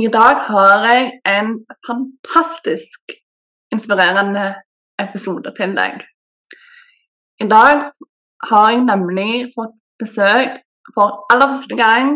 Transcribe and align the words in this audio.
I 0.00 0.08
dag 0.08 0.38
har 0.48 0.86
jeg 0.88 1.08
en 1.28 1.48
fantastisk 1.86 3.12
inspirerende 3.72 4.54
episode 4.98 5.52
til 5.58 5.74
deg. 5.76 5.98
I 7.44 7.48
dag 7.48 7.90
har 8.48 8.70
jeg 8.70 8.86
nemlig 8.86 9.50
fått 9.52 9.74
besøk 10.00 10.62
for 10.94 11.26
aller 11.32 11.52
første 11.52 11.76
gang 11.76 12.14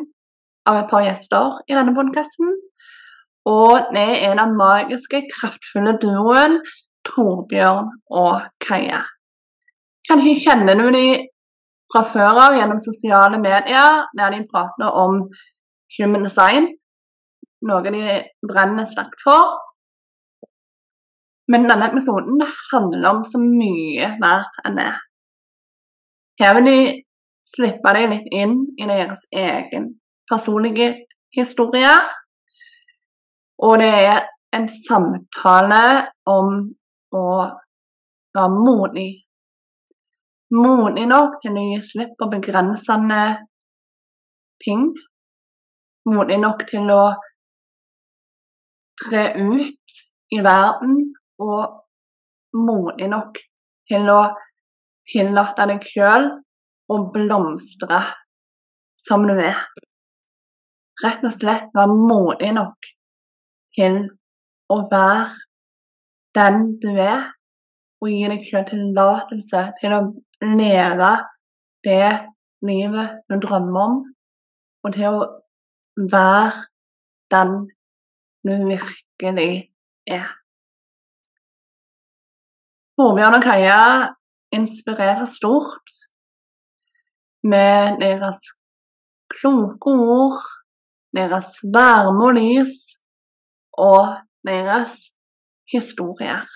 av 0.67 0.79
et 0.81 0.89
par 0.91 1.05
gjester 1.05 1.59
i 1.69 1.77
denne 1.77 1.93
podkasten. 1.99 2.55
Og 3.45 3.93
det 3.93 4.09
er 4.25 4.41
den 4.41 4.57
magiske, 4.57 5.27
kraftfulle 5.35 5.99
duoen 6.01 6.57
Torbjørn 7.05 7.93
og 8.23 8.49
Kaja. 8.65 9.03
Kanskje 10.09 10.35
kjenner 10.47 10.81
du 10.81 10.89
dem 10.97 11.29
fra 11.93 12.03
før 12.09 12.43
av 12.47 12.57
gjennom 12.57 12.81
sosiale 12.81 13.37
medier, 13.39 14.09
der 14.17 14.33
de 14.33 14.49
prater 14.49 14.97
om 15.05 15.27
human 15.99 16.25
design, 16.25 16.73
noe 17.69 17.83
de 17.85 18.21
brenner 18.47 18.87
sterkt 18.89 19.23
for. 19.25 19.57
Men 21.53 21.69
denne 21.71 21.91
episoden 21.91 22.43
handler 22.73 23.11
om 23.11 23.25
så 23.25 23.39
mye 23.43 24.15
mer 24.23 24.49
enn 24.67 24.79
det. 24.81 24.93
Her 26.41 26.57
vil 26.57 26.67
de 26.69 26.79
slippe 27.47 27.93
deg 27.97 28.09
litt 28.11 28.33
inn 28.35 28.57
i 28.77 28.89
deres 28.89 29.23
egen 29.31 29.93
personlige 30.29 30.89
historie. 31.37 31.93
Og 33.63 33.79
det 33.81 33.93
er 33.93 34.27
en 34.57 34.67
samtale 34.69 35.85
om 36.29 36.59
å 37.15 37.29
være 38.37 38.51
modig. 38.53 39.11
Modig 40.57 41.07
nok 41.11 41.39
til 41.43 41.57
å 41.57 41.65
gi 41.71 41.79
slipp 41.83 42.19
på 42.19 42.29
begrensende 42.35 43.23
ting. 44.63 44.91
Modig 46.11 46.39
nok 46.43 46.67
til 46.69 46.91
å 46.93 47.03
tre 49.03 49.25
ut 49.37 50.01
i 50.33 50.41
verden, 50.45 50.99
og 51.39 51.83
modig 52.57 53.09
nok 53.13 53.39
til 53.91 54.09
å 54.11 54.21
tillate 55.11 55.67
deg 55.71 55.85
sjøl 55.87 56.29
å 56.91 56.99
blomstre 57.13 58.01
som 59.07 59.27
du 59.29 59.35
er. 59.37 59.59
Rett 61.05 61.25
og 61.27 61.35
slett 61.35 61.69
være 61.77 61.97
modig 61.97 62.53
nok 62.57 62.89
til 63.77 63.99
å 64.73 64.79
være 64.91 65.35
den 66.37 66.63
du 66.81 66.91
er, 66.95 67.29
og 68.01 68.13
gi 68.13 68.25
deg 68.33 68.45
sjøl 68.49 68.65
tillatelse 68.69 69.63
til 69.81 69.97
å 69.97 70.01
leve 70.57 71.13
det 71.87 72.13
livet 72.67 73.23
du 73.29 73.39
drømmer 73.41 73.83
om, 73.83 73.97
og 74.85 74.97
til 74.97 75.21
å 75.21 75.27
være 76.13 76.67
den 77.33 77.55
du 78.47 78.55
virkelig 78.73 79.53
er. 80.07 80.29
Torbjørn 82.97 83.39
og 83.39 83.43
Kaja 83.45 83.83
inspirerer 84.59 85.27
stort 85.39 85.97
med 87.53 87.99
deres 88.01 88.41
kloke 89.35 89.91
ord, 90.15 90.41
deres 91.19 91.51
varme 91.75 92.29
og 92.29 92.37
lys 92.39 92.77
og 93.89 94.03
deres 94.49 94.95
historier. 95.75 96.47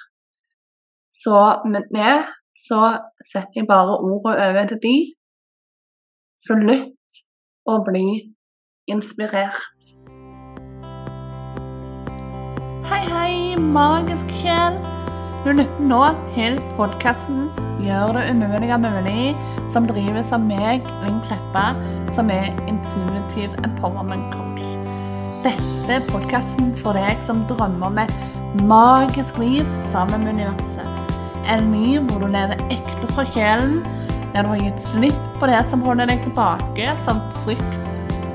Så 1.22 1.38
med 1.72 1.82
det 1.97 2.16
så 2.66 2.80
setter 3.32 3.60
jeg 3.60 3.66
bare 3.69 4.00
ordet 4.10 4.36
over 4.47 4.66
til 4.66 4.80
de. 4.86 4.97
Så 6.44 6.56
lytt 6.69 7.22
og 7.66 7.84
bli 7.88 8.06
inspirert. 8.88 10.00
Hei, 12.91 13.05
hei, 13.06 13.34
magisk 13.55 14.33
sjel. 14.41 14.74
Du 15.44 15.52
lytter 15.55 15.84
nå 15.86 16.00
til 16.34 16.56
podkasten 16.74 17.44
'Gjør 17.78 18.16
det 18.16 18.24
umulige 18.32 18.78
mulig', 18.82 19.37
som 19.70 19.87
drives 19.87 20.32
av 20.34 20.41
meg, 20.42 20.82
Linn 21.04 21.20
Kleppa, 21.22 21.76
som 22.10 22.32
er 22.34 22.50
intuitive 22.66 23.54
empowerment 23.62 24.34
coach. 24.34 24.66
Dette 25.44 26.00
er 26.00 26.09
podkasten 26.09 26.75
for 26.82 26.98
deg 26.98 27.22
som 27.22 27.44
drømmer 27.47 27.87
om 27.92 28.03
et 28.03 28.19
magisk 28.59 29.38
liv 29.38 29.70
sammen 29.84 30.25
med 30.25 30.34
universet. 30.34 31.15
En 31.47 31.70
liv 31.70 32.03
hvor 32.10 32.26
du 32.26 32.26
lever 32.26 32.59
ekte 32.75 33.12
fra 33.15 33.22
sjelen, 33.31 33.86
der 34.34 34.42
du 34.42 34.48
har 34.48 34.66
gitt 34.66 34.82
slipp 34.82 35.38
på 35.38 35.47
det 35.47 35.62
som 35.62 35.86
holder 35.86 36.10
deg 36.10 36.26
tilbake, 36.26 36.91
som 36.97 37.22
frykt 37.44 37.81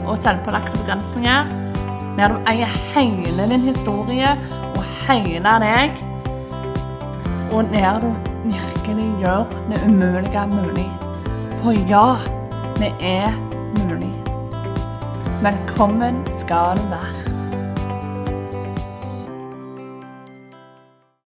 og 0.08 0.16
selvpålagte 0.16 0.80
begrensninger. 0.80 1.65
Der 2.18 2.32
du 2.32 2.36
eier 2.48 2.72
hele 2.94 3.46
din 3.52 3.64
historie 3.68 4.30
og 4.76 4.84
hele 5.08 5.56
deg. 5.64 5.98
Og 7.52 7.68
der 7.74 8.00
du 8.00 8.12
virkelig 8.46 9.08
gjør 9.20 9.44
det 9.70 9.82
umulige 9.88 10.46
mulig. 10.54 10.88
For 11.60 11.76
ja, 11.92 12.08
det 12.80 12.94
er 13.02 13.36
mulig. 13.82 14.14
Velkommen 15.44 16.24
skal 16.40 16.80
du 16.80 16.88
være. 16.96 17.36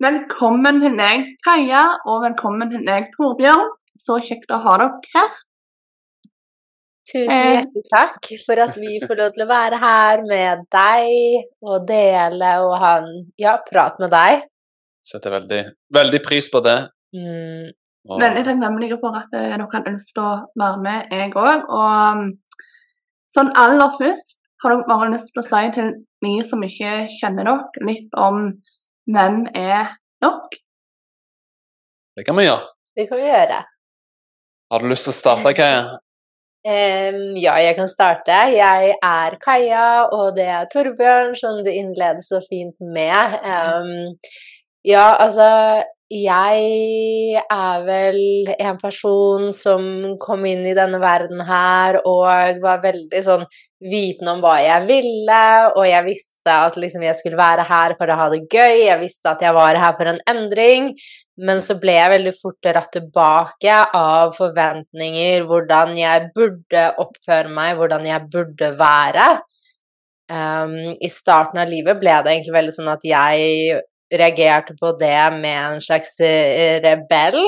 Velkommen 0.01 0.81
til 0.81 0.97
deg, 0.97 1.27
Kaja, 1.45 1.85
og 2.09 2.23
velkommen 2.25 2.69
til 2.73 2.81
deg, 2.87 3.13
Torbjørn. 3.13 3.69
Så 4.01 4.17
kjekt 4.25 4.49
å 4.49 4.57
ha 4.65 4.79
dere 4.81 5.13
her. 5.13 5.41
Tusen 7.11 7.31
Eh. 7.31 7.51
hjertelig 7.57 7.83
takk 7.91 8.29
for 8.45 8.61
at 8.63 8.77
vi 8.79 8.99
får 9.03 9.17
lov 9.19 9.33
til 9.35 9.43
å 9.43 9.49
være 9.49 9.79
her 9.81 10.21
med 10.29 10.63
deg 10.71 11.67
og 11.67 11.87
dele 11.87 12.51
og 12.63 12.77
ha 12.79 12.91
en 13.01 13.09
ja, 13.41 13.57
prat 13.67 13.99
med 13.99 14.13
deg. 14.13 14.45
Setter 15.03 15.33
veldig, 15.33 15.61
veldig 15.91 16.21
pris 16.23 16.47
på 16.53 16.61
det. 16.63 16.77
Mm, 17.15 17.71
Og 18.09 18.21
Veldig 18.21 18.43
takknemlig 18.45 18.95
for 19.01 19.13
at 19.13 19.33
eh, 19.37 19.49
dere 19.51 19.67
kan 19.69 19.83
til 19.85 20.21
å 20.23 20.29
være 20.57 20.79
med, 20.81 21.11
jeg 21.11 21.33
òg. 21.37 21.67
Og 21.69 22.15
um, 22.17 22.23
sånn 23.29 23.51
aller 23.53 23.91
først 23.99 24.39
har 24.63 24.73
dere 24.73 24.87
bare 24.87 25.11
lyst 25.11 25.33
til 25.35 25.43
å 25.43 25.45
si 25.45 25.61
til 25.75 25.91
de 26.25 26.31
som 26.47 26.63
ikke 26.65 26.93
kjenner 27.19 27.45
dere, 27.45 27.85
litt 27.85 28.17
om 28.17 28.47
hvem 29.11 29.43
er 29.53 29.97
dere? 30.21 30.61
det 32.17 32.25
kan 32.25 32.37
vi 32.37 32.47
gjøre. 32.47 32.65
det 32.95 33.07
kan 33.09 33.21
vi 33.21 33.29
gjøre. 33.29 33.59
Har 34.71 34.79
du 34.79 34.89
lyst 34.89 35.07
til 35.07 35.13
å 35.13 35.19
starte, 35.19 35.53
Kaja? 35.53 35.83
Em, 36.61 37.33
ja, 37.41 37.55
jeg 37.57 37.73
kan 37.77 37.87
starte. 37.89 38.35
Jeg 38.53 38.93
er 39.01 39.37
Kaja, 39.41 40.05
og 40.13 40.35
det 40.35 40.45
er 40.45 40.67
Torbjørn, 40.69 41.33
som 41.35 41.63
du 41.65 41.71
innleder 41.73 42.21
så 42.21 42.43
fint 42.45 42.75
med. 42.77 43.39
Um, 43.41 44.19
ja, 44.85 45.15
altså 45.17 45.47
Jeg 46.11 47.39
er 47.39 47.83
vel 47.87 48.49
en 48.59 48.77
person 48.81 49.45
som 49.55 50.17
kom 50.19 50.43
inn 50.45 50.65
i 50.67 50.73
denne 50.75 50.99
verden 50.99 51.39
her 51.47 52.01
og 52.01 52.59
var 52.59 52.81
veldig 52.83 53.21
sånn 53.23 53.45
viten 53.79 54.27
om 54.27 54.41
hva 54.43 54.57
jeg 54.59 54.89
ville, 54.89 55.39
og 55.71 55.85
jeg 55.87 56.03
visste 56.09 56.57
at 56.67 56.75
liksom 56.75 57.05
jeg 57.07 57.15
skulle 57.15 57.39
være 57.39 57.63
her 57.63 57.95
for 57.95 58.11
å 58.11 58.17
ha 58.19 58.27
det 58.33 58.41
gøy, 58.43 58.83
jeg 58.89 58.99
visste 58.99 59.31
at 59.31 59.45
jeg 59.45 59.55
var 59.55 59.79
her 59.79 59.95
for 59.95 60.11
en 60.11 60.19
endring, 60.27 60.91
men 61.41 61.61
så 61.63 61.77
ble 61.81 61.95
jeg 61.95 62.13
veldig 62.13 62.33
fort 62.37 62.59
dratt 62.65 62.91
tilbake 62.93 63.77
av 63.97 64.35
forventninger, 64.37 65.45
hvordan 65.49 65.95
jeg 65.97 66.29
burde 66.35 66.83
oppføre 67.01 67.49
meg, 67.53 67.77
hvordan 67.79 68.05
jeg 68.05 68.27
burde 68.33 68.69
være. 68.77 69.27
Um, 70.31 70.75
I 71.01 71.09
starten 71.11 71.59
av 71.59 71.71
livet 71.71 71.99
ble 71.99 72.13
det 72.23 72.35
egentlig 72.35 72.55
veldig 72.55 72.75
sånn 72.75 72.91
at 72.93 73.01
jeg 73.03 73.79
reagerte 74.11 74.75
på 74.79 74.93
det 74.99 75.17
med 75.39 75.57
en 75.57 75.81
slags 75.83 76.13
eh, 76.23 76.77
rebell, 76.83 77.41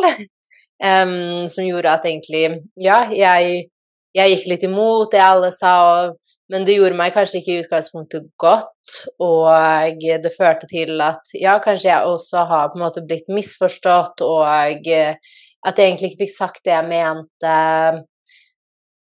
um, 0.84 1.46
som 1.54 1.68
gjorde 1.68 1.94
at 1.94 2.08
egentlig, 2.10 2.48
ja, 2.80 3.04
jeg, 3.14 3.68
jeg 4.16 4.34
gikk 4.34 4.50
litt 4.52 4.68
imot 4.68 5.14
det 5.14 5.22
alle 5.24 5.54
sa, 5.56 5.76
og, 5.94 6.33
men 6.52 6.66
det 6.68 6.76
gjorde 6.76 6.98
meg 7.00 7.14
kanskje 7.16 7.40
ikke 7.40 7.54
i 7.54 7.62
utgangspunktet 7.64 8.26
godt, 8.42 8.98
og 9.24 10.02
det 10.04 10.32
førte 10.36 10.68
til 10.68 11.00
at 11.04 11.32
ja, 11.40 11.56
kanskje 11.64 11.90
jeg 11.90 12.10
også 12.10 12.44
har 12.50 12.72
på 12.72 12.80
en 12.80 12.84
måte 12.84 13.04
blitt 13.08 13.32
misforstått, 13.32 14.24
og 14.26 14.90
eh, 14.92 15.16
at 15.64 15.80
jeg 15.80 15.88
egentlig 15.88 16.12
ikke 16.12 16.26
fikk 16.26 16.34
sagt 16.36 16.66
det 16.68 16.76
jeg 16.76 16.90
mente. 16.90 17.54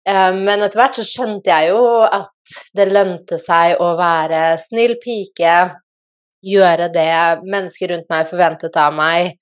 Eh, 0.05 0.35
Men 0.37 0.61
etter 0.61 0.83
hvert 0.83 0.99
så 1.01 1.07
skjønte 1.09 1.49
jeg 1.49 1.73
jo 1.73 1.87
at 2.05 2.59
det 2.77 2.91
lønte 2.91 3.39
seg 3.41 3.81
å 3.81 3.95
være 3.97 4.59
snill 4.61 4.99
pike, 5.01 5.55
gjøre 6.43 6.91
det 6.93 7.13
mennesker 7.47 7.95
rundt 7.95 8.11
meg 8.11 8.29
forventet 8.29 8.77
av 8.77 8.93
meg, 8.97 9.39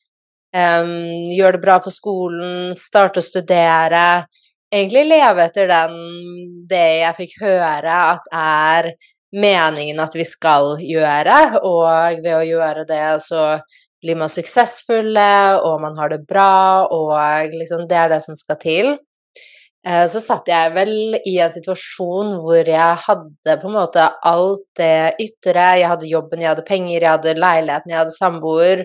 gjøre 0.52 1.54
det 1.56 1.62
bra 1.62 1.76
på 1.80 1.92
skolen, 1.94 2.74
starte 2.76 3.22
å 3.22 3.24
studere, 3.24 4.26
egentlig 4.72 5.06
leve 5.10 5.46
etter 5.48 5.70
den, 5.70 5.96
det 6.70 6.86
jeg 7.02 7.18
fikk 7.18 7.36
høre 7.42 8.00
at 8.14 8.30
er 8.32 8.92
meningen 9.30 10.00
at 10.02 10.14
vi 10.18 10.24
skal 10.26 10.74
gjøre, 10.82 11.60
og 11.62 12.22
ved 12.24 12.34
å 12.34 12.46
gjøre 12.46 12.86
det 12.88 13.04
så 13.22 13.60
blir 14.02 14.16
man 14.16 14.32
suksessfulle, 14.32 15.60
og 15.66 15.80
man 15.82 15.98
har 15.98 16.10
det 16.12 16.24
bra, 16.28 16.86
og 16.88 17.52
liksom 17.52 17.86
det 17.90 17.98
er 18.00 18.12
det 18.14 18.22
som 18.24 18.36
skal 18.38 18.58
til. 18.62 18.90
eh, 19.86 20.06
så 20.12 20.20
satt 20.20 20.48
jeg 20.48 20.72
vel 20.74 20.94
i 21.26 21.38
en 21.40 21.52
situasjon 21.52 22.34
hvor 22.44 22.68
jeg 22.68 23.02
hadde 23.06 23.56
på 23.62 23.68
en 23.68 23.76
måte 23.76 24.08
alt 24.28 24.64
det 24.76 25.14
ytre. 25.20 25.66
Jeg 25.80 25.88
hadde 25.92 26.10
jobben, 26.10 26.42
jeg 26.42 26.52
hadde 26.52 26.66
penger, 26.68 27.00
jeg 27.00 27.10
hadde 27.10 27.36
leiligheten, 27.38 27.92
jeg 27.92 28.02
hadde 28.02 28.16
samboer. 28.16 28.84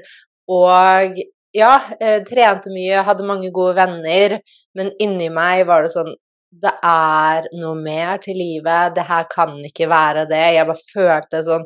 Og 0.51 1.19
ja, 1.55 1.73
eh, 1.99 2.21
trente 2.27 2.71
mye, 2.73 3.03
hadde 3.07 3.27
mange 3.27 3.51
gode 3.55 3.75
venner, 3.79 4.39
men 4.75 4.91
inni 4.99 5.29
meg 5.31 5.65
var 5.69 5.85
det 5.85 5.93
sånn 5.95 6.13
Det 6.55 6.71
er 6.87 7.49
noe 7.59 7.75
mer 7.75 8.19
til 8.23 8.37
livet. 8.39 8.93
Det 8.95 9.03
her 9.03 9.25
kan 9.27 9.57
ikke 9.67 9.89
være 9.91 10.21
det. 10.29 10.43
Jeg 10.55 10.67
bare 10.69 10.85
følte 10.93 11.41
sånn 11.43 11.65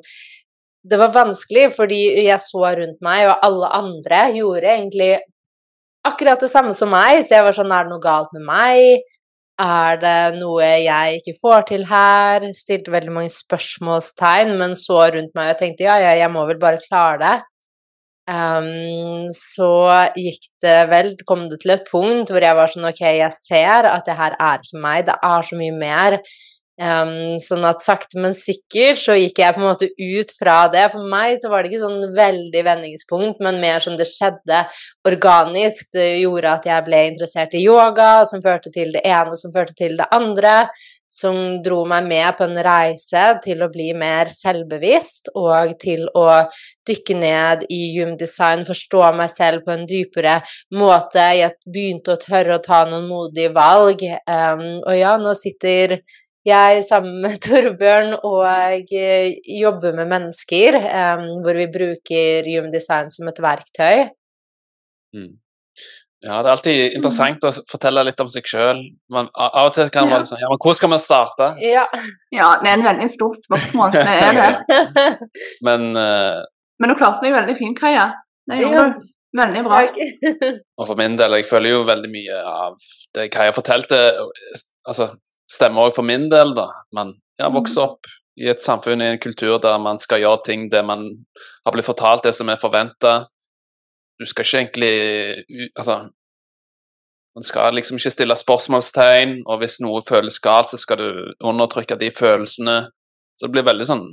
Det 0.82 0.98
var 0.98 1.12
vanskelig 1.14 1.68
fordi 1.76 2.00
jeg 2.26 2.40
så 2.42 2.72
rundt 2.80 3.02
meg, 3.06 3.28
og 3.30 3.46
alle 3.46 3.70
andre 3.82 4.22
gjorde 4.34 4.72
egentlig 4.74 5.12
akkurat 6.08 6.40
det 6.42 6.50
samme 6.50 6.74
som 6.74 6.90
meg, 6.90 7.22
så 7.24 7.38
jeg 7.38 7.46
var 7.46 7.58
sånn 7.58 7.74
Er 7.76 7.86
det 7.86 7.94
noe 7.94 8.04
galt 8.04 8.34
med 8.34 8.46
meg? 8.48 9.06
Er 9.60 10.00
det 10.00 10.40
noe 10.40 10.64
jeg 10.64 11.20
ikke 11.20 11.36
får 11.42 11.66
til 11.68 11.86
her? 11.90 12.48
Stilte 12.56 12.94
veldig 12.94 13.12
mange 13.12 13.34
spørsmålstegn, 13.34 14.56
men 14.62 14.76
så 14.80 15.02
rundt 15.12 15.36
meg 15.36 15.54
og 15.54 15.60
tenkte 15.60 15.86
ja, 15.90 15.98
ja, 16.00 16.16
jeg 16.22 16.32
må 16.32 16.46
vel 16.48 16.62
bare 16.62 16.80
klare 16.86 17.20
det. 17.26 17.38
Um, 18.30 19.32
så 19.34 19.72
gikk 20.14 20.44
det 20.62 20.76
vel 20.92 21.08
Kom 21.26 21.48
det 21.50 21.64
til 21.64 21.74
et 21.74 21.88
punkt 21.88 22.30
hvor 22.30 22.44
jeg 22.44 22.58
var 22.60 22.70
sånn 22.70 22.86
Ok, 22.92 23.00
jeg 23.02 23.34
ser 23.34 23.88
at 23.90 24.06
det 24.06 24.18
her 24.20 24.36
er 24.38 24.60
ikke 24.62 24.82
meg, 24.84 25.08
det 25.08 25.16
er 25.26 25.48
så 25.48 25.58
mye 25.58 25.74
mer. 25.80 26.20
Um, 26.80 27.36
sånn 27.44 27.66
at 27.68 27.82
sakte, 27.84 28.16
men 28.24 28.32
sikkert 28.38 29.02
så 29.02 29.18
gikk 29.18 29.42
jeg 29.42 29.56
på 29.56 29.60
en 29.60 29.66
måte 29.68 29.90
ut 29.92 30.30
fra 30.40 30.62
det. 30.72 30.86
For 30.94 31.10
meg 31.12 31.42
så 31.42 31.50
var 31.52 31.66
det 31.66 31.74
ikke 31.74 31.82
sånn 31.82 32.14
veldig 32.16 32.62
vendingspunkt, 32.70 33.42
men 33.44 33.60
mer 33.60 33.84
som 33.84 33.98
det 34.00 34.08
skjedde 34.08 34.62
organisk. 35.10 35.90
Det 35.98 36.08
gjorde 36.22 36.54
at 36.54 36.70
jeg 36.70 36.86
ble 36.88 37.02
interessert 37.10 37.58
i 37.60 37.66
yoga, 37.66 38.24
som 38.30 38.46
førte 38.46 38.72
til 38.72 38.94
det 38.96 39.04
ene, 39.04 39.36
som 39.42 39.52
førte 39.56 39.76
til 39.76 40.00
det 40.00 40.08
andre 40.16 40.70
som 41.10 41.60
dro 41.66 41.82
meg 41.90 42.06
med 42.06 42.38
på 42.38 42.46
en 42.46 42.60
reise 42.64 43.24
til 43.44 43.64
å 43.66 43.70
bli 43.74 43.90
mer 43.98 44.30
selvbevisst 44.30 45.32
og 45.34 45.74
til 45.82 46.06
å 46.18 46.28
dykke 46.90 47.18
ned 47.18 47.66
i 47.74 47.82
gymdesign, 47.96 48.64
forstå 48.68 49.10
meg 49.18 49.34
selv 49.34 49.66
på 49.66 49.74
en 49.74 49.88
dypere 49.90 50.40
måte. 50.78 51.26
Jeg 51.40 51.58
begynte 51.66 52.14
å 52.14 52.22
tørre 52.22 52.60
å 52.60 52.64
ta 52.64 52.84
noen 52.90 53.10
modige 53.10 53.54
valg. 53.58 54.06
Um, 54.30 54.66
og 54.86 54.96
ja, 54.98 55.16
nå 55.22 55.34
sitter 55.38 56.00
jeg 56.48 56.86
sammen 56.88 57.20
med 57.26 57.42
Torbjørn 57.46 58.16
og 58.22 58.46
uh, 58.46 59.28
jobber 59.60 59.98
med 59.98 60.14
mennesker, 60.14 60.80
um, 60.86 61.28
hvor 61.44 61.58
vi 61.58 61.70
bruker 61.74 62.54
gymdesign 62.54 63.10
som 63.14 63.34
et 63.34 63.44
verktøy. 63.44 64.10
Mm. 65.18 65.40
Ja, 66.20 66.42
det 66.44 66.50
er 66.50 66.52
alltid 66.52 66.96
interessant 66.98 67.46
å 67.48 67.52
fortelle 67.70 68.02
litt 68.04 68.20
om 68.20 68.28
seg 68.32 68.48
sjøl. 68.50 68.82
Av 69.16 69.62
og 69.62 69.76
til 69.76 69.92
kan 69.94 70.08
man 70.08 70.18
være 70.18 70.28
sånn 70.28 70.42
Ja, 70.42 70.50
men 70.52 70.60
hvor 70.60 70.76
skal 70.76 70.92
man 70.92 71.00
starte? 71.00 71.54
Ja. 71.64 71.86
ja, 72.36 72.50
det 72.60 72.68
er 72.68 72.76
en 72.76 72.88
veldig 72.90 73.08
stort 73.14 73.40
spørsmål. 73.46 73.94
Det 73.96 74.18
er 74.26 74.40
det. 74.40 75.06
men 75.68 75.94
uh, 75.96 76.44
Men 76.82 76.92
du 76.92 76.98
klarte 77.00 77.24
deg 77.24 77.38
veldig 77.38 77.56
fint, 77.62 77.80
Kaja. 77.80 78.10
Det 78.52 78.60
gjorde 78.60 78.90
du. 78.92 79.08
Veldig 79.40 79.64
bra. 79.64 79.80
og 80.82 80.88
for 80.90 81.00
min 81.00 81.16
del, 81.20 81.38
jeg 81.38 81.48
føler 81.48 81.76
jo 81.76 81.88
veldig 81.88 82.12
mye 82.12 82.44
av 82.50 82.78
det 83.16 83.30
Kaja 83.32 83.56
fortalte, 83.56 84.00
altså 84.90 85.12
stemmer 85.50 85.88
òg 85.88 85.96
for 85.96 86.08
min 86.08 86.28
del, 86.34 86.56
da. 86.58 86.68
Man 86.98 87.14
ja, 87.40 87.48
vokser 87.54 87.86
mm. 87.86 87.86
opp 87.86 88.16
i 88.40 88.50
et 88.52 88.64
samfunn, 88.64 89.04
i 89.04 89.14
en 89.14 89.22
kultur 89.22 89.60
der 89.62 89.80
man 89.82 90.00
skal 90.02 90.24
gjøre 90.24 90.44
ting 90.48 90.68
det 90.72 90.82
man 90.88 91.06
har 91.66 91.76
blitt 91.76 91.88
fortalt, 91.88 92.26
det 92.26 92.36
som 92.36 92.50
er 92.52 92.60
forventa 92.60 93.22
du 94.20 94.26
skal 94.28 94.46
ikke 94.46 94.60
egentlig 94.64 95.70
Altså, 95.78 96.10
man 97.36 97.46
skal 97.46 97.76
liksom 97.76 98.00
ikke 98.00 98.12
stille 98.12 98.36
spørsmålstegn, 98.36 99.38
og 99.48 99.62
hvis 99.62 99.80
noe 99.84 100.02
føles 100.08 100.40
galt, 100.44 100.72
så 100.72 100.78
skal 100.78 101.00
du 101.00 101.10
undertrykke 101.40 101.96
de 102.00 102.10
følelsene. 102.12 102.78
Så 103.38 103.48
det 103.48 103.54
blir 103.54 103.68
veldig 103.70 103.88
sånn 103.88 104.06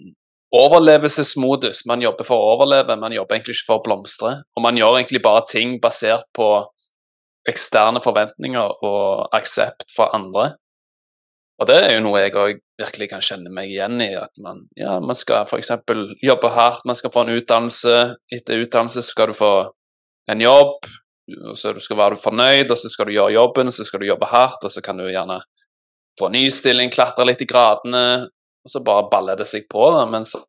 overlevelsesmodus. 0.54 1.82
Man 1.90 2.04
jobber 2.04 2.28
for 2.28 2.38
å 2.38 2.52
overleve, 2.54 2.98
man 3.00 3.14
jobber 3.16 3.36
egentlig 3.36 3.56
ikke 3.58 3.68
for 3.70 3.80
å 3.80 3.84
blomstre. 3.88 4.32
Og 4.54 4.62
man 4.62 4.78
gjør 4.78 5.00
egentlig 5.00 5.22
bare 5.24 5.42
ting 5.50 5.80
basert 5.82 6.28
på 6.36 6.50
eksterne 7.50 8.02
forventninger 8.02 8.86
og 8.86 9.34
aksept 9.34 9.90
fra 9.94 10.10
andre. 10.14 10.52
Og 11.56 11.68
det 11.70 11.76
er 11.80 11.94
jo 11.94 12.04
noe 12.04 12.20
jeg 12.20 12.34
òg 12.36 12.58
virkelig 12.76 13.08
kan 13.10 13.24
kjenne 13.24 13.52
meg 13.54 13.70
igjen 13.72 14.00
i. 14.04 14.10
At 14.18 14.32
man, 14.42 14.66
ja, 14.76 14.98
man 15.00 15.16
skal 15.16 15.46
f.eks. 15.48 15.72
jobbe 16.22 16.52
hardt, 16.52 16.84
man 16.86 16.98
skal 16.98 17.12
få 17.14 17.24
en 17.24 17.36
utdannelse. 17.38 17.96
Etter 18.32 18.62
utdannelse 18.66 19.04
skal 19.06 19.32
du 19.32 19.38
få 19.38 19.52
en 20.32 20.42
jobb, 20.42 20.88
og 21.50 21.58
så 21.58 21.72
skal 21.74 21.96
du 21.96 22.00
være 22.00 22.18
fornøyd, 22.22 22.70
og 22.70 22.78
så 22.78 22.90
skal 22.90 23.08
du 23.08 23.16
gjøre 23.16 23.34
jobben, 23.34 23.72
så 23.74 23.86
skal 23.86 24.02
du 24.02 24.08
jobbe 24.08 24.28
hardt, 24.30 24.64
og 24.66 24.72
så 24.72 24.82
kan 24.84 24.98
du 24.98 25.06
gjerne 25.08 25.40
få 26.18 26.30
ny 26.32 26.46
stilling, 26.54 26.90
klatre 26.94 27.26
litt 27.28 27.42
i 27.42 27.48
gradene, 27.48 28.04
og 28.66 28.72
så 28.72 28.82
bare 28.82 29.08
baller 29.10 29.38
det 29.38 29.46
seg 29.48 29.66
på, 29.70 29.88
men 30.10 30.26
så 30.26 30.42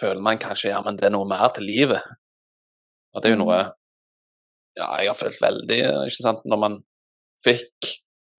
føler 0.00 0.22
man 0.22 0.40
kanskje 0.42 0.72
ja, 0.72 0.80
men 0.84 0.98
det 0.98 1.08
er 1.08 1.14
noe 1.14 1.28
mer 1.28 1.50
til 1.54 1.68
livet. 1.68 2.02
Og 3.14 3.22
det 3.22 3.30
er 3.30 3.36
jo 3.36 3.42
noe 3.44 3.58
mm. 3.60 3.74
ja, 4.80 4.88
jeg 5.02 5.10
har 5.12 5.18
følt 5.18 5.42
veldig, 5.42 5.80
ikke 6.08 6.24
sant, 6.24 6.42
når 6.50 6.62
man 6.64 6.80
fikk 7.44 7.92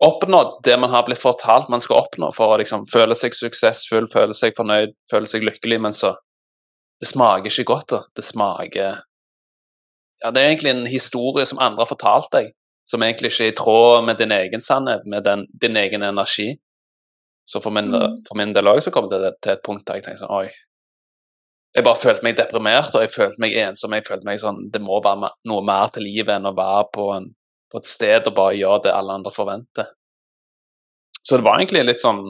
oppnådd 0.04 0.58
det 0.68 0.76
man 0.82 0.92
har 0.92 1.06
blitt 1.08 1.22
fortalt 1.22 1.70
man 1.72 1.80
skal 1.84 2.02
oppnå 2.02 2.32
for 2.36 2.52
å 2.52 2.58
liksom 2.60 2.84
føle 2.92 3.16
seg 3.16 3.38
suksessfull, 3.38 4.10
føle 4.12 4.36
seg 4.36 4.56
fornøyd, 4.58 4.96
føle 5.12 5.30
seg 5.32 5.46
lykkelig, 5.48 5.82
men 5.88 5.96
så 5.96 6.18
Det 6.96 7.10
smaker 7.10 7.52
ikke 7.52 7.68
godt, 7.68 7.90
da. 7.92 7.98
Det 8.16 8.24
smaker 8.24 9.02
ja, 10.26 10.32
det 10.34 10.42
er 10.42 10.52
egentlig 10.52 10.72
en 10.74 10.86
historie 10.90 11.46
som 11.46 11.62
andre 11.62 11.84
har 11.84 11.90
fortalt 11.90 12.32
deg, 12.34 12.54
som 12.90 13.04
egentlig 13.06 13.30
ikke 13.32 13.46
er 13.46 13.52
i 13.52 13.58
tråd 13.60 14.06
med 14.08 14.18
din 14.22 14.34
egen 14.34 14.64
sannhet, 14.64 15.06
med 15.06 15.26
den, 15.28 15.46
din 15.62 15.78
egen 15.78 16.06
energi. 16.06 16.56
Så 17.46 17.62
for 17.62 17.74
min, 17.76 17.92
mm. 17.94 18.22
for 18.26 18.40
min 18.40 18.56
del 18.56 18.72
òg 18.72 18.82
så 18.82 18.94
kom 18.94 19.10
det 19.12 19.22
til 19.46 19.54
et 19.54 19.62
punkt 19.66 19.86
der 19.86 20.00
jeg 20.00 20.08
tenkte 20.08 20.24
sånn 20.24 20.34
Oi. 20.34 20.48
Jeg 21.76 21.86
bare 21.86 22.00
følte 22.00 22.26
meg 22.26 22.38
deprimert, 22.40 22.94
og 22.96 23.04
jeg 23.04 23.12
følte 23.14 23.42
meg 23.44 23.54
ensom. 23.60 23.94
Jeg 23.94 24.06
følte 24.08 24.26
meg 24.26 24.40
sånn 24.42 24.62
Det 24.74 24.80
må 24.82 24.98
være 25.04 25.30
noe 25.52 25.66
mer 25.68 25.92
til 25.94 26.08
livet 26.08 26.38
enn 26.38 26.48
å 26.50 26.56
være 26.58 26.88
på, 26.96 27.10
en, 27.18 27.28
på 27.70 27.82
et 27.82 27.90
sted 27.90 28.32
og 28.32 28.38
bare 28.38 28.56
gjøre 28.58 28.86
det 28.88 28.96
alle 28.96 29.20
andre 29.20 29.34
forventer. 29.36 29.92
Så 31.22 31.38
det 31.38 31.46
var 31.46 31.60
egentlig 31.60 31.84
litt 31.86 32.02
sånn 32.02 32.24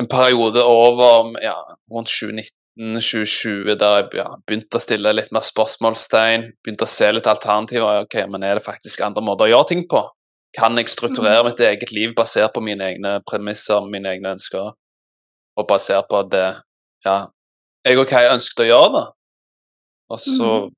en 0.00 0.08
periode 0.10 0.64
over 0.66 1.32
ja, 1.44 1.56
rundt 1.92 2.10
2019 2.12 2.52
2020 2.78 3.76
der 3.76 3.98
jeg 3.98 4.08
ja, 4.16 4.26
begynte 4.48 4.78
å 4.78 4.82
stille 4.82 5.12
litt 5.12 5.32
mer 5.34 5.44
spørsmålstegn, 5.44 6.46
begynte 6.64 6.86
å 6.86 6.90
se 6.90 7.10
litt 7.12 7.28
alternativer. 7.28 8.04
ok, 8.06 8.16
men 8.32 8.42
Er 8.42 8.56
det 8.56 8.64
faktisk 8.64 9.00
andre 9.00 9.22
måter 9.22 9.44
å 9.44 9.52
gjøre 9.52 9.68
ting 9.68 9.84
på? 9.88 10.08
Kan 10.56 10.76
jeg 10.76 10.88
strukturere 10.88 11.42
mm. 11.42 11.50
mitt 11.50 11.60
eget 11.60 11.92
liv 11.92 12.14
basert 12.16 12.52
på 12.54 12.60
mine 12.60 12.84
egne 12.84 13.20
premisser, 13.28 13.80
mine 13.88 14.08
egne 14.08 14.34
ønsker, 14.36 14.72
og 15.56 15.68
basert 15.68 16.08
på 16.08 16.22
det 16.32 16.62
ja, 17.04 17.28
jeg 17.84 17.98
og 17.98 18.08
Kai 18.08 18.28
ønsket 18.30 18.64
å 18.64 18.68
gjøre 18.68 18.92
da? 18.96 19.04
Og 20.12 20.20
så 20.20 20.48
mm. 20.64 20.72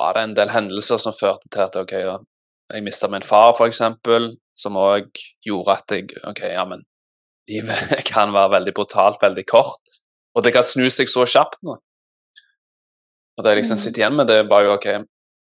var 0.00 0.16
det 0.16 0.24
en 0.24 0.34
del 0.36 0.52
hendelser 0.52 1.00
som 1.00 1.16
førte 1.16 1.48
til 1.52 1.64
at 1.64 1.76
ok, 1.76 1.92
ja, 1.92 2.18
jeg 2.72 2.84
mista 2.84 3.08
min 3.08 3.24
far, 3.24 3.54
f.eks., 3.54 3.82
som 4.56 4.76
òg 4.80 5.10
gjorde 5.44 5.76
at 5.76 5.92
jeg 5.92 6.08
ok, 6.24 6.42
ja, 6.52 6.64
men 6.68 6.84
livet 7.50 7.96
kan 8.12 8.32
være 8.32 8.56
veldig 8.58 8.76
brutalt, 8.76 9.20
veldig 9.22 9.44
kort. 9.48 9.96
Og 10.36 10.44
det 10.44 10.52
kan 10.52 10.66
snu 10.66 10.86
seg 10.92 11.08
så 11.10 11.24
kjapt 11.28 11.62
nå. 11.66 11.76
Og 13.36 13.44
det 13.44 13.52
jeg 13.52 13.62
liksom 13.62 13.78
mm. 13.78 13.82
sitter 13.82 14.02
igjen 14.02 14.16
med, 14.16 14.28
det 14.28 14.40
er 14.40 14.48
bare 14.48 14.68
jo 14.68 14.74
OK 14.76 14.86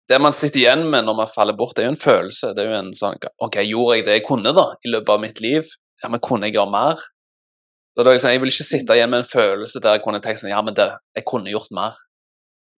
Det 0.08 0.18
man 0.20 0.36
sitter 0.36 0.60
igjen 0.60 0.84
med 0.92 1.06
når 1.06 1.16
man 1.22 1.32
faller 1.32 1.56
bort, 1.56 1.74
det 1.76 1.84
er 1.84 1.90
jo 1.90 1.94
en 1.94 2.00
følelse. 2.00 2.52
Det 2.56 2.64
er 2.64 2.70
jo 2.70 2.78
en 2.82 2.92
sånn 2.96 3.18
OK, 3.44 3.60
gjorde 3.64 3.98
jeg 3.98 4.06
det 4.06 4.18
jeg 4.18 4.26
kunne 4.28 4.52
da, 4.56 4.70
i 4.84 4.92
løpet 4.92 5.12
av 5.16 5.22
mitt 5.22 5.40
liv? 5.44 5.68
Ja, 6.02 6.10
men 6.12 6.22
kunne 6.24 6.48
jeg 6.48 6.58
gjøre 6.58 6.72
mer? 6.72 7.00
Da 7.94 8.04
liksom, 8.08 8.32
jeg 8.34 8.42
vil 8.42 8.50
ikke 8.50 8.66
sitte 8.66 8.96
igjen 8.98 9.12
med 9.12 9.22
en 9.22 9.30
følelse 9.30 9.80
der 9.80 9.96
jeg 9.96 10.04
kunne 10.04 10.20
tenkt 10.22 10.42
sånn 10.42 10.52
Ja, 10.52 10.60
men 10.66 10.76
det, 10.76 10.88
jeg 11.16 11.26
kunne 11.28 11.52
gjort 11.52 11.72
mer. 11.74 11.96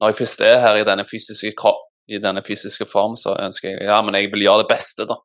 Når 0.01 0.13
jeg 0.13 0.19
først 0.21 0.43
er 0.45 0.59
her 0.61 0.79
i 0.79 0.87
denne 0.87 1.07
fysiske 1.09 1.55
kropp, 1.57 1.87
i 2.07 2.21
denne 2.23 2.43
fysiske 2.47 2.87
form, 2.87 3.17
så 3.19 3.35
ønsker 3.41 3.73
jeg 3.73 3.89
Ja, 3.89 4.03
men 4.05 4.15
jeg 4.19 4.31
vil 4.35 4.45
gjøre 4.45 4.63
det 4.63 4.71
beste, 4.75 5.09
da. 5.09 5.17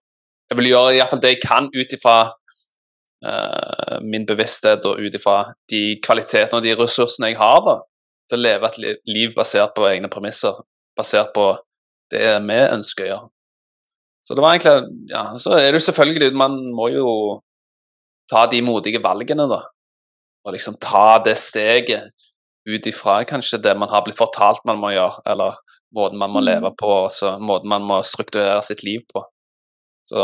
Jeg 0.49 0.59
vil 0.59 0.71
gjøre 0.71 0.95
iallfall 0.95 1.21
det 1.23 1.35
jeg 1.35 1.43
kan 1.43 1.67
ut 1.75 1.93
ifra 1.95 2.15
min 4.01 4.23
bevissthet 4.25 4.85
og 4.89 4.97
ut 4.97 5.13
ifra 5.13 5.51
de 5.69 5.99
kvalitetene 6.01 6.57
og 6.57 6.65
de 6.65 6.71
ressursene 6.79 7.29
jeg 7.29 7.37
har 7.37 7.59
da, 7.67 7.75
til 8.31 8.39
å 8.39 8.45
leve 8.47 8.69
et 8.71 9.03
liv 9.05 9.35
basert 9.35 9.75
på 9.75 9.85
egne 9.85 10.09
premisser, 10.09 10.57
basert 10.97 11.29
på 11.35 11.51
det 12.11 12.23
vi 12.47 12.57
ønsker 12.63 13.05
å 13.05 13.11
gjøre. 13.11 13.29
Så 14.25 14.37
det 14.37 14.43
var 14.43 14.55
egentlig 14.55 15.11
Ja, 15.11 15.23
så 15.41 15.55
er 15.57 15.71
det 15.71 15.79
jo 15.79 15.85
selvfølgelig 15.87 16.35
Man 16.37 16.57
må 16.77 16.91
jo 16.93 17.13
ta 18.29 18.45
de 18.47 18.61
modige 18.63 19.01
valgene, 19.03 19.47
da. 19.49 19.63
Og 20.45 20.53
liksom 20.55 20.77
ta 20.81 21.19
det 21.25 21.35
steget 21.37 22.13
ut 22.69 22.85
ifra 22.87 23.23
kanskje 23.27 23.59
det 23.61 23.73
man 23.77 23.89
har 23.89 24.05
blitt 24.05 24.17
fortalt 24.17 24.63
man 24.65 24.79
må 24.79 24.93
gjøre, 24.93 25.19
eller 25.27 25.57
måten 25.97 26.21
man 26.21 26.31
må 26.31 26.39
mm. 26.39 26.45
leve 26.47 26.71
på, 26.79 26.91
og 27.03 27.41
måten 27.43 27.69
man 27.69 27.83
må 27.83 27.99
strukturere 28.05 28.61
sitt 28.63 28.85
liv 28.87 29.03
på. 29.11 29.25
Så 30.07 30.21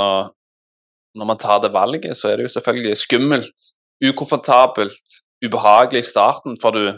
når 1.17 1.29
man 1.33 1.41
tar 1.41 1.61
det 1.63 1.73
valget, 1.73 2.15
så 2.17 2.31
er 2.31 2.37
det 2.37 2.47
jo 2.47 2.53
selvfølgelig 2.55 2.97
skummelt, 3.01 3.67
ukomfortabelt, 4.05 5.17
ubehagelig 5.45 6.03
i 6.03 6.09
starten, 6.11 6.57
for 6.61 6.75
du 6.75 6.97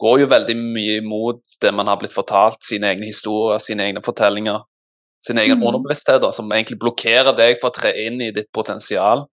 går 0.00 0.20
jo 0.22 0.30
veldig 0.32 0.56
mye 0.60 0.98
imot 1.00 1.56
det 1.62 1.72
man 1.74 1.88
har 1.88 1.98
blitt 2.00 2.14
fortalt, 2.14 2.60
sine 2.64 2.90
egne 2.92 3.08
historier, 3.08 3.60
sine 3.64 3.86
egne 3.88 4.02
fortellinger, 4.04 4.60
sine 5.24 5.42
egne 5.44 5.56
Mm. 5.56 5.64
underbevisstheter, 5.68 6.30
som 6.32 6.52
egentlig 6.52 6.78
blokkerer 6.78 7.36
deg 7.36 7.56
for 7.60 7.70
å 7.70 7.76
tre 7.76 7.94
inn 8.06 8.20
i 8.20 8.30
ditt 8.30 8.52
potensial, 8.52 9.26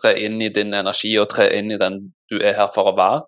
tre 0.00 0.16
inn 0.24 0.40
i 0.42 0.48
din 0.48 0.74
energi 0.74 1.12
og 1.18 1.28
tre 1.28 1.50
inn 1.58 1.70
i 1.70 1.78
den 1.78 2.12
du 2.30 2.40
er 2.40 2.56
her 2.56 2.70
for 2.74 2.90
å 2.90 2.96
være. 2.96 3.22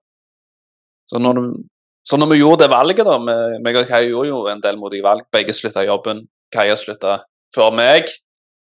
Så 1.06 1.20
når, 1.20 1.34
du, 1.34 1.64
så 2.04 2.16
når 2.16 2.32
vi 2.32 2.40
gjorde 2.40 2.64
det 2.64 2.70
valget, 2.72 3.04
da, 3.04 3.18
meg 3.18 3.76
og 3.76 3.86
Kaja 3.86 4.08
gjorde 4.08 4.28
jo 4.28 4.46
en 4.48 4.62
del 4.64 4.78
modige 4.80 5.04
valg, 5.04 5.26
begge 5.32 5.52
slutta 5.52 5.84
jobben, 5.84 6.26
Kaja 6.54 6.76
slutta 6.80 7.18
før 7.54 7.74
meg, 7.76 8.08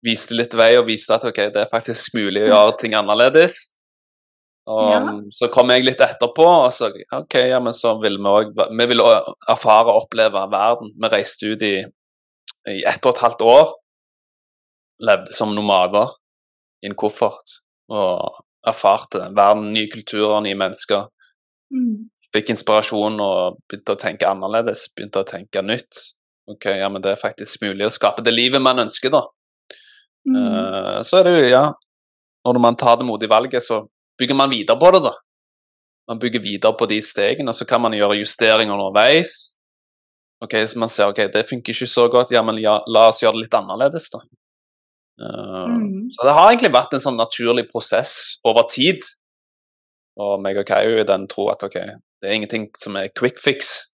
viste 0.04 0.36
litt 0.36 0.54
vei 0.56 0.74
og 0.78 0.86
viste 0.88 1.14
at 1.16 1.24
ok, 1.24 1.38
det 1.54 1.62
er 1.64 1.70
faktisk 1.70 2.14
mulig 2.16 2.44
å 2.44 2.50
gjøre 2.50 2.76
ting 2.82 2.96
annerledes. 2.98 3.56
Og 4.66 4.90
Ja. 4.92 5.00
så 5.30 5.50
kom 5.52 5.68
jeg 5.70 5.84
litt 5.84 6.00
etterpå, 6.00 6.44
og 6.44 6.70
så 6.72 6.88
ok, 7.12 7.34
ja, 7.50 7.58
men 7.60 7.72
så 7.76 7.98
vil 8.00 8.16
vi 8.16 8.30
òg 8.32 8.54
Vi 8.78 8.86
vil 8.86 9.00
også 9.00 9.34
erfare 9.48 9.92
og 9.92 10.04
oppleve 10.06 10.44
verden. 10.50 10.92
Vi 11.00 11.08
reiste 11.12 11.52
ut 11.52 11.62
i, 11.62 11.84
i 12.68 12.82
ett 12.86 13.04
og 13.04 13.14
et 13.14 13.22
halvt 13.24 13.42
år. 13.44 13.74
Levde 15.04 15.32
som 15.34 15.54
nomader 15.54 16.14
i 16.82 16.86
en 16.88 16.94
koffert 16.94 17.58
og 17.90 18.40
erfarte 18.66 19.28
verden, 19.36 19.72
nye 19.74 19.90
kulturer, 19.92 20.40
nye 20.40 20.56
mennesker. 20.56 21.08
Mm. 21.74 22.08
Fikk 22.32 22.50
inspirasjon 22.54 23.20
og 23.20 23.58
begynte 23.68 23.94
å 23.94 24.00
tenke 24.00 24.28
annerledes, 24.28 24.88
begynte 24.96 25.20
å 25.20 25.28
tenke 25.28 25.62
nytt. 25.62 26.14
Ok, 26.48 26.64
ja, 26.66 26.88
men 26.88 27.02
det 27.02 27.12
er 27.12 27.20
faktisk 27.20 27.62
mulig 27.64 27.86
å 27.86 27.92
skape 27.92 28.24
det 28.24 28.32
livet 28.32 28.62
man 28.62 28.78
ønsker, 28.78 29.10
da. 29.10 29.22
Mm. 30.26 30.36
Eh, 30.36 31.00
så 31.04 31.18
er 31.18 31.26
det 31.26 31.32
jo, 31.34 31.48
ja 31.52 31.64
Når 32.44 32.60
man 32.60 32.76
tar 32.76 32.96
det 32.96 33.06
modige 33.06 33.30
valget, 33.30 33.62
så 33.62 33.86
bygger 34.18 34.36
man 34.36 34.50
videre 34.50 34.78
på 34.78 34.90
det, 34.92 35.02
da. 35.06 35.12
Man 36.08 36.18
bygger 36.20 36.40
videre 36.44 36.76
på 36.76 36.86
de 36.86 37.00
stegene, 37.02 37.48
og 37.48 37.56
så 37.56 37.64
kan 37.64 37.80
man 37.80 37.96
gjøre 37.96 38.18
justeringer 38.20 38.74
underveis. 38.74 39.56
Ok, 40.44 40.52
Så 40.68 40.78
man 40.78 40.88
ser 40.88 41.08
ok, 41.08 41.32
det 41.32 41.46
funker 41.48 41.72
ikke 41.72 41.86
så 41.86 42.08
godt, 42.08 42.30
ja, 42.30 42.42
men 42.42 42.58
ja, 42.60 42.78
la 42.86 43.08
oss 43.08 43.22
gjøre 43.22 43.38
det 43.38 43.46
litt 43.46 43.54
annerledes, 43.54 44.10
da. 44.12 44.20
Uh, 45.20 45.70
Mm. 45.70 46.10
Så 46.10 46.26
det 46.26 46.34
har 46.34 46.50
egentlig 46.50 46.72
vært 46.74 46.92
en 46.92 47.00
sånn 47.00 47.16
naturlig 47.16 47.68
prosess 47.70 48.38
over 48.44 48.66
tid. 48.68 49.00
Og 50.20 50.40
meg 50.42 50.58
og 50.58 50.66
Kai 50.66 51.00
i 51.00 51.06
den 51.06 51.26
tro 51.30 51.48
at 51.50 51.62
ok, 51.64 51.78
det 52.20 52.28
er 52.28 52.34
ingenting 52.34 52.68
som 52.78 52.96
er 52.96 53.08
quick 53.14 53.40
fix. 53.40 53.90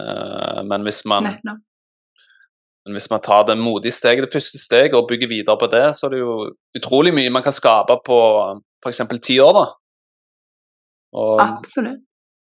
Uh, 0.00 0.62
men 0.64 0.86
hvis 0.86 1.04
man 1.04 1.28
Nettopp. 1.28 1.60
Men 2.84 2.96
hvis 2.98 3.10
man 3.12 3.22
tar 3.22 3.44
det 3.46 3.54
modige 3.58 3.94
steget, 3.94 4.24
det 4.26 4.32
første 4.32 4.58
steget, 4.58 4.94
og 4.98 5.06
bygger 5.10 5.30
videre 5.30 5.58
på 5.58 5.68
det, 5.70 5.84
så 5.94 6.08
er 6.08 6.16
det 6.16 6.22
jo 6.22 6.34
utrolig 6.78 7.12
mye 7.14 7.30
man 7.30 7.44
kan 7.44 7.54
skape 7.54 7.98
på 8.06 8.18
f.eks. 8.82 9.04
ti 9.22 9.38
år, 9.42 9.52
da. 9.54 9.66
Og 11.22 11.42
Absolutt. 11.44 12.00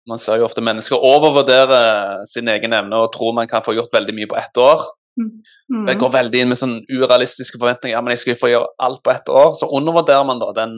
man 0.09 0.19
ser 0.19 0.41
jo 0.41 0.47
ofte 0.49 0.63
mennesker 0.65 1.07
overvurdere 1.07 1.79
sin 2.27 2.49
egen 2.51 2.73
evne 2.73 2.99
og 2.99 3.13
tror 3.13 3.35
man 3.37 3.47
kan 3.47 3.63
få 3.63 3.77
gjort 3.77 3.93
veldig 3.93 4.15
mye 4.17 4.29
på 4.31 4.39
ett 4.41 4.59
år. 4.59 4.83
Mm. 5.15 5.85
Jeg 5.87 5.99
går 6.01 6.11
veldig 6.17 6.41
inn 6.41 6.51
med 6.51 6.59
sånn 6.59 6.75
urealistiske 6.91 7.59
forventninger. 7.61 7.95
Ja, 7.95 8.01
men 8.03 8.11
jeg 8.11 8.23
skal 8.23 8.35
jo 8.35 8.41
få 8.41 8.51
gjøre 8.51 8.73
alt 8.83 9.03
på 9.05 9.13
ett 9.13 9.31
år. 9.31 9.53
Så 9.55 9.69
undervurderer 9.71 10.27
man 10.27 10.41
da 10.41 10.51
den, 10.57 10.75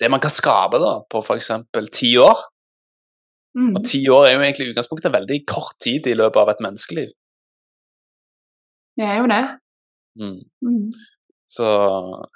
det 0.00 0.08
man 0.08 0.22
kan 0.22 0.32
skape 0.32 0.80
da, 0.80 0.94
på 1.12 1.20
f.eks. 1.20 1.52
ti 1.92 2.14
år. 2.22 2.46
Mm. 3.58 3.74
Og 3.74 3.84
ti 3.84 4.04
år 4.08 4.28
er 4.28 4.36
jo 4.36 4.44
egentlig 4.46 4.68
i 4.68 4.72
utgangspunktet 4.72 5.12
veldig 5.12 5.42
kort 5.50 5.76
tid 5.82 6.06
i 6.06 6.16
løpet 6.16 6.40
av 6.40 6.54
et 6.54 6.62
menneskeliv. 6.64 7.10
Det 8.98 9.06
er 9.06 9.18
jo 9.20 9.26
det. 9.30 9.42
Mm. 10.20 10.38
Mm. 10.66 10.88
Så 11.50 11.66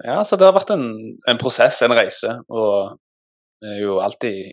ja, 0.04 0.18
så 0.26 0.36
det 0.36 0.46
har 0.46 0.54
vært 0.56 0.72
en, 0.74 0.86
en 1.30 1.38
prosess, 1.40 1.80
en 1.86 1.94
reise, 1.94 2.36
og 2.50 2.96
det 3.62 3.76
er 3.76 3.80
jo 3.84 3.98
alltid 4.02 4.52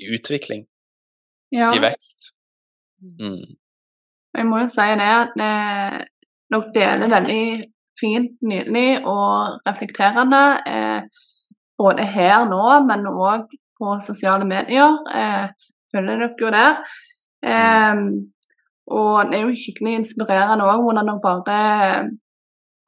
i 0.00 0.08
utvikling, 0.16 0.64
Ja. 1.52 1.70
i 1.74 1.82
vekst. 1.82 2.30
Mm. 3.02 3.56
Jeg 4.36 4.46
må 4.46 4.60
jo 4.62 4.68
si 4.70 4.86
det 5.00 5.10
at 5.10 5.38
eh, 5.42 6.00
dere 6.50 6.72
deler 6.74 7.12
veldig 7.14 7.44
fint, 8.00 8.36
nydelig 8.42 9.00
og 9.08 9.60
reflekterende. 9.66 10.42
Eh, 10.66 11.02
både 11.80 12.04
her 12.06 12.44
nå, 12.50 12.62
men 12.86 13.06
òg 13.10 13.46
på 13.80 13.94
sosiale 14.04 14.46
medier. 14.46 14.98
Eh, 15.14 15.48
følger 15.94 16.20
dere 16.22 16.44
jo 16.44 16.52
der. 16.54 16.76
Eh, 17.42 18.02
og 18.90 19.10
han 19.20 19.32
er 19.34 19.44
jo 19.46 19.54
skikkelig 19.54 19.94
inspirerende 20.00 20.66
òg 20.66 20.82
hvordan 20.84 21.08
han 21.12 21.20
bare 21.22 21.58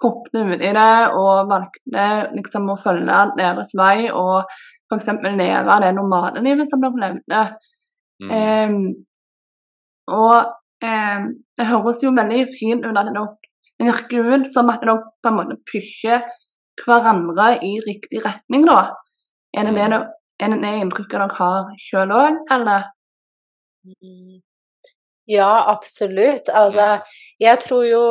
hoppet 0.03 0.35
ut 0.35 0.63
i 0.67 0.73
det 0.75 0.95
og 1.15 1.51
valgte 1.51 2.07
liksom 2.35 2.71
å 2.73 2.79
følge 2.83 3.19
deres 3.39 3.71
vei 3.79 4.09
og 4.11 4.49
f.eks. 4.91 5.09
leve 5.23 5.77
det 5.85 5.93
normale 5.97 6.43
livet 6.45 6.69
som 6.69 6.83
dere 6.83 6.99
levde. 7.05 7.43
Mm. 8.23 8.33
Um, 8.33 8.83
og 10.13 10.51
um, 10.85 11.29
det 11.59 11.69
høres 11.71 12.03
jo 12.05 12.11
veldig 12.19 12.43
fint 12.59 12.85
ut 12.85 12.99
at 12.99 13.13
det 13.15 13.23
virker 13.87 14.29
ut 14.35 14.47
som 14.51 14.71
at 14.75 14.83
dere 14.83 14.99
på 15.23 15.31
en 15.31 15.39
måte 15.39 15.57
pusher 15.71 16.27
hverandre 16.83 17.55
i 17.65 17.73
riktig 17.87 18.21
retning, 18.25 18.67
da. 18.67 18.81
Er 19.55 19.65
det 19.69 19.75
det, 19.77 19.87
Mm. 19.87 19.91
dere- 19.93 20.11
er 20.41 20.49
det, 20.51 20.61
det 20.63 20.75
inntrykket 20.83 21.19
dere 21.19 21.29
har 21.39 21.73
sjøl 21.79 22.11
òg, 22.19 22.39
eller? 22.51 22.91
Ja, 25.33 25.51
absolutt. 25.73 26.49
Altså, 26.49 26.99
jeg 27.41 27.59
tror 27.63 27.85
jo 27.87 28.03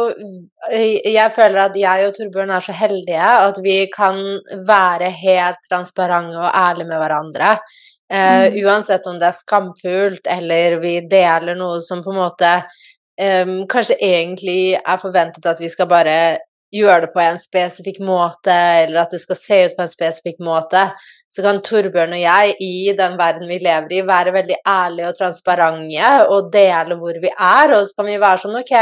Jeg 0.72 1.32
føler 1.36 1.60
at 1.68 1.76
jeg 1.78 2.08
og 2.08 2.16
Torbjørn 2.16 2.54
er 2.56 2.64
så 2.66 2.76
heldige 2.76 3.32
at 3.48 3.58
vi 3.64 3.78
kan 3.94 4.20
være 4.68 5.10
helt 5.22 5.62
transparente 5.70 6.38
og 6.40 6.50
ærlige 6.50 6.88
med 6.90 7.02
hverandre. 7.02 7.52
Eh, 8.12 8.52
Mm. 8.52 8.66
uansett 8.66 9.06
om 9.08 9.20
det 9.20 9.28
er 9.30 9.38
skamfullt, 9.38 10.26
eller 10.28 10.80
vi 10.82 11.00
deler 11.08 11.56
noe 11.56 11.80
som 11.80 12.02
på 12.04 12.12
en 12.12 12.18
måte 12.20 12.50
um, 13.22 13.68
kanskje 13.72 13.96
egentlig 14.04 14.76
er 14.76 14.98
forventet 15.00 15.46
at 15.46 15.60
vi 15.62 15.70
skal 15.70 15.88
bare 15.88 16.40
gjøre 16.74 17.06
det 17.06 17.14
på 17.14 17.22
en 17.24 17.40
spesifikk 17.40 18.00
måte, 18.04 18.52
eller 18.84 19.02
at 19.04 19.12
det 19.12 19.22
skal 19.24 19.40
se 19.40 19.60
ut 19.66 19.78
på 19.78 19.86
en 19.86 19.92
spesifikk 19.92 20.40
måte, 20.44 20.86
så 21.32 21.44
kan 21.46 21.62
Torbjørn 21.64 22.12
og 22.18 22.20
jeg 22.20 22.56
i 22.60 22.92
den 22.98 23.14
verden 23.20 23.48
vi 23.48 23.58
lever 23.64 23.94
i, 23.96 24.02
være 24.08 24.34
veldig 24.36 24.58
ærlige 24.68 25.12
og 25.12 25.16
transparente 25.16 26.10
og 26.28 26.50
dele 26.52 26.98
hvor 27.00 27.20
vi 27.24 27.32
er. 27.32 27.72
Og 27.78 27.86
så 27.88 28.02
kan 28.02 28.10
vi 28.10 28.18
være 28.20 28.42
sånn 28.42 28.58
Ok, 28.60 28.74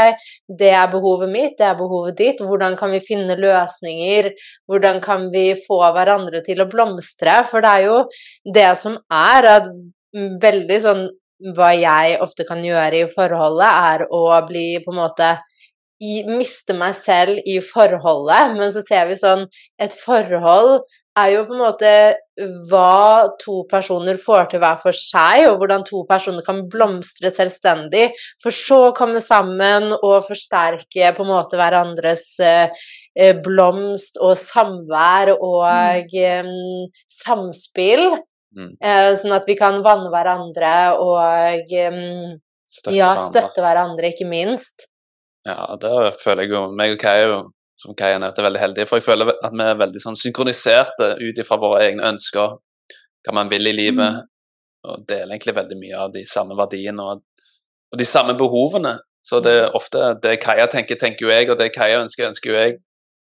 det 0.58 0.72
er 0.74 0.90
behovet 0.90 1.30
mitt, 1.30 1.54
det 1.60 1.68
er 1.68 1.78
behovet 1.78 2.18
ditt. 2.18 2.42
Hvordan 2.42 2.74
kan 2.80 2.90
vi 2.90 3.02
finne 3.06 3.38
løsninger? 3.38 4.32
Hvordan 4.66 4.98
kan 5.04 5.28
vi 5.30 5.52
få 5.62 5.78
hverandre 5.94 6.42
til 6.46 6.64
å 6.64 6.66
blomstre? 6.72 7.38
For 7.46 7.62
det 7.62 7.76
er 7.76 7.86
jo 7.86 8.00
det 8.58 8.70
som 8.80 8.98
er 9.14 9.50
at 9.54 9.72
veldig 10.42 10.82
sånn 10.82 11.08
Hva 11.56 11.70
jeg 11.72 12.18
ofte 12.20 12.44
kan 12.44 12.58
gjøre 12.60 12.98
i 12.98 13.06
forholdet, 13.08 13.64
er 13.64 14.02
å 14.12 14.26
bli 14.44 14.74
på 14.84 14.92
en 14.92 14.98
måte 14.98 15.28
i, 16.00 16.20
miste 16.28 16.74
meg 16.76 16.98
selv 16.98 17.38
i 17.48 17.54
forholdet, 17.64 18.58
men 18.58 18.68
så 18.74 18.82
ser 18.84 19.06
vi 19.08 19.16
sånn 19.16 19.46
Et 19.80 19.94
forhold 20.02 20.82
er 21.18 21.32
jo 21.34 21.46
på 21.48 21.56
en 21.56 21.62
måte 21.64 21.92
hva 22.70 23.28
to 23.40 23.62
personer 23.70 24.18
får 24.20 24.50
til 24.50 24.62
hver 24.62 24.80
for 24.82 24.96
seg, 24.96 25.46
og 25.50 25.60
hvordan 25.60 25.84
to 25.86 26.02
personer 26.08 26.44
kan 26.46 26.62
blomstre 26.70 27.32
selvstendig, 27.34 28.08
for 28.42 28.54
så 28.54 28.80
å 28.88 28.96
komme 28.96 29.22
sammen 29.24 29.90
og 29.98 30.26
forsterke 30.28 31.12
på 31.16 31.26
en 31.26 31.32
måte 31.32 31.60
hverandres 31.60 32.26
eh, 32.44 32.82
eh, 33.14 33.34
blomst 33.44 34.20
og 34.22 34.36
samvær 34.40 35.34
og 35.36 35.64
mm. 36.10 36.92
samspill. 37.20 38.06
Mm. 38.50 38.70
Eh, 38.82 39.08
sånn 39.18 39.36
at 39.36 39.46
vi 39.46 39.54
kan 39.58 39.78
vanne 39.84 40.10
hverandre 40.10 40.76
og 40.98 41.70
eh, 41.70 42.38
Støtte 42.70 42.94
ja, 42.94 43.08
hverandre. 43.16 43.26
støtte 43.26 43.62
hverandre, 43.64 44.10
ikke 44.14 44.26
minst. 44.30 44.84
Ja, 45.46 45.64
det 45.80 45.90
føler 46.20 46.46
jeg 46.46 46.52
jo 46.52 46.60
meg 46.76 46.94
og 46.94 47.00
Kai 47.02 47.16
er 47.16 47.24
jo, 47.26 47.38
som 47.80 47.94
Kai 47.96 48.12
nevnte, 48.18 48.42
veldig 48.44 48.60
heldige. 48.60 48.86
For 48.90 49.00
jeg 49.00 49.06
føler 49.08 49.30
at 49.32 49.54
vi 49.56 49.64
er 49.64 49.78
veldig 49.80 50.02
sånn 50.02 50.18
synkroniserte 50.20 51.14
ut 51.22 51.38
ifra 51.40 51.56
våre 51.62 51.80
egne 51.88 52.04
ønsker, 52.12 52.58
hva 53.24 53.34
man 53.36 53.48
vil 53.52 53.66
i 53.70 53.72
livet, 53.76 54.26
og 54.84 55.02
deler 55.08 55.34
egentlig 55.34 55.54
veldig 55.56 55.78
mye 55.80 55.96
av 56.06 56.12
de 56.14 56.22
samme 56.28 56.56
verdiene 56.56 57.04
og, 57.04 57.22
og 57.92 57.98
de 58.00 58.06
samme 58.08 58.36
behovene. 58.38 58.98
Så 59.24 59.40
det 59.44 59.52
er 59.62 59.74
ofte 59.76 60.14
det 60.22 60.38
Kaja 60.40 60.66
tenker, 60.72 60.96
tenker 61.00 61.26
jo 61.26 61.32
jeg, 61.32 61.50
og 61.52 61.58
det 61.60 61.72
Kaja 61.74 61.98
ønsker, 62.04 62.28
ønsker 62.30 62.52
jo 62.52 62.56
jeg. 62.56 62.78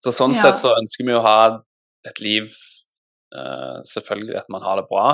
Så 0.04 0.14
sånn 0.16 0.34
Ja. 0.38 0.42
sett 0.48 0.62
så 0.62 0.74
ønsker 0.78 1.06
vi 1.08 1.16
å 1.18 1.22
ha 1.26 1.40
et 2.08 2.20
liv 2.24 2.46
uh, 3.36 3.82
Selvfølgelig 3.84 4.38
at 4.40 4.50
man 4.54 4.62
har 4.64 4.78
det 4.80 4.86
bra, 4.90 5.08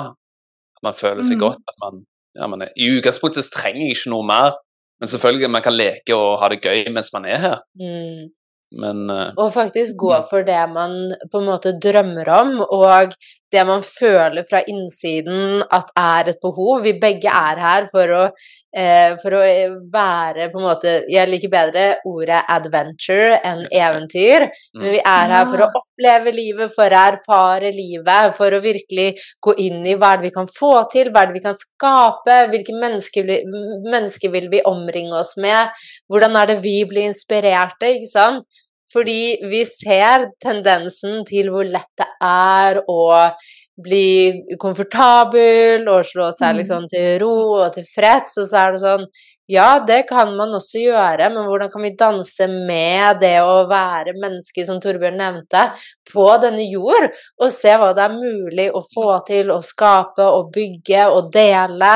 at 0.76 0.82
man 0.84 0.94
føler 0.94 1.24
seg 1.24 1.36
Mm. 1.36 1.40
godt. 1.46 1.58
at 1.68 1.74
man, 1.82 2.04
ja, 2.36 2.46
man 2.46 2.62
er, 2.62 2.68
I 2.76 2.90
utgangspunktet 2.98 3.48
trenger 3.52 3.80
jeg 3.88 3.96
ikke 3.96 4.10
noe 4.12 4.26
mer, 4.28 4.52
men 5.00 5.08
selvfølgelig 5.08 5.50
man 5.50 5.62
kan 5.64 5.72
leke 5.76 6.14
og 6.14 6.38
ha 6.40 6.48
det 6.52 6.60
gøy 6.62 6.88
mens 6.92 7.12
man 7.12 7.24
er 7.24 7.36
her. 7.38 7.58
Mm. 7.80 8.28
Men 8.76 9.08
eh, 9.10 9.32
Og 9.36 9.52
faktisk 9.54 9.96
gå 9.96 10.12
Mm. 10.16 10.28
for 10.30 10.42
det 10.46 10.60
man 10.72 10.92
på 11.32 11.40
en 11.40 11.48
måte 11.48 11.72
drømmer 11.82 12.28
om, 12.28 12.60
og 12.60 13.14
det 13.52 13.62
man 13.66 13.82
føler 13.82 14.44
fra 14.48 14.60
innsiden 14.68 15.62
at 15.72 15.90
er 15.96 16.30
et 16.32 16.40
behov. 16.42 16.82
Vi 16.82 16.96
begge 17.00 17.30
er 17.30 17.60
her 17.62 17.86
for 17.92 18.10
å, 18.12 18.22
eh, 18.74 19.14
for 19.22 19.36
å 19.38 19.42
være 19.92 20.50
på 20.52 20.58
en 20.58 20.66
måte 20.66 20.94
Jeg 21.08 21.28
liker 21.30 21.52
bedre 21.52 21.84
ordet 22.04 22.42
adventure 22.48 23.38
enn 23.44 23.62
eventyr. 23.70 24.48
Men 24.74 24.90
vi 24.96 24.98
er 24.98 25.28
her 25.34 25.46
for 25.46 25.62
å 25.62 25.70
oppleve 25.80 26.34
livet, 26.34 26.74
for 26.74 26.90
å 26.90 27.04
erfare 27.12 27.72
livet, 27.72 28.34
for 28.34 28.50
å 28.50 28.60
virkelig 28.60 29.14
gå 29.40 29.54
inn 29.58 29.86
i 29.86 29.94
hva 29.94 30.12
er 30.12 30.16
det 30.18 30.28
vi 30.30 30.34
kan 30.34 30.46
få 30.46 30.74
til, 30.90 31.10
hva 31.10 31.22
er 31.22 31.26
det 31.26 31.38
vi 31.38 31.46
kan 31.46 31.54
skape, 31.54 32.50
hvilke 32.50 32.74
mennesker, 32.74 33.24
mennesker 33.86 34.30
vil 34.30 34.50
vi 34.50 34.60
omringe 34.66 35.14
oss 35.22 35.36
med, 35.38 35.70
hvordan 36.10 36.36
er 36.36 36.46
det 36.46 36.62
vi 36.62 36.84
blir 36.84 37.08
inspirerte, 37.08 37.94
ikke 37.94 38.10
sant? 38.10 38.44
Fordi 38.92 39.38
vi 39.50 39.64
ser 39.66 40.28
tendensen 40.42 41.24
til 41.28 41.50
hvor 41.50 41.66
lett 41.66 41.90
det 41.98 42.06
er 42.22 42.82
å 42.88 43.30
bli 43.82 44.56
komfortabel 44.62 45.84
og 45.92 46.04
slå 46.08 46.30
seg 46.32 46.54
Mm. 46.54 46.58
liksom 46.60 46.86
til 46.88 47.18
ro 47.20 47.32
og 47.64 47.74
tilfreds, 47.74 48.38
og 48.40 48.46
så 48.48 48.56
er 48.66 48.72
det 48.72 48.80
sånn 48.84 49.06
Ja, 49.48 49.78
det 49.78 50.08
kan 50.08 50.32
man 50.36 50.50
også 50.58 50.80
gjøre, 50.82 51.28
men 51.30 51.44
hvordan 51.46 51.70
kan 51.70 51.82
vi 51.84 51.92
danse 51.94 52.48
med 52.50 53.20
det 53.20 53.36
å 53.46 53.68
være 53.70 54.16
menneske, 54.18 54.64
som 54.66 54.80
Torbjørn 54.82 55.20
nevnte, 55.20 55.68
på 56.10 56.24
denne 56.42 56.64
jord, 56.66 57.12
og 57.38 57.52
se 57.54 57.76
hva 57.78 57.92
det 57.94 58.02
er 58.08 58.16
mulig 58.16 58.66
å 58.74 58.82
få 58.82 59.20
til, 59.28 59.52
å 59.54 59.60
skape 59.62 60.26
og 60.26 60.50
bygge 60.50 61.06
og 61.14 61.30
dele? 61.30 61.92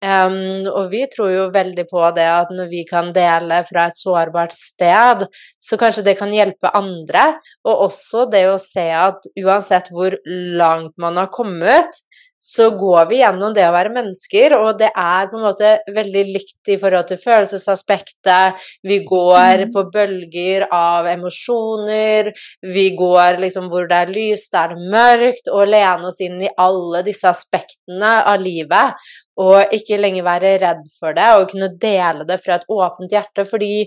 Um, 0.00 0.64
og 0.72 0.86
vi 0.94 1.02
tror 1.12 1.28
jo 1.34 1.42
veldig 1.52 1.84
på 1.90 2.06
det 2.16 2.24
at 2.24 2.52
når 2.56 2.70
vi 2.70 2.86
kan 2.88 3.10
dele 3.12 3.60
fra 3.68 3.88
et 3.90 3.98
sårbart 4.00 4.54
sted, 4.56 5.26
så 5.60 5.76
kanskje 5.80 6.06
det 6.06 6.16
kan 6.18 6.32
hjelpe 6.32 6.72
andre. 6.72 7.34
Og 7.68 7.86
også 7.90 8.24
det 8.32 8.46
å 8.48 8.56
se 8.62 8.88
at 8.96 9.28
uansett 9.36 9.92
hvor 9.92 10.16
langt 10.56 10.96
man 10.96 11.20
har 11.20 11.28
kommet, 11.34 12.00
så 12.40 12.70
går 12.72 13.08
vi 13.10 13.18
gjennom 13.20 13.52
det 13.52 13.66
å 13.68 13.72
være 13.74 13.92
mennesker, 13.92 14.54
og 14.56 14.78
det 14.80 14.88
er 14.96 15.26
på 15.28 15.36
en 15.36 15.44
måte 15.44 15.74
veldig 15.92 16.22
likt 16.32 16.70
i 16.72 16.78
forhold 16.80 17.10
til 17.10 17.20
følelsesaspektet. 17.20 18.56
Vi 18.82 19.04
går 19.04 19.66
Mhm. 19.66 19.72
på 19.74 19.82
bølger 19.92 20.66
av 20.72 21.06
emosjoner, 21.06 22.32
vi 22.62 22.96
går 22.96 23.36
liksom 23.44 23.68
hvor 23.68 23.86
det 23.86 23.98
er 24.08 24.14
lyst, 24.14 24.52
der 24.52 24.68
det 24.68 24.78
er 24.78 24.90
mørkt, 24.96 25.52
og 25.52 25.68
lene 25.68 26.06
oss 26.06 26.20
inn 26.20 26.40
i 26.40 26.48
alle 26.56 27.02
disse 27.02 27.28
aspektene 27.28 28.24
av 28.24 28.40
livet. 28.40 28.94
Og 29.40 29.72
ikke 29.76 29.96
lenger 30.00 30.26
være 30.26 30.52
redd 30.60 30.82
for 30.98 31.16
det, 31.16 31.28
og 31.38 31.46
kunne 31.52 31.70
dele 31.80 32.26
det 32.28 32.40
fra 32.42 32.58
et 32.58 32.66
åpent 32.68 33.12
hjerte. 33.14 33.46
Fordi 33.48 33.86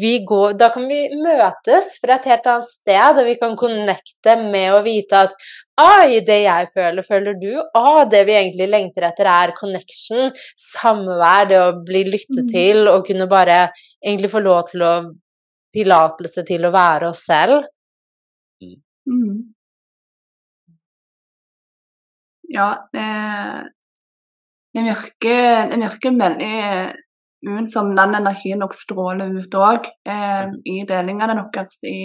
vi 0.00 0.12
går, 0.26 0.54
da 0.60 0.70
kan 0.74 0.86
vi 0.88 1.02
møtes 1.20 1.98
fra 2.00 2.16
et 2.16 2.28
helt 2.30 2.48
annet 2.54 2.70
sted, 2.70 3.20
og 3.20 3.28
vi 3.28 3.34
kan 3.40 3.58
connecte 3.60 4.36
med 4.46 4.72
å 4.76 4.82
vite 4.86 5.26
at 5.28 5.36
Ai, 5.82 6.20
det 6.22 6.36
jeg 6.44 6.68
føler, 6.70 7.02
føler 7.02 7.34
du. 7.34 7.50
Ah, 7.74 8.04
det 8.06 8.20
vi 8.28 8.36
egentlig 8.38 8.68
lengter 8.70 9.08
etter, 9.08 9.26
er 9.26 9.50
connection, 9.58 10.28
samvær, 10.54 11.48
det 11.50 11.58
å 11.58 11.72
bli 11.82 12.04
lyttet 12.12 12.44
Mm. 12.44 12.52
til, 12.52 12.88
og 12.88 13.02
kunne 13.08 13.26
bare 13.26 13.72
egentlig 13.98 14.30
få 14.30 14.38
lov 14.44 14.68
til 14.70 14.86
å 14.86 14.94
Tillatelse 15.74 16.44
til 16.46 16.68
å 16.68 16.70
være 16.70 17.08
oss 17.10 17.24
selv. 17.26 17.64
Mm. 19.10 19.54
Ja, 22.54 22.68
det, 22.94 23.06
det 24.74 24.82
virker, 24.82 25.68
det 25.70 25.80
virker 25.84 26.16
veldig 26.18 26.54
ut 27.44 27.72
som 27.72 27.92
den 27.96 28.16
energien 28.18 28.62
dere 28.62 28.76
stråler 28.76 29.34
ut 29.36 29.54
òg, 29.60 29.90
eh, 30.08 30.46
i 30.70 30.80
delingene 30.88 31.36
deres 31.52 31.82
i 31.88 31.98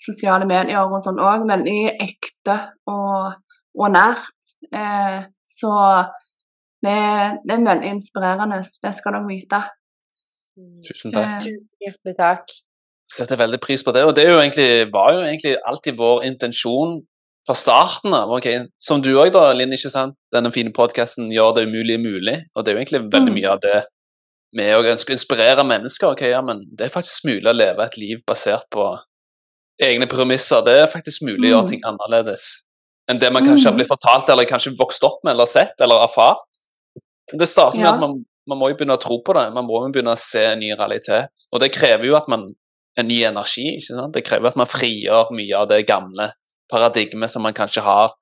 sosiale 0.00 0.48
medier 0.48 0.80
og 0.80 0.96
sånn 1.04 1.20
òg. 1.20 1.44
Veldig 1.48 1.80
ekte 2.00 2.56
og, 2.90 3.36
og 3.76 3.92
nært. 3.92 4.54
Eh, 4.72 5.20
så 5.44 5.74
det, 6.80 6.96
det 7.44 7.56
er 7.56 7.68
veldig 7.68 7.92
inspirerende, 7.94 8.62
det 8.64 8.94
skal 8.96 9.18
dere 9.18 9.28
vite. 9.28 9.62
Tusen 10.88 11.14
takk. 11.14 11.36
Eh, 11.36 11.46
Tusen 11.46 11.86
hjertelig 11.86 12.16
takk. 12.18 12.58
setter 13.10 13.38
veldig 13.40 13.60
pris 13.62 13.84
på 13.84 13.92
det. 13.92 14.04
Og 14.06 14.14
det 14.16 14.24
er 14.24 14.34
jo 14.34 14.40
egentlig, 14.40 14.70
var 14.92 15.14
jo 15.14 15.22
egentlig 15.26 15.56
alltid 15.66 15.98
vår 15.98 16.24
intensjon 16.28 17.00
fra 17.46 17.54
starten 17.54 18.12
av. 18.14 18.30
ok, 18.30 18.46
Som 18.78 19.00
du 19.00 19.14
òg, 19.16 19.32
da, 19.32 19.52
Linn, 19.52 19.72
ikke 19.72 19.90
sant? 19.90 20.14
Denne 20.32 20.52
fine 20.52 20.72
podkasten 20.72 21.30
gjør 21.32 21.54
det 21.56 21.66
umulige 21.68 21.98
mulig. 21.98 22.42
Og 22.54 22.64
det 22.64 22.72
er 22.72 22.76
jo 22.76 22.84
egentlig 22.84 23.10
veldig 23.12 23.32
Mm. 23.32 23.34
mye 23.34 23.50
av 23.50 23.60
det 23.60 23.84
vi 24.52 24.62
òg 24.62 24.84
ønsker 24.92 25.12
å 25.14 25.16
inspirere 25.18 25.64
mennesker. 25.64 26.10
ok, 26.12 26.20
ja, 26.22 26.40
men 26.42 26.64
Det 26.74 26.86
er 26.86 27.00
faktisk 27.00 27.24
mulig 27.24 27.46
å 27.46 27.56
leve 27.56 27.80
et 27.84 27.96
liv 27.96 28.18
basert 28.26 28.64
på 28.70 28.98
egne 29.80 30.06
premisser. 30.06 30.62
Det 30.64 30.76
er 30.82 30.86
faktisk 30.86 31.22
mulig 31.22 31.50
å 31.50 31.62
Mm. 31.62 31.62
gjøre 31.64 31.68
ting 31.68 31.80
annerledes 31.84 32.64
enn 33.08 33.18
det 33.18 33.32
man 33.32 33.44
kanskje 33.44 33.64
har 33.64 33.72
Mm. 33.72 33.78
blitt 33.78 33.88
fortalt, 33.88 34.28
eller 34.28 34.44
kanskje 34.44 34.76
vokst 34.76 35.02
opp 35.02 35.18
med, 35.24 35.32
eller 35.32 35.46
sett, 35.46 35.72
eller 35.80 35.96
erfart. 36.06 36.38
Det 37.36 37.48
starter 37.48 37.76
med 37.78 37.86
Ja. 37.86 37.94
at 37.94 38.00
man, 38.00 38.24
man 38.46 38.58
må 38.58 38.68
jo 38.68 38.74
begynne 38.76 38.96
å 38.96 39.00
tro 39.00 39.20
på 39.22 39.34
det. 39.34 39.52
Man 39.54 39.64
må 39.66 39.80
jo 39.86 39.92
begynne 39.92 40.12
å 40.12 40.18
se 40.18 40.44
en 40.52 40.58
ny 40.58 40.72
realitet. 40.74 41.30
Og 41.52 41.60
det 41.60 41.72
krever 41.72 42.04
jo 42.04 42.16
at 42.16 42.28
man 42.28 42.54
en 42.96 43.06
ny 43.08 43.22
energi. 43.22 43.76
ikke 43.76 43.96
sant? 43.96 44.12
Det 44.12 44.24
krever 44.24 44.46
at 44.48 44.56
man 44.56 44.66
frigjør 44.66 45.30
mye 45.32 45.54
av 45.54 45.68
det 45.68 45.86
gamle 45.86 46.32
paradigmet 46.70 47.30
som 47.30 47.42
man 47.42 47.54
kanskje 47.54 47.82
har 47.82 48.12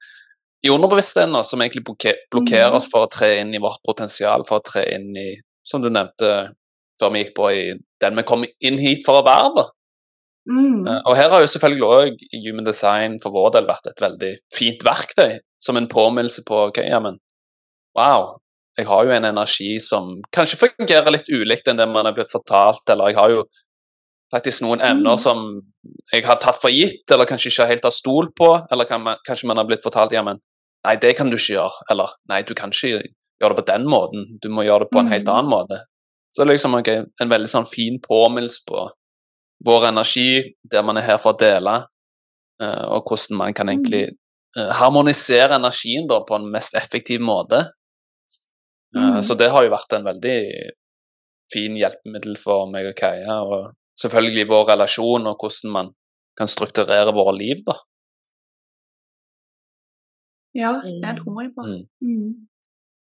i 0.65 0.71
underbevisstheten, 0.75 1.37
som 1.45 1.61
egentlig 1.63 1.85
blokke- 1.87 2.17
blokkerer 2.33 2.71
Mhm. 2.71 2.77
oss 2.77 2.89
for 2.91 3.07
å 3.07 3.11
tre 3.11 3.39
inn 3.41 3.55
i 3.55 3.59
vårt 3.63 3.79
potensial, 3.87 4.45
for 4.47 4.59
å 4.61 4.65
tre 4.65 4.85
inn 4.95 5.17
i, 5.17 5.37
som 5.65 5.83
du 5.83 5.89
nevnte 5.89 6.55
før 7.01 7.13
vi 7.13 7.25
gikk 7.25 7.35
på, 7.35 7.51
i 7.53 7.79
den 8.01 8.17
vi 8.17 8.23
kom 8.23 8.45
inn 8.61 8.79
hit 8.79 9.05
for 9.07 9.23
å 9.23 9.25
være. 9.25 9.55
da. 9.55 9.65
Mm. 10.51 10.89
Eh, 10.89 11.01
Og 11.07 11.17
her 11.17 11.29
har 11.29 11.41
jo 11.41 11.47
selvfølgelig 11.47 11.83
òg 11.83 12.17
Human 12.47 12.65
Design 12.65 13.19
for 13.21 13.31
vår 13.31 13.53
del 13.53 13.67
vært 13.67 13.87
et 13.87 14.01
veldig 14.01 14.37
fint 14.53 14.83
verktøy, 14.83 15.39
som 15.61 15.77
en 15.77 15.87
påminnelse 15.87 16.43
på 16.45 16.69
ok, 16.69 16.79
ja, 16.89 16.99
men 16.99 17.19
wow, 17.97 18.39
jeg 18.77 18.87
har 18.87 19.05
jo 19.05 19.11
en 19.11 19.25
energi 19.25 19.79
som 19.81 20.23
kanskje 20.33 20.57
fungerer 20.69 21.11
litt 21.13 21.29
ulikt 21.29 21.69
enn 21.69 21.77
det 21.77 21.89
man 21.89 22.07
er 22.07 22.13
blitt 22.13 22.31
fortalt, 22.31 22.83
eller 22.89 23.09
jeg 23.09 23.17
har 23.17 23.31
jo 23.31 23.45
faktisk 24.33 24.63
noen 24.63 24.81
evner 24.81 25.17
Mm. 25.17 25.19
som 25.19 25.61
jeg 26.13 26.25
har 26.25 26.37
tatt 26.37 26.61
for 26.61 26.71
gitt, 26.71 27.11
eller 27.11 27.25
kanskje 27.25 27.49
ikke 27.51 27.67
helt 27.69 27.83
har 27.85 27.91
stolt 27.91 28.35
på, 28.37 28.67
eller 28.71 28.85
kan 28.85 29.03
man, 29.03 29.17
kanskje 29.27 29.47
man 29.47 29.57
har 29.57 29.65
blitt 29.65 29.83
fortalt 29.83 30.13
ja, 30.13 30.23
men 30.23 30.39
nei, 30.85 30.97
det 30.97 31.17
kan 31.17 31.31
du 31.31 31.37
ikke 31.37 31.55
gjøre, 31.57 31.85
eller 31.91 32.09
nei, 32.29 32.43
du 32.43 32.55
kan 32.55 32.71
ikke 32.71 33.03
gjøre 33.41 33.55
det 33.57 33.65
på 33.65 33.67
den 33.73 33.87
måten, 33.87 34.39
du 34.43 34.49
må 34.49 34.65
gjøre 34.65 34.81
det 34.85 34.91
på 34.93 34.99
en 35.01 35.09
helt 35.09 35.25
Mm. 35.27 35.35
annen 35.35 35.51
måte. 35.51 35.81
Så 36.31 36.45
det 36.45 36.49
er 36.51 36.55
liksom 36.55 36.75
okay, 36.75 37.05
en 37.21 37.29
veldig 37.29 37.49
sånn 37.49 37.67
fin 37.69 37.99
påminnelse 38.01 38.61
på 38.69 38.91
vår 39.65 39.89
energi, 39.89 40.55
der 40.71 40.83
man 40.83 40.97
er 40.99 41.03
her 41.03 41.17
for 41.19 41.33
å 41.33 41.39
dele, 41.39 41.87
eh, 42.61 42.85
og 42.89 43.05
hvordan 43.09 43.37
man 43.39 43.55
kan 43.55 43.69
egentlig 43.69 44.11
eh, 44.57 44.71
harmonisere 44.73 45.55
energien 45.57 46.07
da 46.09 46.21
på 46.21 46.35
en 46.37 46.51
mest 46.51 46.75
effektiv 46.75 47.21
måte. 47.21 47.71
Eh, 48.95 49.01
Mhm. 49.01 49.23
Så 49.23 49.37
det 49.37 49.51
har 49.51 49.63
jo 49.65 49.71
vært 49.71 49.93
en 49.93 50.05
veldig 50.05 50.71
fin 51.53 51.75
hjelpemiddel 51.77 52.37
for 52.39 52.67
meg 52.67 52.87
og 52.87 52.95
Kaja, 52.97 53.43
og 53.43 53.73
selvfølgelig 54.01 54.49
vår 54.51 54.69
relasjon 54.73 55.27
og 55.31 55.37
hvordan 55.43 55.73
man 55.75 55.93
kan 56.39 56.47
strukturere 56.51 57.15
våre 57.17 57.35
liv, 57.39 57.63
da. 57.67 57.75
Ja, 60.55 60.73
det 60.83 61.03
Mm. 61.03 61.17
tror 61.25 61.43
jeg 61.43 61.51
på. 61.57 61.63
Mm. 61.67 61.85
Mm. 62.01 62.49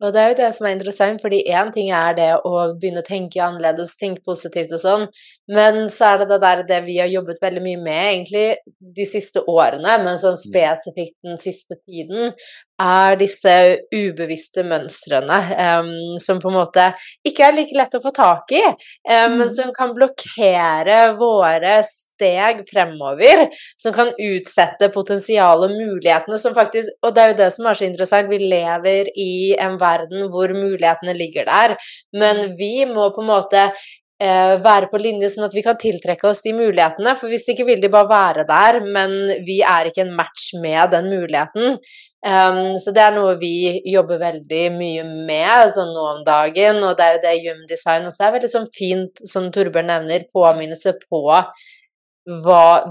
Og 0.01 0.13
det 0.13 0.21
er 0.23 0.29
jo 0.29 0.35
det 0.39 0.55
som 0.55 0.67
er 0.67 0.71
interessant, 0.77 1.21
fordi 1.21 1.43
én 1.51 1.73
ting 1.73 1.91
er 1.91 2.13
det 2.15 2.31
å 2.47 2.53
begynne 2.79 3.03
å 3.03 3.07
tenke 3.07 3.41
annerledes, 3.43 3.97
tenke 3.99 4.23
positivt 4.23 4.71
og 4.73 4.79
sånn, 4.79 5.09
men 5.49 5.89
så 5.91 6.13
er 6.15 6.19
det 6.19 6.29
det 6.29 6.41
der 6.41 6.63
det 6.69 6.85
vi 6.85 6.99
har 6.99 7.09
jobbet 7.11 7.41
veldig 7.43 7.63
mye 7.65 7.81
med 7.83 8.13
egentlig 8.13 8.57
de 8.95 9.05
siste 9.05 9.43
årene, 9.43 9.97
men 10.05 10.21
sånn 10.23 10.37
spesifikt 10.39 11.17
den 11.25 11.39
siste 11.43 11.75
tiden, 11.83 12.33
er 12.79 13.17
disse 13.19 13.53
ubevisste 13.91 14.63
mønstrene 14.67 15.39
um, 15.59 15.91
som 16.23 16.39
på 16.39 16.51
en 16.51 16.59
måte 16.61 16.85
ikke 17.27 17.49
er 17.49 17.57
like 17.57 17.75
lett 17.77 17.97
å 17.99 18.03
få 18.03 18.13
tak 18.15 18.53
i, 18.55 18.63
em, 19.09 19.35
men 19.39 19.49
Mm. 19.49 19.55
som 19.55 19.73
kan 19.75 19.95
blokkere 19.97 20.99
våre 21.19 21.83
steg 21.85 22.63
fremover, 22.71 23.49
som 23.77 23.93
kan 23.93 24.13
utsette 24.15 24.91
potensialet 24.95 25.71
og 25.71 25.77
mulighetene 25.77 26.39
som 26.39 26.55
faktisk 26.55 26.89
Og 27.03 27.15
det 27.15 27.23
er 27.23 27.29
jo 27.33 27.39
det 27.43 27.53
som 27.53 27.67
er 27.67 27.75
så 27.75 27.87
interessant, 27.87 28.31
vi 28.31 28.39
lever 28.39 29.11
i 29.17 29.55
en 29.59 29.79
verden 29.79 30.29
hvor 30.31 30.49
mulighetene 30.55 31.15
ligger 31.17 31.45
der, 31.49 31.77
men 32.13 32.57
vi 32.59 32.85
må 32.87 33.11
på 33.15 33.23
en 33.23 33.33
måte 33.33 33.73
være 34.19 34.89
på 34.91 34.99
linje 34.99 35.29
sånn 35.31 35.47
at 35.47 35.55
vi 35.55 35.63
kan 35.63 35.77
tiltrekke 35.79 36.27
oss 36.27 36.43
de 36.43 36.51
mulighetene, 36.57 37.13
for 37.15 37.31
hvis 37.31 37.47
ikke 37.53 37.69
vil 37.69 37.83
de 37.83 37.91
bare 37.93 38.11
være 38.11 38.45
der, 38.49 38.81
men 38.83 39.13
vi 39.47 39.61
er 39.63 39.87
ikke 39.87 40.03
en 40.03 40.17
match 40.19 40.51
med 40.59 40.91
den 40.91 41.07
muligheten. 41.13 41.79
Um, 42.27 42.75
så 42.83 42.91
det 42.91 43.05
er 43.05 43.13
noe 43.15 43.37
vi 43.39 43.79
jobber 43.87 44.19
veldig 44.19 44.65
mye 44.75 45.05
med 45.07 45.71
sånn 45.71 45.93
nå 45.95 46.07
om 46.17 46.25
dagen, 46.27 46.83
og 46.83 46.97
det 46.99 47.05
er 47.07 47.15
jo 47.15 47.23
det 47.23 47.35
Yum 47.45 47.61
Design 47.71 48.09
også 48.09 48.27
er 48.27 48.35
veldig 48.35 48.51
sånn 48.51 48.71
fint, 48.75 49.23
som 49.23 49.47
Torbjørn 49.55 49.87
nevner, 49.93 50.27
påminnelse 50.35 50.97
på 51.05 51.23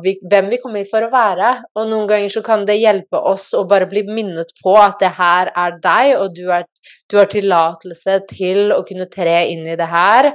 vi, 0.02 0.14
hvem 0.32 0.48
vi 0.50 0.58
kommer 0.62 0.88
for 0.90 1.06
å 1.06 1.12
være. 1.12 1.50
Og 1.78 1.90
noen 1.90 2.08
ganger 2.10 2.32
så 2.34 2.42
kan 2.46 2.64
det 2.66 2.80
hjelpe 2.80 3.20
oss 3.20 3.52
å 3.54 3.66
bare 3.70 3.90
bli 3.90 4.06
minnet 4.08 4.56
på 4.64 4.78
at 4.80 4.98
det 5.04 5.12
her 5.20 5.52
er 5.54 5.76
deg, 5.84 6.14
og 6.22 6.32
du, 6.38 6.48
er, 6.54 6.66
du 7.12 7.20
har 7.20 7.30
tillatelse 7.32 8.22
til 8.32 8.72
å 8.74 8.82
kunne 8.88 9.10
tre 9.12 9.44
inn 9.52 9.68
i 9.68 9.78
det 9.78 9.90
her. 9.92 10.32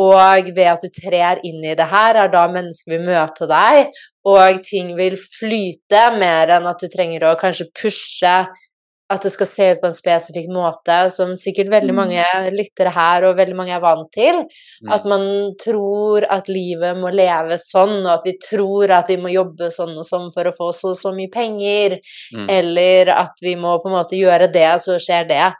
Og 0.00 0.50
ved 0.56 0.70
at 0.70 0.84
du 0.86 0.88
trer 0.94 1.42
inn 1.44 1.60
i 1.66 1.74
det 1.76 1.88
her, 1.90 2.16
er 2.24 2.32
da 2.32 2.46
mennesker 2.48 2.94
vil 2.96 3.06
møte 3.10 3.48
deg, 3.50 3.90
og 4.30 4.62
ting 4.64 4.94
vil 4.96 5.18
flyte 5.20 6.06
mer 6.16 6.56
enn 6.56 6.68
at 6.70 6.80
du 6.80 6.88
trenger 6.92 7.26
å 7.28 7.36
kanskje 7.40 7.68
pushe 7.76 8.34
at 9.10 9.24
det 9.26 9.32
skal 9.34 9.48
se 9.50 9.64
ut 9.72 9.80
på 9.82 9.88
en 9.88 9.94
spesifikk 9.96 10.46
måte, 10.54 10.96
som 11.10 11.32
sikkert 11.34 11.72
veldig 11.72 11.90
Mm. 11.90 11.98
mange 11.98 12.50
lyttere 12.54 12.92
her 12.94 13.24
og 13.26 13.36
veldig 13.40 13.56
mange 13.58 13.74
er 13.74 13.80
vant 13.82 14.06
til. 14.14 14.36
Mm. 14.84 14.92
At 14.94 15.04
man 15.04 15.24
tror 15.58 16.22
at 16.30 16.46
livet 16.46 16.94
må 16.96 17.10
leves 17.10 17.66
sånn, 17.72 18.06
og 18.06 18.12
at 18.12 18.22
vi 18.24 18.36
tror 18.38 18.92
at 19.00 19.08
vi 19.10 19.16
må 19.16 19.32
jobbe 19.34 19.66
sånn 19.74 19.98
og 19.98 20.06
sånn 20.06 20.30
for 20.32 20.44
å 20.44 20.54
få 20.54 20.70
så 20.72 20.90
og 20.90 21.00
så 21.00 21.10
mye 21.12 21.28
penger, 21.34 21.98
Mm. 22.32 22.46
eller 22.48 23.10
at 23.10 23.34
vi 23.42 23.56
må 23.56 23.82
på 23.82 23.90
en 23.90 23.98
måte 23.98 24.14
gjøre 24.14 24.46
det, 24.52 24.70
så 24.78 24.94
skjer 25.02 25.26
det. 25.28 25.54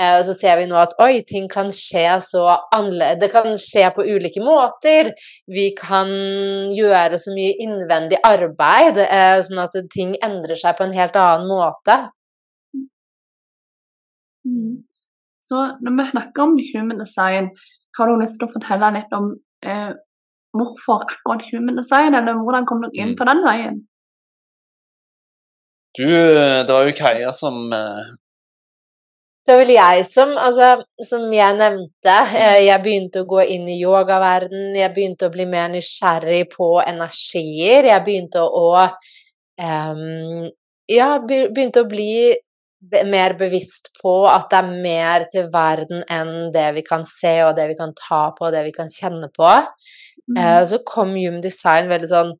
Eh, 0.00 0.20
så 0.24 0.32
ser 0.36 0.56
vi 0.56 0.66
nå 0.70 0.78
at 0.80 0.94
oi, 1.04 1.20
ting 1.28 1.48
kan 1.52 1.68
skje 1.76 2.06
så 2.24 2.44
annerledes 2.72 3.20
Det 3.20 3.28
kan 3.34 3.48
skje 3.60 3.88
på 3.96 4.06
ulike 4.08 4.40
måter. 4.44 5.10
Vi 5.50 5.66
kan 5.76 6.08
gjøre 6.76 7.18
så 7.20 7.34
mye 7.36 7.58
innvendig 7.60 8.20
arbeid, 8.24 9.00
eh, 9.04 9.40
sånn 9.44 9.60
at 9.66 9.76
ting 9.92 10.14
endrer 10.24 10.56
seg 10.56 10.78
på 10.78 10.86
en 10.86 10.96
helt 10.96 11.18
annen 11.20 11.50
måte. 11.50 11.98
Mm. 14.48 14.78
Så 15.44 15.66
når 15.84 15.98
vi 15.98 16.10
snakker 16.14 16.46
om 16.46 16.56
human 16.72 17.02
design, 17.02 17.50
har 17.98 18.08
du 18.08 18.20
lyst 18.20 18.38
til 18.40 18.48
å 18.48 18.54
fortelle 18.54 18.94
litt 18.96 19.12
om 19.12 19.34
eh, 19.66 19.92
hvorfor 20.56 21.04
akkurat 21.04 21.44
human 21.52 21.76
design, 21.76 22.14
eller 22.16 22.40
hvordan 22.40 22.66
kom 22.66 22.80
dere 22.86 22.96
inn 22.96 23.12
Mm. 23.12 23.18
på 23.18 23.28
den 23.28 23.44
veien? 23.44 23.76
Du, 25.98 26.06
det 26.06 26.70
var 26.70 26.86
jo 26.86 26.96
Kaja 26.96 27.32
som 27.34 27.72
eh, 27.74 28.14
Det 29.50 29.56
var 29.56 29.64
vel 29.64 29.72
jeg 29.74 30.02
som, 30.06 30.32
altså, 30.38 30.66
som 31.02 31.24
jeg 31.34 31.54
nevnte, 31.58 32.12
eh, 32.38 32.60
jeg 32.68 32.82
begynte 32.84 33.24
å 33.24 33.26
gå 33.26 33.40
inn 33.50 33.64
i 33.66 33.80
yogaverden, 33.80 34.76
jeg 34.78 34.92
begynte 34.94 35.26
å 35.26 35.32
bli 35.34 35.42
mer 35.50 35.72
nysgjerrig 35.72 36.44
på 36.52 36.68
energier, 36.84 37.88
jeg 37.90 38.04
begynte 38.06 38.44
å 38.46 38.68
um, 38.78 40.44
Ja, 40.86 41.08
begynte 41.18 41.82
å 41.82 41.88
bli 41.90 42.30
mer 43.10 43.34
bevisst 43.40 43.90
på 43.98 44.14
at 44.30 44.46
det 44.54 44.60
er 44.60 44.70
mer 44.86 45.26
til 45.34 45.50
verden 45.50 46.06
enn 46.06 46.52
det 46.54 46.68
vi 46.78 46.86
kan 46.86 47.02
se, 47.02 47.34
og 47.48 47.58
det 47.58 47.66
vi 47.72 47.78
kan 47.82 47.90
ta 47.98 48.22
på, 48.36 48.46
og 48.46 48.54
det 48.54 48.62
vi 48.68 48.76
kan 48.78 48.86
kjenne 49.00 49.32
på. 49.34 49.50
Eh, 50.38 50.62
så 50.62 50.78
kom 50.86 51.18
Human 51.18 51.42
Design 51.42 51.90
veldig 51.90 52.12
sånn 52.14 52.32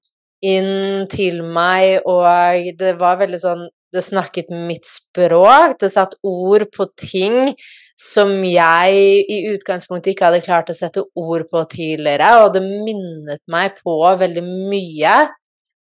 inn 0.47 1.11
til 1.11 1.43
meg, 1.43 2.07
og 2.07 2.71
det 2.79 2.95
var 3.03 3.19
veldig 3.27 3.43
sånn 3.49 3.67
Det 3.91 4.03
snakket 4.07 4.53
mitt 4.55 4.87
språk, 4.87 5.75
det 5.81 5.91
satt 5.91 6.15
ord 6.23 6.69
på 6.71 6.87
ting 7.01 7.55
som 8.01 8.33
jeg 8.47 9.25
i 9.29 9.39
utgangspunktet 9.51 10.15
ikke 10.15 10.29
hadde 10.29 10.45
klart 10.45 10.71
å 10.73 10.77
sette 10.77 11.03
ord 11.19 11.45
på 11.51 11.65
tidligere, 11.73 12.31
og 12.45 12.55
det 12.55 12.63
minnet 12.65 13.43
meg 13.51 13.77
på 13.83 13.99
veldig 14.23 14.45
mye 14.47 15.17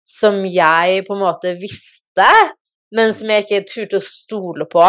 som 0.09 0.41
jeg 0.49 1.05
på 1.05 1.15
en 1.15 1.21
måte 1.21 1.53
visste, 1.61 2.27
men 2.95 3.13
som 3.13 3.29
jeg 3.29 3.45
ikke 3.45 3.65
turte 3.69 3.99
å 3.99 4.03
stole 4.03 4.65
på. 4.69 4.87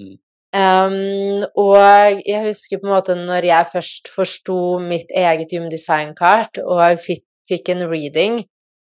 Mm. 0.00 0.16
Um, 0.52 1.44
og 1.56 1.78
jeg 2.26 2.42
husker 2.44 2.80
på 2.80 2.88
en 2.88 2.92
måte 2.92 3.16
når 3.16 3.46
jeg 3.48 3.70
først 3.72 4.10
forsto 4.12 4.56
mitt 4.84 5.12
eget 5.16 5.52
Human 5.54 5.72
Design-kart, 5.72 6.60
og 6.64 7.00
fikk, 7.04 7.22
fikk 7.48 7.70
en 7.72 7.86
reading, 7.92 8.42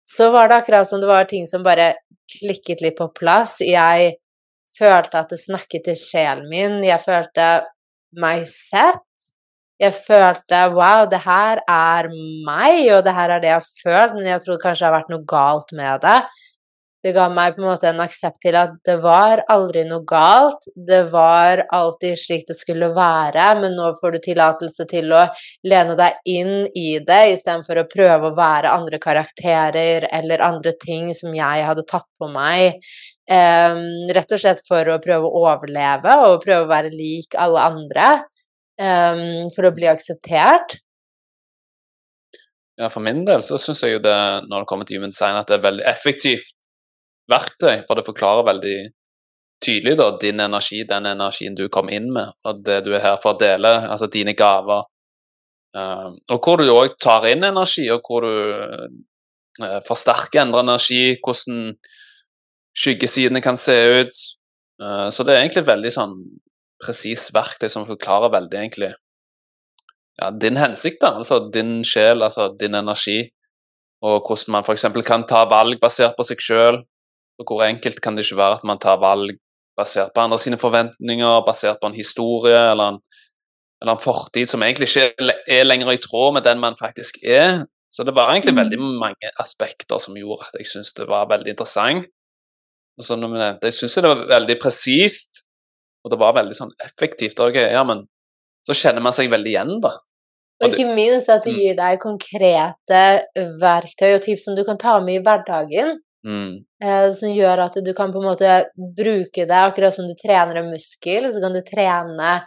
så 0.05 0.29
var 0.33 0.49
det 0.49 0.59
akkurat 0.61 0.87
som 0.87 1.01
det 1.01 1.09
var 1.09 1.29
ting 1.29 1.47
som 1.49 1.63
bare 1.65 1.93
klikket 2.31 2.83
litt 2.83 2.97
på 2.97 3.09
plass. 3.15 3.59
Jeg 3.63 4.15
følte 4.75 5.21
at 5.21 5.33
det 5.33 5.39
snakket 5.41 5.87
til 5.89 5.99
sjelen 5.99 6.49
min, 6.51 6.81
jeg 6.85 7.01
følte 7.03 7.49
meg 8.21 8.45
sett. 8.51 9.03
Jeg 9.81 9.91
følte 9.91 10.61
wow, 10.71 11.03
det 11.11 11.19
her 11.25 11.59
er 11.67 12.07
meg, 12.47 12.85
og 12.95 13.01
det 13.03 13.13
her 13.17 13.33
er 13.35 13.41
det 13.43 13.49
jeg 13.49 13.59
har 13.59 13.71
følt, 13.83 14.13
men 14.15 14.29
jeg 14.29 14.43
trodde 14.45 14.63
kanskje 14.63 14.85
det 14.85 14.87
har 14.87 14.95
vært 14.95 15.11
noe 15.11 15.25
galt 15.27 15.73
med 15.75 16.05
det. 16.05 16.19
Det 17.05 17.11
ga 17.13 17.27
meg 17.29 17.53
på 17.53 17.61
en 17.61 17.67
måte 17.67 17.85
en 17.91 17.99
aksept 18.01 18.39
til 18.41 18.55
at 18.57 18.71
det 18.87 18.95
var 19.03 19.43
aldri 19.53 19.83
noe 19.85 20.01
galt, 20.09 20.63
det 20.73 21.03
var 21.11 21.61
alltid 21.77 22.17
slik 22.17 22.47
det 22.49 22.55
skulle 22.57 22.87
være, 22.95 23.43
men 23.59 23.75
nå 23.77 23.91
får 23.99 24.15
du 24.15 24.19
tillatelse 24.23 24.87
til 24.89 25.13
å 25.13 25.19
lene 25.69 25.93
deg 25.99 26.17
inn 26.33 26.63
i 26.73 26.95
det, 27.05 27.19
istedenfor 27.35 27.83
å 27.83 27.85
prøve 27.91 28.31
å 28.31 28.37
være 28.39 28.73
andre 28.73 28.97
karakterer 29.03 30.07
eller 30.09 30.45
andre 30.47 30.73
ting 30.81 31.11
som 31.13 31.35
jeg 31.37 31.67
hadde 31.67 31.85
tatt 31.85 32.09
på 32.17 32.31
meg. 32.33 32.81
Um, 33.29 34.09
rett 34.17 34.33
og 34.33 34.41
slett 34.41 34.65
for 34.65 34.89
å 34.89 34.97
prøve 35.05 35.29
å 35.29 35.45
overleve 35.45 36.17
og 36.25 36.41
prøve 36.41 36.65
å 36.65 36.73
være 36.73 36.89
lik 36.89 37.37
alle 37.37 37.69
andre. 37.69 38.09
Um, 38.81 39.53
for 39.53 39.69
å 39.69 39.75
bli 39.77 39.93
akseptert. 39.93 40.79
Ja, 42.81 42.89
for 42.89 43.05
min 43.05 43.21
del 43.29 43.45
så 43.45 43.61
syns 43.61 43.85
jeg 43.85 43.93
jo 43.93 44.03
det, 44.03 44.19
når 44.49 44.65
det 44.65 44.73
kommer 44.73 44.89
til 44.89 44.97
human 44.97 45.13
design, 45.13 45.37
at 45.37 45.47
det 45.47 45.59
er 45.61 45.67
veldig 45.69 45.85
effektivt 45.93 46.54
verktøy, 47.31 47.83
for 47.87 47.97
det 47.97 48.05
forklarer 48.07 48.47
veldig 48.47 48.77
tydelig 49.63 49.95
da, 49.99 50.09
din 50.21 50.43
energi, 50.43 50.83
den 50.87 51.07
energien 51.09 51.55
du 51.57 51.67
kom 51.73 51.89
inn 51.93 52.11
med, 52.13 52.35
og 52.45 52.61
det 52.65 52.81
du 52.85 52.91
er 52.93 53.03
her 53.03 53.19
for 53.21 53.35
å 53.35 53.39
dele, 53.41 53.71
altså 53.89 54.09
dine 54.11 54.35
gaver. 54.37 54.85
Eh, 55.75 56.09
og 56.31 56.39
hvor 56.39 56.61
du 56.61 56.71
òg 56.71 56.97
tar 57.01 57.27
inn 57.31 57.45
energi, 57.47 57.87
og 57.93 58.05
hvor 58.05 58.27
du 58.27 58.35
eh, 59.63 59.79
forsterker 59.87 60.43
endrer 60.43 60.65
energi, 60.65 61.03
hvordan 61.23 61.73
skyggesidene 62.75 63.41
kan 63.43 63.57
se 63.59 63.77
ut. 64.01 64.21
Eh, 64.83 65.07
så 65.09 65.25
det 65.25 65.35
er 65.35 65.43
egentlig 65.43 65.63
et 65.63 65.71
veldig 65.71 65.95
sånn 65.95 66.19
presist 66.83 67.31
verktøy 67.33 67.69
som 67.71 67.87
forklarer 67.87 68.33
veldig 68.33 68.59
egentlig 68.59 68.91
ja, 70.19 70.31
din 70.31 70.57
hensikt, 70.59 71.01
da, 71.01 71.15
altså 71.19 71.41
din 71.51 71.79
sjel, 71.87 72.23
altså 72.23 72.49
din 72.59 72.75
energi, 72.77 73.19
og 74.05 74.27
hvordan 74.27 74.55
man 74.55 74.67
f.eks. 74.67 74.85
kan 75.07 75.25
ta 75.27 75.43
valg 75.49 75.79
basert 75.81 76.15
på 76.17 76.25
seg 76.27 76.43
sjøl. 76.43 76.79
Og 77.39 77.45
hvor 77.49 77.63
enkelt 77.65 78.01
kan 78.01 78.15
det 78.15 78.25
ikke 78.25 78.37
være 78.39 78.59
at 78.59 78.63
man 78.63 78.79
tar 78.79 78.97
valg 79.01 79.35
basert 79.77 80.13
på 80.15 80.21
andre 80.23 80.39
sine 80.39 80.57
forventninger, 80.57 81.41
basert 81.45 81.81
på 81.81 81.87
en 81.91 81.97
historie 81.97 82.71
eller 82.71 82.93
en, 82.93 82.99
eller 83.81 83.97
en 83.97 83.99
fortid 84.03 84.47
som 84.47 84.63
egentlig 84.63 84.87
ikke 84.87 85.13
er 85.19 85.33
er 85.59 85.63
lenger 85.67 85.91
i 85.91 85.97
tråd 85.97 86.33
med 86.37 86.43
den 86.47 86.59
man 86.59 86.77
faktisk 86.79 87.17
er. 87.23 87.65
Så 87.91 88.03
det 88.03 88.15
var 88.15 88.31
egentlig 88.31 88.53
Mm. 88.53 88.61
veldig 88.63 88.79
mange 88.79 89.27
aspekter 89.39 89.97
som 89.99 90.15
gjorde 90.15 90.47
at 90.47 90.59
jeg 90.59 90.67
syntes 90.67 90.93
det 90.93 91.07
var 91.07 91.27
veldig 91.27 91.47
interessant. 91.51 92.05
Og 92.97 93.03
så 93.03 93.15
når 93.15 93.27
nevnte, 93.27 93.63
Jeg 93.67 93.73
syns 93.73 93.95
det 93.95 94.03
var 94.03 94.39
veldig 94.39 94.59
presist, 94.61 95.43
og 96.03 96.11
det 96.11 96.19
var 96.19 96.33
veldig 96.33 96.55
sånn 96.55 96.71
effektivt. 96.79 97.39
Ok, 97.39 97.55
ja, 97.55 97.83
men 97.83 98.07
så 98.67 98.73
kjenner 98.73 99.01
man 99.01 99.11
seg 99.13 99.29
veldig 99.29 99.51
igjen, 99.51 99.81
da. 99.81 99.91
Og 100.63 100.71
ikke 100.71 100.95
minst 100.95 101.27
at 101.29 101.43
det 101.43 101.53
Mm. 101.53 101.59
gir 101.59 101.75
deg 101.75 101.99
konkrete 101.99 103.25
verktøy 103.59 104.15
og 104.15 104.21
tips 104.23 104.45
som 104.45 104.55
du 104.55 104.63
kan 104.63 104.77
ta 104.77 104.99
med 105.01 105.15
i 105.15 105.23
hverdagen. 105.23 105.99
Mm. 106.25 106.65
eh, 106.81 107.11
som 107.13 107.29
gjør 107.29 107.59
at 107.67 107.75
du 107.85 107.91
kan 107.93 108.09
på 108.09 108.17
en 108.17 108.29
måte 108.31 108.53
bruke 108.97 109.43
det 109.45 109.59
akkurat 109.59 109.93
som 109.93 110.07
du 110.09 110.15
trener 110.17 110.57
en 110.57 110.71
muskel, 110.71 111.27
så 111.29 111.43
kan 111.43 111.53
du 111.53 111.61
trene 111.61 112.39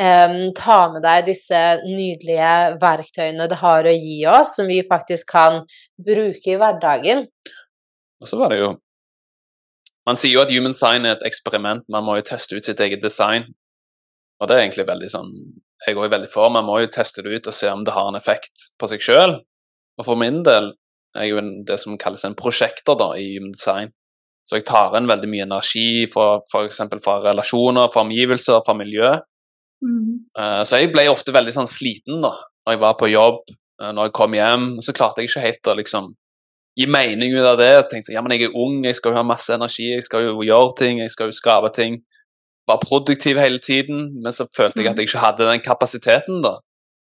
Um, 0.00 0.54
Ta 0.56 0.86
med 0.88 1.02
deg 1.04 1.26
disse 1.26 1.58
nydelige 1.84 2.78
verktøyene 2.80 3.44
det 3.44 3.58
har 3.60 3.84
å 3.84 3.92
gi 3.92 4.22
oss, 4.24 4.54
som 4.56 4.70
vi 4.70 4.78
faktisk 4.88 5.28
kan 5.34 5.58
bruke 6.00 6.54
i 6.54 6.56
hverdagen. 6.56 7.26
Og 8.22 8.30
så 8.30 8.38
var 8.40 8.54
det 8.54 8.62
jo 8.62 8.70
Man 10.08 10.16
sier 10.18 10.32
jo 10.34 10.40
at 10.42 10.50
human 10.50 10.72
sign 10.74 11.04
er 11.06 11.12
et 11.14 11.26
eksperiment, 11.28 11.84
man 11.92 12.02
må 12.02 12.16
jo 12.18 12.24
teste 12.32 12.56
ut 12.56 12.66
sitt 12.66 12.80
eget 12.80 13.04
design. 13.04 13.44
Og 14.40 14.48
det 14.48 14.56
er 14.56 14.64
egentlig 14.64 14.88
veldig 14.88 15.10
sånn 15.12 15.28
Jeg 15.86 15.94
går 15.94 16.08
jo 16.08 16.14
veldig 16.16 16.30
for, 16.32 16.48
man 16.50 16.66
må 16.66 16.80
jo 16.80 16.90
teste 16.90 17.22
det 17.22 17.36
ut 17.36 17.52
og 17.52 17.54
se 17.54 17.68
om 17.70 17.84
det 17.84 17.94
har 17.94 18.08
en 18.08 18.18
effekt 18.18 18.70
på 18.80 18.88
seg 18.90 19.04
sjøl. 19.04 19.36
Og 20.00 20.08
for 20.08 20.16
min 20.16 20.40
del 20.46 20.72
er 21.16 21.28
jo 21.28 21.40
en, 21.40 21.50
det 21.68 21.78
som 21.80 21.98
kalles 22.00 22.24
en 22.24 22.36
prosjekter 22.38 22.96
da, 22.98 23.12
i 23.18 23.34
human 23.36 23.52
design. 23.56 23.92
Så 24.48 24.58
jeg 24.58 24.66
tar 24.66 24.96
inn 24.98 25.10
veldig 25.10 25.28
mye 25.30 25.46
energi 25.46 26.06
fra 26.10 26.40
f.eks. 26.50 26.80
fra 27.04 27.18
relasjoner, 27.22 27.90
fra 27.92 28.02
omgivelser, 28.02 28.62
fra 28.66 28.74
miljø. 28.74 29.12
Mm. 29.82 30.24
Uh, 30.38 30.62
Så 30.66 30.80
jeg 30.80 30.90
ble 30.94 31.06
ofte 31.10 31.34
veldig 31.34 31.54
sånn 31.54 31.70
sliten 31.70 32.22
da, 32.24 32.32
når 32.66 32.76
jeg 32.76 32.82
var 32.82 32.96
på 32.98 33.10
jobb, 33.12 33.44
uh, 33.82 33.92
når 33.94 34.08
jeg 34.08 34.16
kom 34.18 34.34
hjem. 34.38 34.66
Så 34.82 34.94
klarte 34.96 35.22
jeg 35.22 35.30
ikke 35.30 35.44
helt 35.46 35.70
å 35.70 35.76
liksom 35.78 36.10
gi 36.78 36.88
mening 36.88 37.36
ut 37.36 37.46
av 37.46 37.60
det. 37.60 37.70
Jeg 37.70 37.88
tenkte 37.92 38.16
ja, 38.16 38.24
men 38.24 38.34
jeg 38.34 38.48
er 38.48 38.58
ung, 38.58 38.80
jeg 38.86 38.98
skal 38.98 39.12
jo 39.12 39.20
ha 39.20 39.26
masse 39.26 39.54
energi, 39.54 39.92
jeg 39.92 40.08
skal 40.08 40.26
jo 40.26 40.42
gjøre 40.46 40.74
ting, 40.80 41.04
jeg 41.04 41.14
skal 41.14 41.30
jo 41.30 41.38
skape 41.38 41.70
ting. 41.76 42.00
Var 42.70 42.82
produktiv 42.82 43.38
hele 43.42 43.58
tiden, 43.62 44.08
men 44.22 44.34
så 44.34 44.46
følte 44.56 44.80
jeg 44.80 44.90
at 44.92 44.98
jeg 44.98 45.10
ikke 45.10 45.22
hadde 45.22 45.48
den 45.48 45.62
kapasiteten 45.64 46.42
da, 46.44 46.58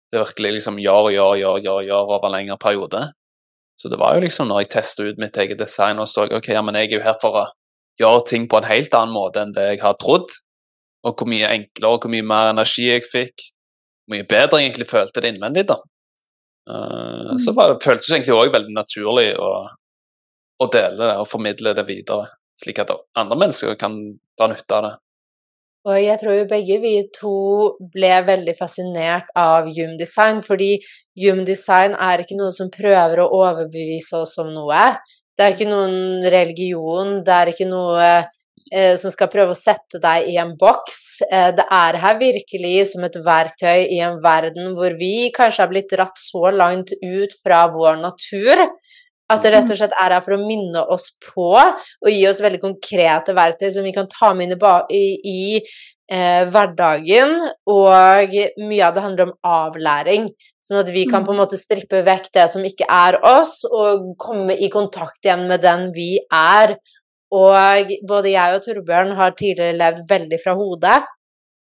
Det 0.10 0.18
virkelig 0.24 0.52
liksom 0.56 0.80
gjør, 0.82 1.12
gjøre, 1.14 1.36
gjør, 1.38 1.58
gjør, 1.62 1.82
gjør 1.86 2.14
over 2.16 2.24
en 2.26 2.34
lengre 2.34 2.56
periode. 2.58 3.02
Så 3.80 3.88
det 3.92 4.00
var 4.02 4.18
jo 4.18 4.26
liksom 4.26 4.50
når 4.50 4.66
jeg 4.66 4.72
testet 4.76 5.14
ut 5.14 5.22
mitt 5.22 5.38
eget 5.40 5.60
design 5.62 6.02
og 6.04 6.10
så 6.12 6.26
ok, 6.28 6.52
ja, 6.52 6.64
men 6.66 6.76
jeg 6.76 6.90
er 6.90 6.98
jo 6.98 7.06
her 7.06 7.16
for 7.22 7.38
å 7.40 7.46
gjøre 8.00 8.26
ting 8.28 8.48
på 8.52 8.60
en 8.60 8.68
helt 8.68 8.96
annen 8.96 9.16
måte 9.16 9.40
enn 9.44 9.56
det 9.56 9.66
jeg 9.70 9.84
har 9.84 9.96
trodd 10.02 10.28
og 11.08 11.16
hvor 11.16 11.30
mye 11.32 11.48
enklere 11.48 11.96
og 11.96 12.04
hvor 12.04 12.12
mye 12.12 12.26
mer 12.28 12.52
energi 12.52 12.90
jeg 12.90 13.06
fikk. 13.08 13.46
Hvor 14.04 14.18
mye 14.18 14.28
bedre 14.28 14.60
jeg 14.60 14.70
egentlig 14.70 14.90
følte 14.90 15.24
det 15.24 15.34
innvendig, 15.34 15.66
da. 15.70 15.78
Eh, 16.70 17.36
Så 17.40 17.54
var 17.56 17.72
det, 17.72 17.84
føltes 17.84 18.10
det 18.10 18.18
egentlig 18.18 18.36
òg 18.36 18.54
veldig 18.56 18.76
naturlig 18.76 19.30
å, 19.40 19.52
å 20.60 20.70
dele 20.74 21.00
det 21.00 21.14
og 21.22 21.30
formidle 21.30 21.76
det 21.78 21.86
videre, 21.88 22.28
slik 22.60 22.82
at 22.84 22.92
andre 23.16 23.38
mennesker 23.40 23.80
kan 23.80 23.96
dra 24.38 24.50
nytte 24.52 24.76
av 24.76 24.88
det. 24.88 24.94
Og 25.90 25.98
jeg 25.98 26.20
tror 26.22 26.36
jo 26.38 26.48
begge 26.50 26.78
vi 26.84 26.96
to 27.16 27.36
ble 27.94 28.12
veldig 28.28 28.54
fascinert 28.58 29.30
av 29.38 29.70
Hume 29.74 29.98
Design, 29.98 30.44
fordi 30.46 30.76
Hume 31.18 31.46
Design 31.48 31.96
er 31.98 32.22
ikke 32.22 32.38
noe 32.38 32.54
som 32.54 32.70
prøver 32.74 33.24
å 33.24 33.30
overbevise 33.40 34.20
oss 34.20 34.38
om 34.44 34.52
noe. 34.54 34.84
Det 35.34 35.46
er 35.46 35.56
ikke 35.56 35.70
noen 35.72 36.28
religion, 36.30 37.20
det 37.26 37.36
er 37.36 37.52
ikke 37.54 37.70
noe 37.70 38.10
eh, 38.12 38.96
som 39.00 39.14
skal 39.14 39.32
prøve 39.32 39.56
å 39.56 39.58
sette 39.58 40.02
deg 40.04 40.30
i 40.30 40.38
en 40.42 40.54
boks. 40.60 41.00
Eh, 41.32 41.50
det 41.58 41.66
er 41.66 42.00
her 42.04 42.20
virkelig 42.22 42.76
som 42.92 43.08
et 43.08 43.18
verktøy 43.26 43.88
i 43.88 44.02
en 44.06 44.20
verden 44.22 44.76
hvor 44.78 44.94
vi 45.00 45.32
kanskje 45.36 45.64
har 45.64 45.74
blitt 45.74 45.90
dratt 45.96 46.22
så 46.22 46.52
langt 46.54 46.94
ut 47.02 47.34
fra 47.42 47.66
vår 47.74 47.98
natur 48.04 48.68
at 49.30 49.46
det 49.46 49.54
rett 49.54 49.70
og 49.70 49.78
slett 49.78 49.96
er 50.02 50.16
her 50.16 50.26
for 50.26 50.36
å 50.36 50.42
minne 50.42 50.82
oss 50.90 51.12
på 51.22 51.52
og 51.54 52.10
gi 52.10 52.22
oss 52.30 52.42
veldig 52.42 52.62
konkrete 52.64 53.36
verktøy 53.38 53.70
som 53.76 53.86
vi 53.86 53.94
kan 53.96 54.10
ta 54.10 54.34
med 54.34 54.50
inn 54.50 54.56
i, 54.58 55.00
i, 55.00 55.04
i 55.30 55.42
eh, 56.10 56.46
hverdagen, 56.50 57.36
og 57.70 58.38
mye 58.62 58.86
av 58.88 58.96
det 58.96 59.04
handler 59.06 59.30
om 59.30 59.36
avlæring. 59.46 60.30
Sånn 60.66 60.82
at 60.82 60.90
vi 60.94 61.06
kan 61.10 61.26
på 61.26 61.34
en 61.34 61.42
måte 61.42 61.58
strippe 61.58 62.02
vekk 62.06 62.32
det 62.36 62.48
som 62.52 62.66
ikke 62.66 62.88
er 62.90 63.20
oss, 63.26 63.62
og 63.66 64.16
komme 64.22 64.58
i 64.58 64.72
kontakt 64.74 65.24
igjen 65.26 65.48
med 65.50 65.64
den 65.66 65.90
vi 65.96 66.16
er. 66.34 66.76
Og 67.34 67.94
både 68.10 68.34
jeg 68.34 68.58
og 68.58 68.66
Torbjørn 68.66 69.16
har 69.18 69.38
tidligere 69.38 69.78
levd 69.78 70.04
veldig 70.10 70.42
fra 70.42 70.58
hodet. 70.58 71.00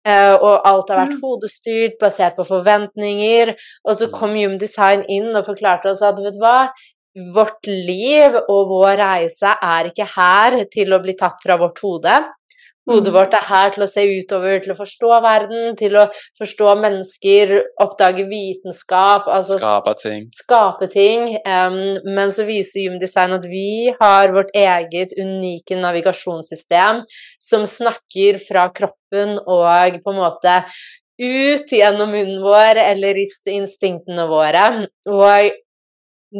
Uh, 0.05 0.35
og 0.37 0.67
alt 0.69 0.91
har 0.93 0.99
vært 0.99 1.15
hodestyrt, 1.17 1.95
basert 1.97 2.35
på 2.37 2.43
forventninger. 2.45 3.55
Og 3.87 3.97
så 3.97 4.11
kom 4.13 4.35
Jum 4.37 4.59
Design 4.61 5.01
inn 5.09 5.31
og 5.31 5.47
forklarte 5.47 5.89
oss 5.89 6.03
at 6.05 6.19
vet 6.21 6.35
du 6.35 6.43
hva, 6.43 6.67
vårt 7.15 7.67
liv 7.67 8.35
og 8.43 8.71
vår 8.71 8.97
reise 8.99 9.53
er 9.63 9.91
ikke 9.91 10.07
her 10.15 10.57
til 10.71 10.95
å 10.95 11.01
bli 11.03 11.15
tatt 11.19 11.39
fra 11.43 11.59
vårt 11.59 11.79
hode. 11.83 12.17
Hodet 12.85 13.13
vårt 13.15 13.33
er 13.33 13.45
her 13.47 13.71
til 13.73 13.81
å 13.81 13.87
se 13.89 14.03
utover, 14.05 14.59
til 14.61 14.75
å 14.75 14.77
forstå 14.77 15.15
verden, 15.23 15.71
til 15.79 15.95
å 15.97 16.03
forstå 16.37 16.75
mennesker, 16.83 17.53
oppdage 17.81 18.27
vitenskap 18.29 19.25
altså 19.31 19.57
Skape 19.57 19.95
ting. 20.03 20.27
Skape 20.37 20.89
ting. 20.93 21.31
Um, 21.49 21.97
men 22.05 22.33
så 22.33 22.45
viser 22.45 22.85
Human 22.85 23.01
Design 23.01 23.33
at 23.39 23.47
vi 23.49 23.89
har 23.97 24.35
vårt 24.35 24.53
eget 24.53 25.17
unike 25.17 25.79
navigasjonssystem 25.81 27.01
som 27.41 27.65
snakker 27.69 28.37
fra 28.45 28.67
kroppen 28.75 29.39
og 29.41 29.99
på 30.05 30.13
en 30.13 30.21
måte 30.21 30.59
ut 31.17 31.71
gjennom 31.71 32.11
munnen 32.11 32.41
vår 32.43 32.83
eller 32.85 33.17
instinktene 33.17 34.29
våre. 34.29 34.65
Og 35.09 35.55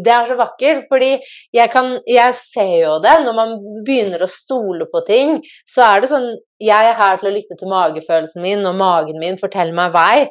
det 0.04 0.12
er 0.12 0.26
så 0.28 0.36
vakkert, 0.40 0.86
fordi 0.92 1.12
jeg, 1.56 1.70
kan, 1.72 1.94
jeg 2.10 2.36
ser 2.40 2.74
jo 2.82 2.98
det. 3.04 3.14
Når 3.26 3.38
man 3.38 3.56
begynner 3.86 4.26
å 4.26 4.32
stole 4.32 4.88
på 4.92 5.04
ting, 5.08 5.38
så 5.70 5.86
er 5.88 6.04
det 6.04 6.12
sånn 6.12 6.28
Jeg 6.64 6.88
er 6.90 6.96
her 6.96 7.18
til 7.20 7.30
å 7.30 7.36
lytte 7.36 7.58
til 7.60 7.68
magefølelsen 7.68 8.44
min, 8.44 8.64
og 8.68 8.78
magen 8.80 9.20
min 9.20 9.40
forteller 9.40 9.76
meg 9.76 9.92
vei 9.96 10.28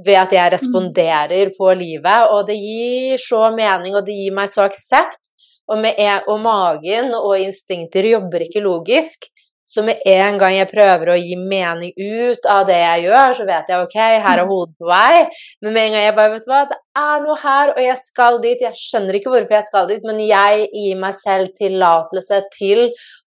ved 0.00 0.16
at 0.18 0.32
jeg 0.34 0.52
responderer 0.54 1.50
på 1.56 1.68
livet, 1.78 2.30
og 2.32 2.46
det 2.48 2.56
gir 2.58 3.20
så 3.20 3.50
mening, 3.54 3.94
og 3.94 4.06
det 4.06 4.16
gir 4.16 4.34
meg 4.34 4.50
så 4.50 4.64
aksept. 4.66 5.30
Og, 5.70 5.78
med, 5.78 5.94
og 6.26 6.40
magen 6.42 7.12
og 7.14 7.36
instinkter 7.38 8.08
jobber 8.08 8.42
ikke 8.42 8.62
logisk. 8.64 9.29
Så 9.70 9.84
med 9.86 10.02
en 10.08 10.38
gang 10.40 10.56
jeg 10.56 10.70
prøver 10.72 11.12
å 11.12 11.18
gi 11.20 11.36
mening 11.38 11.92
ut 11.94 12.48
av 12.50 12.64
det 12.66 12.80
jeg 12.80 13.04
gjør, 13.06 13.36
så 13.38 13.46
vet 13.46 13.70
jeg 13.70 13.84
ok, 13.86 13.96
her 14.00 14.18
er 14.32 14.42
mm. 14.42 14.50
hodet 14.50 14.74
på 14.80 14.90
vei. 14.90 15.22
Men 15.62 15.76
med 15.76 15.84
en 15.84 15.94
gang 15.94 16.06
jeg 16.08 16.16
bare 16.18 16.34
vet 16.34 16.50
hva, 16.50 16.64
det 16.72 16.80
er 16.98 17.22
noe 17.22 17.38
her, 17.44 17.72
og 17.76 17.80
jeg 17.84 18.02
skal 18.02 18.42
dit. 18.42 18.66
Jeg 18.66 18.80
skjønner 18.80 19.20
ikke 19.20 19.32
hvorfor 19.36 19.58
jeg 19.60 19.68
skal 19.68 19.88
dit, 19.92 20.04
men 20.10 20.20
jeg 20.26 20.66
gir 20.74 21.00
meg 21.00 21.16
selv 21.20 21.54
tillatelse 21.60 22.42
til 22.58 22.88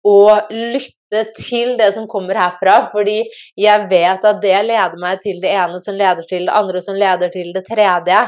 å 0.07 0.21
lytte 0.49 1.25
til 1.37 1.75
det 1.77 1.91
som 1.93 2.07
kommer 2.09 2.39
herfra, 2.39 2.77
fordi 2.93 3.19
jeg 3.59 3.87
vet 3.91 4.23
at 4.25 4.39
det 4.41 4.55
leder 4.65 4.97
meg 5.01 5.19
til 5.21 5.41
det 5.43 5.51
ene 5.53 5.81
som 5.83 5.97
leder 5.97 6.25
til 6.29 6.47
det 6.47 6.55
andre, 6.57 6.81
som 6.81 6.97
leder 6.97 7.29
til 7.33 7.51
det 7.53 7.65
tredje. 7.67 8.23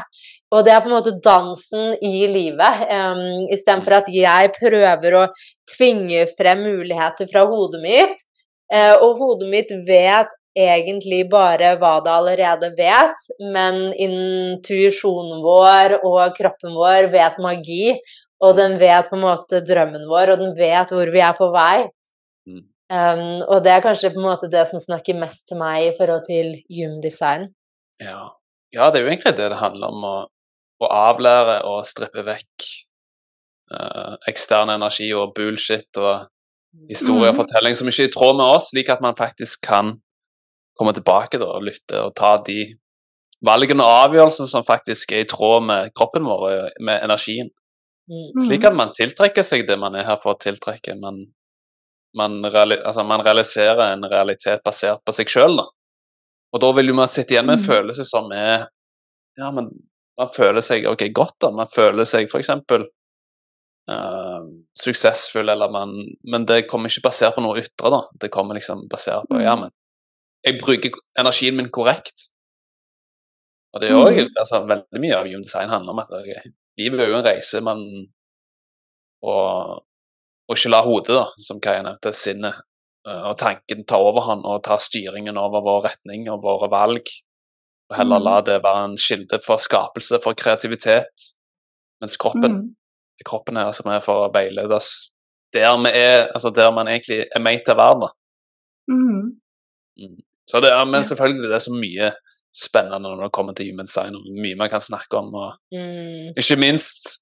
Og 0.54 0.62
det 0.62 0.70
er 0.70 0.82
på 0.84 0.90
en 0.90 0.94
måte 0.94 1.16
dansen 1.24 1.96
i 2.04 2.28
livet, 2.30 2.84
um, 2.86 3.48
istedenfor 3.54 3.98
at 3.98 4.10
jeg 4.12 4.52
prøver 4.54 5.16
å 5.18 5.24
tvinge 5.74 6.28
frem 6.38 6.62
muligheter 6.68 7.26
fra 7.30 7.42
hodet 7.50 7.80
mitt. 7.82 8.24
Uh, 8.70 8.94
og 9.02 9.18
hodet 9.18 9.50
mitt 9.50 9.72
vet 9.88 10.30
egentlig 10.54 11.24
bare 11.30 11.72
hva 11.80 11.96
det 12.04 12.12
allerede 12.14 12.70
vet, 12.78 13.24
men 13.42 13.88
intuisjonen 13.98 15.42
vår 15.42 15.96
og 16.04 16.36
kroppen 16.36 16.76
vår 16.78 17.10
vet 17.10 17.40
magi, 17.42 17.96
og 18.44 18.54
den 18.60 18.76
vet 18.78 19.10
på 19.10 19.18
en 19.18 19.24
måte 19.24 19.64
drømmen 19.66 20.06
vår, 20.10 20.34
og 20.34 20.44
den 20.44 20.54
vet 20.54 20.94
hvor 20.94 21.10
vi 21.10 21.22
er 21.24 21.34
på 21.34 21.50
vei. 21.54 21.88
Mm. 22.46 22.62
Um, 22.94 23.42
og 23.48 23.64
det 23.64 23.72
er 23.74 23.82
kanskje 23.82 24.12
på 24.14 24.20
en 24.22 24.28
måte 24.28 24.52
det 24.52 24.62
som 24.70 24.82
snakker 24.82 25.18
mest 25.18 25.48
til 25.50 25.58
meg 25.58 25.88
i 25.88 25.92
forhold 25.98 26.22
til 26.28 26.54
gymdesign. 26.70 27.48
Ja. 28.02 28.28
ja, 28.74 28.90
det 28.92 29.00
er 29.00 29.06
jo 29.06 29.10
egentlig 29.10 29.34
det 29.40 29.50
det 29.50 29.58
handler 29.58 29.90
om. 29.90 30.06
å 30.06 30.14
å 30.82 30.90
avlære 30.90 31.60
og 31.70 31.84
strippe 31.86 32.24
vekk 32.26 32.68
eh, 33.74 34.14
ekstern 34.30 34.72
energi 34.74 35.10
og 35.14 35.34
bullshit 35.36 36.00
og 36.00 36.26
historie 36.90 37.30
og 37.30 37.38
fortelling 37.38 37.76
som 37.78 37.88
ikke 37.90 38.08
er 38.08 38.10
i 38.10 38.14
tråd 38.14 38.38
med 38.40 38.56
oss, 38.56 38.70
slik 38.72 38.90
at 38.90 39.02
man 39.04 39.16
faktisk 39.18 39.62
kan 39.66 39.94
komme 40.78 40.94
tilbake 40.96 41.38
da, 41.38 41.52
og 41.54 41.68
lytte 41.68 42.00
og 42.02 42.14
ta 42.18 42.34
de 42.46 42.64
valgene 43.44 43.84
og 43.84 44.08
avgjørelsene 44.08 44.50
som 44.50 44.66
faktisk 44.66 45.12
er 45.14 45.24
i 45.24 45.28
tråd 45.30 45.68
med 45.68 45.94
kroppen 45.96 46.26
vår, 46.26 46.44
og 46.48 46.82
med 46.84 47.04
energien. 47.06 47.50
Mm. 48.10 48.44
Slik 48.46 48.66
at 48.68 48.76
man 48.76 48.92
tiltrekker 48.96 49.46
seg 49.46 49.64
det 49.68 49.78
man 49.80 49.94
er 49.96 50.06
her 50.08 50.18
for 50.20 50.34
å 50.34 50.40
tiltrekke. 50.40 50.96
Man, 51.00 51.22
man, 52.18 52.40
reali 52.44 52.78
altså, 52.80 53.04
man 53.06 53.24
realiserer 53.24 53.86
en 53.86 54.04
realitet 54.10 54.64
basert 54.66 55.04
på 55.04 55.14
seg 55.16 55.30
sjøl. 55.30 55.62
Og 56.54 56.62
da 56.62 56.70
vil 56.76 56.92
man 56.96 57.10
sitte 57.10 57.34
igjen 57.34 57.48
med 57.48 57.58
en 57.58 57.64
mm. 57.64 57.68
følelse 57.70 58.08
som 58.08 58.32
er 58.34 58.68
Ja, 59.38 59.48
men 59.50 59.70
man 60.20 60.30
føler 60.34 60.64
seg 60.64 60.86
ok, 60.90 61.08
godt, 61.14 61.38
da. 61.42 61.50
Man 61.54 61.70
føler 61.72 62.06
seg 62.08 62.28
f.eks. 62.28 62.52
Uh, 63.84 64.44
suksessfull, 64.80 65.48
eller 65.52 65.68
man 65.68 65.90
Men 66.24 66.46
det 66.48 66.62
kommer 66.70 66.88
ikke 66.88 67.10
basert 67.10 67.34
på 67.36 67.42
noe 67.44 67.58
ytre, 67.60 67.90
da. 67.92 68.02
Det 68.20 68.30
kommer 68.32 68.56
liksom 68.58 68.86
basert 68.90 69.28
på 69.30 69.42
Ja, 69.42 69.56
mm. 69.58 69.66
men 69.66 69.74
jeg 70.44 70.60
bruker 70.60 70.92
energien 71.16 71.56
min 71.56 71.70
korrekt. 71.72 72.28
Og 73.72 73.80
det 73.80 73.88
er 73.88 73.96
òg 73.96 74.18
mm. 74.18 74.34
altså, 74.40 74.60
Veldig 74.68 75.00
mye 75.00 75.16
av 75.16 75.28
Human 75.28 75.46
Design 75.46 75.72
handler 75.72 75.94
om 75.94 76.02
at 76.02 76.12
okay, 76.14 76.52
livet 76.80 77.00
er 77.00 77.10
jo 77.10 77.18
en 77.18 77.26
reise, 77.26 77.62
men 77.64 77.82
og, 79.24 79.80
og 80.44 80.58
ikke 80.58 80.70
la 80.70 80.82
hodet, 80.84 81.16
da, 81.16 81.26
som 81.40 81.62
Kaja 81.64 81.80
nevnte, 81.86 82.12
sinnet 82.16 82.58
uh, 83.08 83.30
og 83.30 83.38
tanken 83.40 83.86
ta 83.88 83.96
overhånd 84.04 84.44
og 84.44 84.60
ta 84.66 84.76
styringen 84.80 85.40
over 85.40 85.64
vår 85.64 85.86
retning 85.88 86.28
og 86.32 86.44
våre 86.44 86.68
valg 86.72 87.08
og 87.94 88.00
heller 88.00 88.22
la 88.22 88.38
mm. 88.40 88.46
det 88.48 88.60
være 88.64 88.84
en 88.88 88.96
kilde 88.98 89.40
for 89.44 89.62
skapelse, 89.62 90.18
for 90.24 90.36
kreativitet. 90.38 91.30
Mens 92.02 92.18
kroppen, 92.20 92.58
mm. 92.58 93.24
kroppen 93.26 93.60
er 93.62 93.70
som 93.76 93.90
er 93.94 94.02
for 94.04 94.26
å 94.26 94.32
veilede 94.34 94.74
oss 94.74 95.10
der 95.54 95.70
vi 95.78 95.90
er, 95.94 96.32
altså 96.34 96.50
der 96.50 96.70
man 96.74 96.88
egentlig 96.90 97.20
er 97.30 97.42
ment 97.42 97.62
til 97.62 97.76
å 97.76 97.78
være. 97.78 98.08
Mm. 98.90 99.26
Mm. 100.02 100.16
Så 100.50 100.60
det 100.60 100.72
er, 100.74 100.82
men 100.90 101.06
selvfølgelig 101.06 101.46
det 101.46 101.54
er 101.54 101.62
så 101.62 101.74
mye 101.74 102.08
spennende 102.54 103.06
når 103.06 103.22
det 103.22 103.34
kommer 103.38 103.54
til 103.54 103.70
human 103.70 103.86
design, 103.86 104.18
og 104.18 104.26
mye 104.42 104.58
man 104.58 104.72
kan 104.72 104.82
snakke 104.82 105.20
om. 105.20 105.30
Og 105.30 105.54
mm. 105.70 106.34
ikke 106.42 106.58
minst 106.58 107.20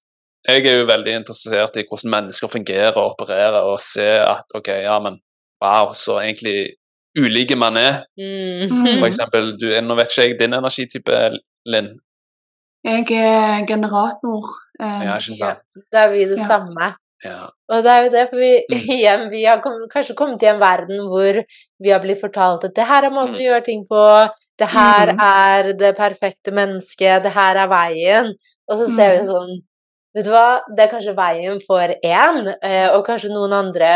jeg 0.49 0.65
er 0.67 0.81
jo 0.81 0.89
veldig 0.89 1.13
interessert 1.21 1.77
i 1.79 1.85
hvordan 1.87 2.11
mennesker 2.17 2.51
fungerer 2.51 2.97
og 2.97 3.13
opererer, 3.13 3.61
og 3.63 3.79
ser 3.85 4.25
at 4.27 4.57
ok, 4.57 4.73
ja, 4.83 4.97
men 5.05 5.21
wow, 5.63 5.93
så 5.95 6.19
egentlig 6.23 6.73
ulike 7.19 7.57
man 7.59 7.77
er. 7.77 8.03
Mm. 8.19 8.73
For 9.01 9.09
eksempel, 9.09 9.53
du, 9.61 9.69
nå 9.85 9.99
vet 9.99 10.13
ikke 10.13 10.27
jeg 10.27 10.41
din 10.41 10.59
energitype, 10.59 11.21
Linn. 11.73 11.95
Jeg 12.83 13.07
er 13.15 13.67
generator. 13.69 14.51
Eh, 14.81 15.05
ja, 15.07 15.17
ikke 15.21 15.39
sant. 15.39 15.63
Ja, 15.63 15.87
da 15.93 16.05
er 16.07 16.13
vi 16.15 16.27
det 16.27 16.41
ja. 16.41 16.47
samme. 16.49 16.93
Ja. 17.23 17.43
Og 17.71 17.85
det 17.85 17.91
er 17.93 18.07
jo 18.07 18.13
det, 18.17 18.23
for 18.31 18.43
vi, 18.43 18.53
mm. 18.67 18.87
igjen, 18.97 19.27
vi 19.31 19.45
har 19.47 19.61
kom, 19.63 19.77
kanskje 19.93 20.17
kommet 20.19 20.43
i 20.43 20.51
en 20.51 20.63
verden 20.63 21.05
hvor 21.11 21.39
vi 21.83 21.93
har 21.93 22.03
blitt 22.03 22.21
fortalt 22.23 22.65
at 22.67 22.75
det 22.75 22.89
her 22.89 23.07
er 23.07 23.15
måten 23.15 23.37
mm. 23.37 23.39
vi 23.39 23.47
gjøre 23.47 23.67
ting 23.69 23.85
på, 23.91 24.07
det 24.59 24.71
her 24.73 25.13
mm. 25.13 25.23
er 25.27 25.71
det 25.79 25.93
perfekte 25.99 26.55
mennesket, 26.55 27.23
det 27.27 27.35
her 27.37 27.63
er 27.63 27.71
veien. 27.71 28.33
Og 28.71 28.81
så 28.81 28.89
ser 28.91 29.15
vi 29.15 29.23
mm. 29.23 29.31
sånn 29.31 29.55
Vet 30.13 30.27
du 30.27 30.33
hva, 30.35 30.61
det 30.69 30.85
er 30.85 30.91
kanskje 30.93 31.15
veien 31.17 31.61
for 31.65 31.89
én, 32.05 32.51
eh, 32.61 32.89
og 32.93 33.01
kanskje 33.07 33.31
noen 33.33 33.55
andre 33.57 33.93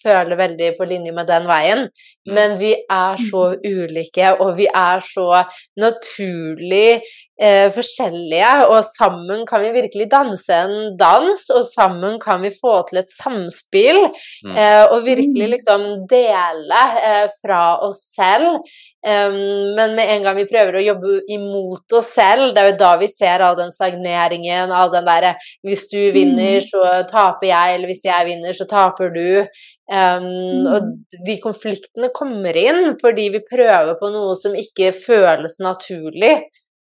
føler 0.00 0.38
veldig 0.40 0.70
på 0.78 0.86
linje 0.88 1.12
med 1.12 1.28
den 1.28 1.44
veien, 1.50 1.82
mm. 1.90 2.32
men 2.32 2.56
vi 2.60 2.70
er 2.72 3.20
så 3.20 3.50
ulike, 3.76 4.30
og 4.40 4.54
vi 4.56 4.68
er 4.72 5.04
så 5.04 5.42
naturlig 5.76 7.02
eh, 7.42 7.68
forskjellige, 7.74 8.50
og 8.68 8.82
sammen 8.86 9.44
kan 9.48 9.62
vi 9.64 9.72
virkelig 9.76 10.08
danse 10.12 10.54
en 10.54 10.92
dans, 10.98 11.46
og 11.54 11.64
sammen 11.66 12.18
kan 12.22 12.42
vi 12.44 12.52
få 12.54 12.80
til 12.88 13.02
et 13.02 13.14
samspill, 13.14 14.00
mm. 14.44 14.54
eh, 14.54 14.84
og 14.88 15.06
virkelig 15.06 15.52
liksom 15.56 15.88
dele 16.10 16.84
eh, 17.02 17.26
fra 17.40 17.62
oss 17.86 18.04
selv. 18.16 18.62
Um, 18.98 19.76
men 19.76 19.92
med 19.94 20.10
en 20.10 20.24
gang 20.24 20.34
vi 20.40 20.48
prøver 20.48 20.74
å 20.74 20.82
jobbe 20.82 21.20
imot 21.30 21.94
oss 21.94 22.08
selv, 22.16 22.50
det 22.50 22.60
er 22.60 22.72
jo 22.72 22.78
da 22.80 22.88
vi 22.98 23.06
ser 23.06 23.44
all 23.46 23.54
den 23.56 23.70
stagneringen, 23.70 24.72
all 24.74 24.90
den 24.90 25.06
derre 25.06 25.36
Hvis 25.62 25.86
du 25.92 26.00
vinner, 26.12 26.58
mm. 26.58 26.66
så 26.66 26.82
taper 27.08 27.46
jeg, 27.46 27.76
eller 27.76 27.92
hvis 27.92 28.02
jeg 28.04 28.26
vinner, 28.26 28.56
så 28.58 28.66
taper 28.68 29.14
du. 29.14 29.46
Um, 29.86 30.26
mm. 30.26 30.66
Og 30.74 31.22
de 31.28 31.38
konfliktene 31.40 32.10
kommer 32.12 32.58
inn 32.58 32.96
fordi 33.00 33.30
vi 33.38 33.44
prøver 33.46 33.94
på 34.00 34.10
noe 34.12 34.34
som 34.36 34.58
ikke 34.58 34.90
føles 34.96 35.60
naturlig. 35.62 36.34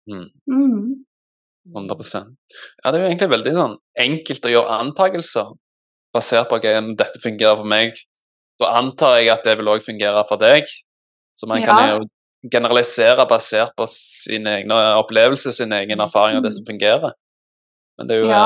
Mm. 0.08 0.28
Mm. 0.48 1.04
100% 1.76 2.30
Ja, 2.82 2.90
det 2.90 2.98
er 2.98 3.02
jo 3.02 3.08
egentlig 3.10 3.32
veldig 3.34 3.52
sånn 3.54 3.74
enkelt 4.00 4.46
å 4.48 4.52
gjøre 4.54 4.78
antakelser 4.80 5.50
basert 6.14 6.48
på 6.50 6.58
at 6.58 6.94
dette 6.98 7.20
fungerer 7.22 7.58
for 7.60 7.68
meg. 7.68 7.98
Da 8.60 8.72
antar 8.80 9.20
jeg 9.20 9.30
at 9.32 9.44
det 9.46 9.58
vil 9.60 9.70
òg 9.70 9.84
fungere 9.84 10.24
for 10.28 10.40
deg. 10.40 10.66
Så 11.36 11.46
man 11.48 11.62
kan 11.64 11.84
jo 11.92 12.00
generalisere 12.50 13.26
basert 13.28 13.76
på 13.76 13.86
sine 13.92 14.56
egne 14.60 14.76
opplevelser, 14.98 15.54
sin 15.54 15.72
egen 15.76 16.02
erfaring 16.02 16.40
og 16.40 16.44
det 16.44 16.54
som 16.56 16.66
fungerer. 16.66 17.14
Men 17.98 18.08
det 18.08 18.16
er 18.16 18.24
jo 18.24 18.30
ja. 18.32 18.44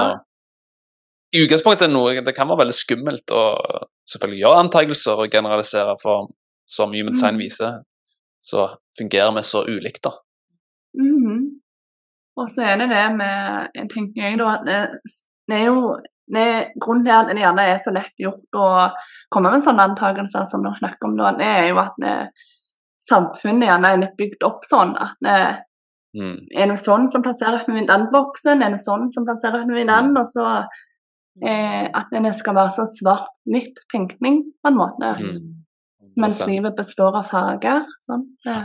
I 1.34 1.42
utgangspunktet 1.42 1.90
noe 1.90 2.22
Det 2.22 2.34
kan 2.34 2.46
være 2.46 2.60
veldig 2.62 2.76
skummelt 2.76 3.32
å 3.34 3.44
selvfølgelig 4.10 4.40
gjøre 4.42 4.60
antakelser 4.66 5.22
og 5.24 5.32
generalisere, 5.32 5.96
for, 6.02 6.28
som 6.66 6.94
Human 6.94 7.14
Design 7.14 7.38
mm. 7.38 7.42
viser, 7.42 7.80
så 8.42 8.68
fungerer 8.98 9.32
vi 9.34 9.42
så 9.46 9.64
ulikt, 9.66 10.04
da. 10.04 10.14
Mhm. 11.00 11.43
Og 12.40 12.50
så 12.50 12.64
er 12.66 12.80
det 12.80 12.88
det 12.90 13.04
med 13.14 13.76
jeg 13.78 13.90
tenker 13.92 14.26
jeg 14.26 14.40
da, 14.40 14.56
at 14.56 14.66
det, 14.66 14.80
det 15.50 15.60
er 15.60 15.68
jo 15.68 15.94
det, 16.34 16.46
Grunnen 16.80 17.04
til 17.04 17.12
at 17.14 17.28
det 17.28 17.42
gjerne 17.42 17.66
er 17.68 17.78
så 17.82 17.92
lett 17.94 18.14
gjort 18.18 18.56
å 18.56 18.68
komme 19.34 19.52
med 19.52 19.62
sånne 19.62 19.90
antakelser 19.90 20.46
som 20.48 20.64
dere 20.64 20.80
snakker 20.80 21.10
om, 21.10 21.18
da, 21.20 21.34
det 21.36 21.50
er 21.50 21.68
jo 21.68 21.78
at 21.82 22.00
det, 22.00 22.14
samfunnet 23.04 23.68
gjerne 23.68 23.90
er 23.92 24.00
litt 24.00 24.16
bygd 24.16 24.46
opp 24.48 24.64
sånn 24.66 24.96
at 24.96 25.18
det, 25.24 25.38
Mm. 26.14 26.46
er 26.54 26.68
noe 26.70 26.78
sånn 26.78 27.08
som 27.10 27.24
plasserer 27.24 27.58
økonomien 27.58 27.88
i 27.88 27.90
den 27.90 28.06
boksen, 28.12 28.62
er 28.62 28.70
noe 28.70 28.82
sånn 28.82 29.08
som 29.10 29.24
plasserer 29.26 29.58
økonomien 29.58 29.88
i 29.88 29.90
den, 29.90 30.12
og 30.20 30.28
så 30.30 30.44
eh, 31.42 31.88
at 31.90 32.12
det 32.14 32.34
skal 32.38 32.54
være 32.54 32.70
så 32.76 32.84
svart-hvitt 32.86 33.82
tenkning, 33.90 34.44
på 34.62 34.70
en 34.70 34.78
måte. 34.78 35.10
Mm. 35.18 35.40
Mens 36.22 36.38
livet 36.46 36.76
består 36.78 37.18
av 37.18 37.26
farger. 37.26 37.82
Sånn. 38.06 38.28
Det, 38.46 38.60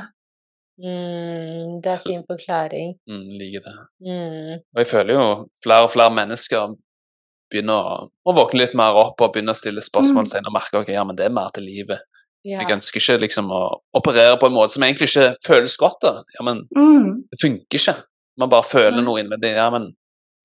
Mm, 0.80 1.80
det 1.84 1.92
er 1.92 2.04
fin 2.06 2.22
forklaring. 2.28 2.94
Mm, 3.10 3.26
liker 3.40 3.66
det. 3.66 3.74
Mm. 4.06 4.54
Og 4.76 4.80
jeg 4.84 4.88
føler 4.88 5.18
jo 5.18 5.26
flere 5.64 5.88
og 5.88 5.92
flere 5.92 6.14
mennesker 6.16 6.76
begynner 7.52 7.82
å, 7.82 7.98
å 8.30 8.36
våkne 8.38 8.62
litt 8.62 8.76
mer 8.78 8.96
opp 9.02 9.22
og 9.26 9.34
begynner 9.34 9.56
å 9.56 9.60
stille 9.60 9.82
spørsmål 9.84 10.30
mm. 10.30 10.48
og 10.48 10.56
merke 10.56 10.80
ok, 10.84 10.92
ja, 10.94 11.04
men 11.04 11.18
det 11.18 11.26
er 11.28 11.34
mer 11.36 11.50
til 11.56 11.66
livet. 11.68 12.04
Ja. 12.48 12.62
Jeg 12.62 12.78
ønsker 12.78 13.02
ikke 13.02 13.18
liksom 13.26 13.50
å 13.52 13.62
operere 14.00 14.38
på 14.40 14.48
en 14.48 14.56
måte 14.56 14.78
som 14.78 14.86
egentlig 14.86 15.10
ikke 15.12 15.34
føles 15.44 15.76
godt. 15.82 16.00
da. 16.06 16.14
Ja, 16.38 16.46
men 16.48 16.62
mm, 16.72 17.10
det 17.34 17.40
funker 17.42 17.80
ikke. 17.82 17.96
Man 18.40 18.52
bare 18.54 18.64
føler 18.70 19.04
noe 19.04 19.26
det. 19.42 19.52
Ja, 19.58 19.68
men 19.74 19.90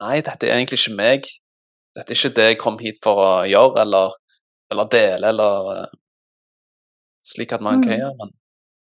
nei, 0.03 0.17
dette 0.27 0.49
er 0.49 0.57
egentlig 0.57 0.81
ikke 0.81 0.97
meg. 0.99 1.29
Dette 1.95 2.11
er 2.11 2.19
ikke 2.19 2.35
det 2.35 2.47
jeg 2.49 2.59
kom 2.65 2.81
hit 2.83 2.99
for 3.05 3.21
å 3.23 3.29
gjøre, 3.47 3.85
eller, 3.85 4.17
eller 4.75 4.89
dele, 4.91 5.31
eller 5.31 5.69
eh, 5.77 5.93
Slik 7.25 7.55
at 7.57 7.63
man 7.65 7.79
Mm. 7.79 7.85
kan 7.87 7.95
gjøre. 8.01 8.17
Men, 8.19 8.33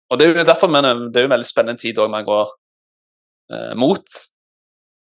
og 0.09 0.19
det 0.19 0.25
er 0.25 0.37
jo 0.37 0.45
derfor 0.47 0.71
mener, 0.71 1.07
det 1.09 1.19
er 1.19 1.25
jo 1.25 1.29
en 1.31 1.35
veldig 1.35 1.49
spennende 1.49 1.81
tid 1.81 1.99
òg 2.01 2.11
man 2.11 2.27
går 2.27 2.51
eh, 3.53 3.73
mot. 3.79 4.19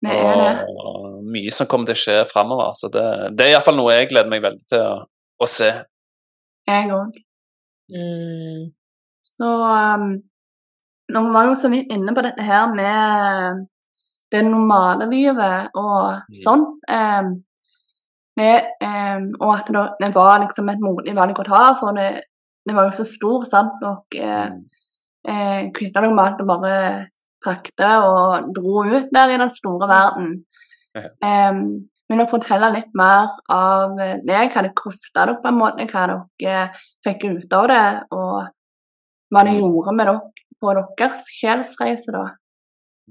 det 0.05 0.17
er 0.17 0.41
det. 0.41 0.53
Og 0.69 1.21
mye 1.31 1.53
som 1.55 1.69
kommer 1.71 1.91
til 1.91 1.99
å 1.99 2.03
skje 2.03 2.19
framover. 2.29 2.73
Så 2.77 2.91
det, 2.93 3.07
det 3.37 3.47
er 3.47 3.55
iallfall 3.55 3.79
noe 3.79 3.95
jeg 3.95 4.11
gleder 4.13 4.33
meg 4.33 4.45
veldig 4.45 4.67
til 4.73 4.85
å, 4.85 4.95
å 5.41 5.49
se. 5.49 5.71
Jeg 6.69 6.93
òg. 6.95 7.21
Mm. 7.91 8.71
Så 9.27 9.49
um, 9.51 10.11
Nå 11.11 11.21
var 11.35 11.49
jo 11.49 11.57
så 11.59 11.67
vidt 11.73 11.91
inne 11.91 12.13
på 12.15 12.23
dette 12.23 12.45
her 12.47 12.69
med 12.71 13.65
det 14.31 14.45
normale 14.47 15.09
livet 15.11 15.75
og 15.75 16.37
sånn. 16.39 16.63
Um, 16.87 17.33
det, 18.39 18.53
um, 18.79 19.25
og 19.41 19.57
at 19.57 19.73
det, 19.75 19.83
det 20.05 20.11
var 20.15 20.39
liksom 20.45 20.71
et 20.71 20.85
modig 20.85 21.17
valg 21.17 21.41
å 21.43 21.47
ta, 21.49 21.65
for 21.81 21.99
det, 21.99 22.29
det 22.71 22.77
var 22.79 22.89
jo 22.89 22.97
så 23.01 23.07
stor, 23.09 23.47
sant. 23.51 23.83
Og 23.87 24.19
eh, 24.19 24.51
eh, 25.27 25.71
kvitta 25.77 26.01
dere 26.01 26.15
med 26.15 26.27
at 26.27 26.41
det 26.41 26.49
bare 26.49 26.75
pakte 27.45 27.91
og 28.07 28.51
dro 28.57 28.85
ut 28.87 29.09
der 29.15 29.35
i 29.35 29.41
den 29.41 29.53
store 29.53 29.89
verden. 29.91 30.35
Um, 31.25 31.61
vil 32.11 32.19
dere 32.19 32.31
fortelle 32.31 32.73
litt 32.75 32.91
mer 32.99 33.31
av 33.55 33.99
eh, 34.03 34.17
det, 34.27 34.41
hva 34.55 34.65
det 34.67 34.73
kosta 34.79 35.27
dere, 35.27 35.39
på 35.43 35.51
en 35.51 35.61
måte, 35.61 35.87
hva 35.91 36.07
dere 36.41 36.65
fikk 37.07 37.29
ut 37.29 37.55
av 37.59 37.69
det, 37.71 37.85
og 38.17 38.35
hva 39.31 39.45
det 39.47 39.55
Mm. 39.55 39.61
gjorde 39.63 39.95
med 39.97 40.11
dere 40.11 40.49
på 40.61 40.75
deres 40.99 41.23
sjelsreise, 41.33 42.13
da? 42.13 42.25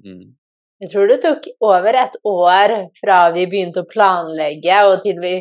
Mm. 0.05 0.35
Jeg 0.79 0.91
tror 0.91 1.07
det 1.07 1.21
tok 1.23 1.47
over 1.59 1.95
et 1.99 2.15
år 2.23 2.73
fra 2.99 3.31
vi 3.35 3.47
begynte 3.51 3.83
å 3.83 3.89
planlegge 3.89 4.77
og 4.87 5.01
til 5.03 5.17
vi 5.19 5.33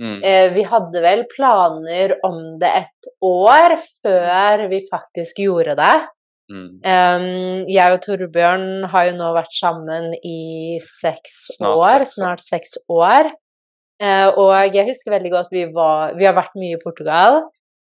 Mm. 0.00 0.22
eh, 0.24 0.46
Vi 0.54 0.62
hadde 0.64 1.02
vel 1.04 1.26
planer 1.28 2.16
om 2.24 2.40
det 2.60 2.70
et 2.84 3.10
år 3.22 3.76
før 4.00 4.66
vi 4.72 4.80
faktisk 4.88 5.42
gjorde 5.44 5.76
det. 5.76 5.98
Mm. 6.50 7.68
Jeg 7.70 7.94
og 7.94 8.00
Torbjørn 8.02 8.88
har 8.90 9.04
jo 9.06 9.12
nå 9.20 9.28
vært 9.36 9.52
sammen 9.54 10.08
i 10.26 10.80
seks 10.82 11.36
Snart 11.54 11.76
år, 11.78 12.02
seks 12.02 12.16
snart 12.16 12.42
seks 12.42 12.74
år. 12.90 13.30
Eh, 14.00 14.28
og 14.40 14.74
jeg 14.74 14.88
husker 14.88 15.12
veldig 15.12 15.30
godt 15.30 15.50
vi 15.52 15.66
var 15.74 16.16
Vi 16.16 16.24
har 16.24 16.34
vært 16.34 16.56
mye 16.58 16.78
i 16.78 16.82
Portugal. 16.82 17.42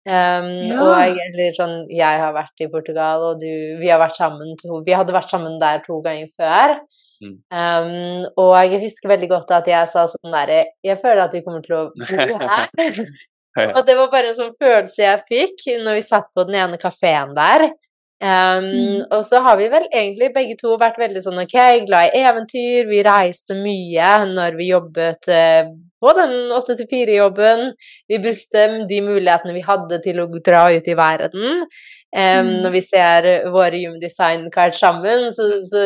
Um, 0.08 0.46
Ja. 0.70 0.80
Og 0.80 1.18
eller 1.20 1.52
sånn 1.52 1.82
Jeg 1.92 2.20
har 2.22 2.32
vært 2.32 2.62
i 2.64 2.68
Portugal, 2.72 3.26
og 3.28 3.40
du 3.42 3.76
Vi 3.78 3.90
har 3.92 4.00
vært 4.00 4.16
sammen 4.16 4.56
to 4.56 4.80
Vi 4.86 4.94
hadde 4.96 5.12
vært 5.12 5.28
sammen 5.28 5.58
der 5.60 5.82
to 5.84 6.00
ganger 6.00 6.30
før. 6.32 6.78
Mm. 7.18 7.34
Um, 7.50 8.26
og 8.38 8.52
jeg 8.68 8.82
husker 8.84 9.10
veldig 9.10 9.28
godt 9.32 9.50
at 9.56 9.66
jeg 9.66 9.90
sa 9.90 10.04
sånn 10.06 10.30
derre 10.30 10.60
Jeg 10.86 11.00
føler 11.00 11.24
at 11.24 11.32
vi 11.34 11.40
kommer 11.42 11.64
til 11.64 11.74
å 11.74 11.82
bo 11.90 12.38
her. 12.44 12.70
Og 13.76 13.82
det 13.86 13.96
var 13.98 14.10
bare 14.12 14.30
en 14.30 14.38
sånn 14.38 14.54
følelse 14.60 15.02
jeg 15.02 15.26
fikk 15.28 15.68
når 15.82 15.98
vi 15.98 16.06
satt 16.06 16.28
på 16.34 16.44
den 16.46 16.58
ene 16.62 16.80
kafeen 16.80 17.34
der. 17.38 17.70
Um, 18.18 18.64
Mm. 18.68 19.02
Og 19.14 19.20
så 19.22 19.38
har 19.44 19.56
vi 19.60 19.68
vel 19.70 19.84
egentlig 19.94 20.32
begge 20.34 20.56
to 20.58 20.72
vært 20.80 20.96
veldig 20.98 21.20
sånn 21.22 21.38
ok, 21.38 21.58
glad 21.86 22.10
i 22.10 22.22
eventyr. 22.26 22.88
Vi 22.90 23.02
reiste 23.06 23.54
mye 23.54 24.08
når 24.32 24.56
vi 24.58 24.72
jobbet 24.72 25.30
uh, 25.30 25.70
på 26.02 26.14
den 26.18 26.34
8-4-jobben. 26.56 27.72
Vi 28.10 28.18
brukte 28.22 28.66
de 28.90 28.98
mulighetene 29.06 29.54
vi 29.54 29.62
hadde 29.62 30.00
til 30.02 30.18
å 30.22 30.26
dra 30.42 30.66
ut 30.74 30.90
i 30.90 30.98
verden. 30.98 31.62
Um, 32.08 32.46
Mm. 32.48 32.62
Når 32.64 32.70
vi 32.72 32.80
ser 32.80 33.26
våre 33.52 33.76
Human 33.76 34.00
Design-kart 34.00 34.74
sammen, 34.74 35.26
så, 35.28 35.60
så 35.60 35.82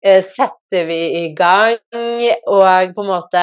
setter 0.00 0.86
vi 0.88 1.00
i 1.18 1.26
gang 1.36 1.76
og 2.48 2.94
på 2.96 3.02
en 3.04 3.10
måte 3.10 3.42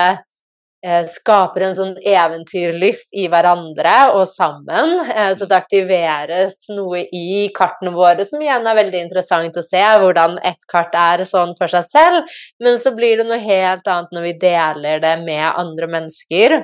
eh, 0.85 1.05
skaper 1.09 1.65
en 1.67 1.75
sånn 1.77 1.95
eventyrlyst 2.01 3.13
i 3.17 3.27
hverandre 3.31 3.95
og 4.15 4.25
sammen. 4.29 4.93
Eh, 5.09 5.31
så 5.37 5.47
det 5.49 5.57
aktiveres 5.57 6.59
noe 6.73 7.03
i 7.05 7.47
kartene 7.55 7.93
våre 7.95 8.25
som 8.27 8.41
igjen 8.43 8.67
er 8.67 8.79
veldig 8.79 9.03
interessant 9.07 9.57
å 9.57 9.65
se, 9.65 9.83
hvordan 10.01 10.39
ett 10.45 10.67
kart 10.71 10.95
er 10.97 11.25
sånn 11.27 11.55
for 11.59 11.71
seg 11.71 11.85
selv, 11.87 12.39
men 12.63 12.79
så 12.81 12.93
blir 12.95 13.21
det 13.21 13.27
noe 13.29 13.41
helt 13.41 13.87
annet 13.87 14.15
når 14.15 14.27
vi 14.29 14.39
deler 14.47 15.03
det 15.03 15.15
med 15.25 15.45
andre 15.53 15.91
mennesker. 15.97 16.59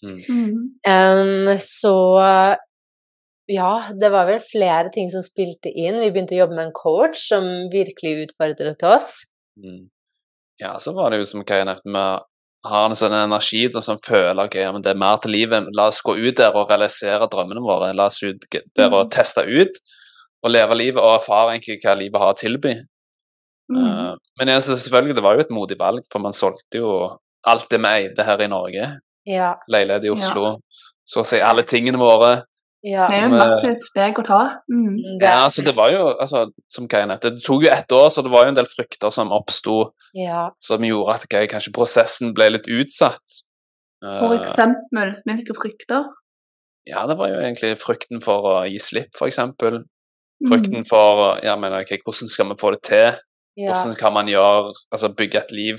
Mm. 0.00 0.52
Um, 0.88 1.50
så 1.60 1.96
ja, 3.50 3.70
det 4.00 4.10
var 4.14 4.28
vel 4.28 4.40
flere 4.44 4.90
ting 4.94 5.10
som 5.12 5.22
spilte 5.26 5.72
inn. 5.74 5.98
Vi 6.02 6.10
begynte 6.14 6.36
å 6.36 6.42
jobbe 6.44 6.56
med 6.58 6.68
en 6.68 6.76
coach 6.76 7.24
som 7.28 7.46
virkelig 7.72 8.28
utfordret 8.28 8.82
oss. 8.86 9.24
Mm. 9.58 9.88
Ja, 10.60 10.76
så 10.78 10.92
var 10.94 11.10
det 11.10 11.18
jo 11.22 11.28
som 11.30 11.44
Kaja 11.48 11.64
nevnte, 11.66 11.88
med 11.90 12.26
har 12.68 12.90
en 12.90 12.96
sånn 12.98 13.14
energi 13.16 13.62
til 13.72 13.80
som 13.80 13.96
føler 14.04 14.44
ok, 14.44 14.58
ja, 14.60 14.70
men 14.74 14.82
det 14.84 14.90
er 14.92 14.98
mer 15.00 15.16
til 15.22 15.32
livet. 15.32 15.70
La 15.76 15.86
oss 15.88 16.02
gå 16.04 16.12
ut 16.18 16.36
der 16.36 16.52
og 16.52 16.68
realisere 16.68 17.28
drømmene 17.32 17.62
våre. 17.64 17.94
La 17.96 18.10
oss 18.12 18.20
ut 18.22 18.44
der 18.52 18.92
og 18.92 19.06
Mm. 19.06 19.10
teste 19.10 19.44
ut 19.48 19.80
og 20.44 20.50
leve 20.52 20.76
livet 20.76 21.00
og 21.00 21.14
erfare 21.20 21.54
egentlig 21.56 21.80
hva 21.82 21.94
livet 21.96 22.20
har 22.20 22.34
å 22.34 22.36
tilby. 22.36 22.74
Mm. 23.72 23.78
Eh, 23.86 24.14
men 24.38 24.48
jeg, 24.48 24.62
synes 24.62 24.84
selvfølgelig, 24.84 25.16
det 25.16 25.22
var 25.24 25.34
jo 25.34 25.40
et 25.40 25.50
modig 25.56 25.78
valg, 25.78 26.04
for 26.12 26.18
man 26.20 26.32
solgte 26.36 26.80
jo 26.82 26.92
alt 27.46 27.68
det 27.70 27.80
vi 27.80 27.86
eide 27.86 28.24
her 28.24 28.42
i 28.42 28.46
Norge. 28.48 29.00
Ja, 29.26 29.54
Leilighet 29.68 30.04
i 30.04 30.06
Ja. 30.08 30.12
Oslo. 30.12 30.60
Så 31.06 31.20
å 31.20 31.26
si 31.26 31.40
alle 31.40 31.62
tingene 31.62 31.98
våre. 31.98 32.44
Ja. 32.86 33.06
Det 33.10 33.18
er 33.18 33.26
jo 33.26 33.34
masse 33.34 33.74
steg 33.84 34.18
å 34.20 34.24
ta. 34.24 34.40
Mm. 34.72 34.96
Ja, 35.20 35.34
altså 35.44 35.64
det 35.66 35.74
var 35.76 35.92
jo, 35.92 36.06
altså, 36.14 36.46
som 36.72 36.88
nevnte, 36.88 37.34
det 37.36 37.44
tok 37.44 37.66
jo 37.66 37.72
ett 37.74 37.92
år, 37.92 38.08
så 38.12 38.24
det 38.24 38.32
var 38.32 38.46
jo 38.46 38.54
en 38.54 38.58
del 38.58 38.68
frykter 38.70 39.12
som 39.14 39.34
oppsto, 39.36 39.92
ja. 40.16 40.48
som 40.64 40.84
gjorde 40.86 41.18
at 41.18 41.28
ok, 41.28 41.38
kanskje 41.52 41.74
prosessen 41.76 42.34
ble 42.36 42.52
litt 42.56 42.70
utsatt. 42.72 43.40
For 44.00 44.32
Eh, 44.32 44.40
eksempel, 44.40 45.14
hvilke 45.28 45.54
frykter? 45.58 46.06
Ja, 46.88 47.04
det 47.06 47.18
var 47.20 47.28
jo 47.28 47.40
egentlig 47.42 47.74
frykten 47.76 48.22
for 48.24 48.46
å 48.48 48.54
gi 48.64 48.78
slipp, 48.80 49.12
for 49.18 49.28
eksempel. 49.28 49.82
Mm. 50.40 50.48
Frykten 50.48 50.86
for 50.88 51.36
ja, 51.44 51.58
men, 51.60 51.76
okay, 51.76 52.00
hvordan 52.00 52.32
skal 52.32 52.48
vi 52.48 52.56
få 52.60 52.72
det 52.76 52.80
til? 52.88 53.20
ja. 53.60 53.74
Hvordan 53.74 53.96
kan 53.98 54.12
man 54.12 54.28
gjøre, 54.28 54.72
altså 54.92 55.12
bygge 55.12 55.38
et 55.38 55.52
liv 55.52 55.78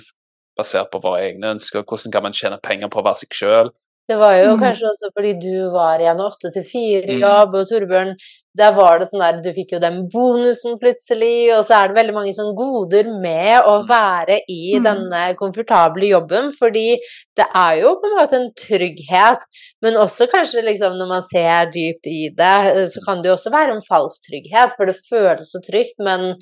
basert 0.57 0.91
på 0.91 0.99
våre 1.03 1.23
egne 1.25 1.55
ønsker? 1.55 1.83
Hvordan 1.87 2.11
kan 2.13 2.23
man 2.23 2.35
tjene 2.35 2.59
penger 2.63 2.91
på 2.91 3.01
å 3.01 3.05
være 3.07 3.23
seg 3.23 3.37
sjøl? 3.39 3.71
Det 4.09 4.17
var 4.17 4.33
jo 4.35 4.55
Mm. 4.55 4.59
kanskje 4.63 4.87
også 4.91 5.09
fordi 5.15 5.33
du 5.39 5.69
var 5.71 5.99
i 5.99 6.07
en 6.11 6.19
åtte 6.19 6.51
til 6.51 6.63
Mm. 6.63 6.69
fire-jobb, 6.73 7.53
og 7.55 7.67
Torbjørn, 7.69 8.15
der 8.57 8.71
var 8.75 8.99
det 8.99 9.07
sånn 9.09 9.21
der 9.23 9.37
Du 9.41 9.53
fikk 9.55 9.71
jo 9.73 9.79
den 9.79 10.07
bonusen 10.11 10.77
plutselig, 10.81 11.51
og 11.55 11.63
så 11.63 11.77
er 11.77 11.87
det 11.87 11.95
veldig 11.95 12.13
mange 12.17 12.33
sånne 12.35 12.55
goder 12.57 13.07
med 13.21 13.61
å 13.63 13.77
Mm. 13.81 13.87
være 13.87 14.39
i 14.49 14.77
Mm. 14.77 14.83
denne 14.83 15.35
komfortable 15.39 16.07
jobben, 16.09 16.51
fordi 16.51 16.97
det 17.37 17.45
er 17.55 17.79
jo 17.81 17.95
på 17.95 18.09
en 18.09 18.17
måte 18.19 18.33
en 18.35 18.51
trygghet, 18.53 19.39
men 19.81 19.93
også 19.95 20.27
kanskje 20.29 20.63
liksom 20.65 20.97
når 20.97 21.07
man 21.07 21.21
ser 21.21 21.71
dypt 21.71 22.05
i 22.07 22.29
det, 22.35 22.89
så 22.91 22.99
kan 23.05 23.21
det 23.21 23.29
jo 23.29 23.35
også 23.37 23.51
være 23.51 23.71
en 23.75 23.81
falsk 23.89 24.27
trygghet, 24.29 24.75
for 24.75 24.85
det 24.85 24.97
føles 25.09 25.47
så 25.51 25.61
trygt, 25.63 25.95
men 25.99 26.35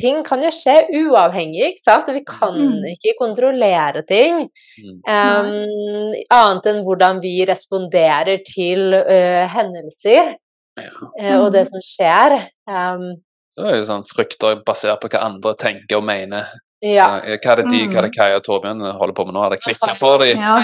ting 0.00 0.24
kan 0.24 0.40
jo 0.42 0.48
skje 0.50 0.88
uavhengig, 0.94 1.72
ikke 1.74 1.84
sant? 1.84 2.08
Og 2.08 2.14
vi 2.14 2.24
kan 2.24 2.54
Mm. 2.54 2.84
ikke 2.96 3.18
kontrollere 3.18 4.02
ting. 4.06 4.48
Mm. 4.80 5.00
Um, 5.06 6.12
annet 6.30 6.66
enn 6.66 6.84
hvordan 6.84 7.20
vi 7.20 7.44
responderer 7.44 8.40
til 8.44 8.94
uh, 8.94 9.46
hendelser 9.46 10.36
Ja. 10.78 10.90
uh, 11.18 11.44
og 11.44 11.52
det 11.52 11.66
som 11.68 11.80
skjer. 11.82 12.48
Um, 12.68 13.08
Så 13.50 13.64
det 13.66 13.70
er 13.72 13.78
jo 13.80 13.86
sånn 13.88 14.04
frykter 14.06 14.60
basert 14.64 15.00
på 15.02 15.08
hva 15.10 15.24
andre 15.26 15.54
tenker 15.58 15.96
og 15.98 16.04
mener. 16.06 16.46
ja. 16.80 17.18
Eh, 17.26 17.36
Hva 17.42 17.52
er 17.52 17.56
det 17.60 17.70
de, 17.72 17.80
hva 17.90 17.98
er 17.98 18.06
det 18.08 18.14
Kai 18.16 18.28
og 18.36 18.44
Torbjørn 18.46 18.80
holder 18.96 19.12
på 19.18 19.24
med 19.26 19.34
nå? 19.34 19.40
Har 19.42 19.50
det 19.50 19.58
klikka 19.64 19.94
for 19.98 20.18
dem? 20.22 20.38
Ja. 20.38 20.54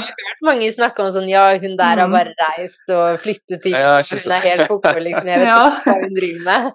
mange 0.46 0.70
snakke 0.72 1.02
om 1.04 1.10
sånn 1.12 1.28
Ja, 1.28 1.48
hun 1.58 1.76
der 1.76 1.98
har 1.98 2.06
Mhm. 2.08 2.12
bare 2.14 2.32
reist 2.40 2.88
og 2.94 3.18
flyttet 3.20 3.64
hit, 3.64 3.74
Ja, 3.74 3.96
hun 4.00 4.32
er 4.32 4.40
helt 4.46 4.68
koko, 4.68 4.94
liksom. 4.98 5.26
Jeg 5.26 5.38
vet 5.40 5.48
Ja. 5.48 5.66
ikke 5.66 5.84
hva 5.90 6.00
hun 6.00 6.14
driver 6.14 6.44
med. 6.44 6.72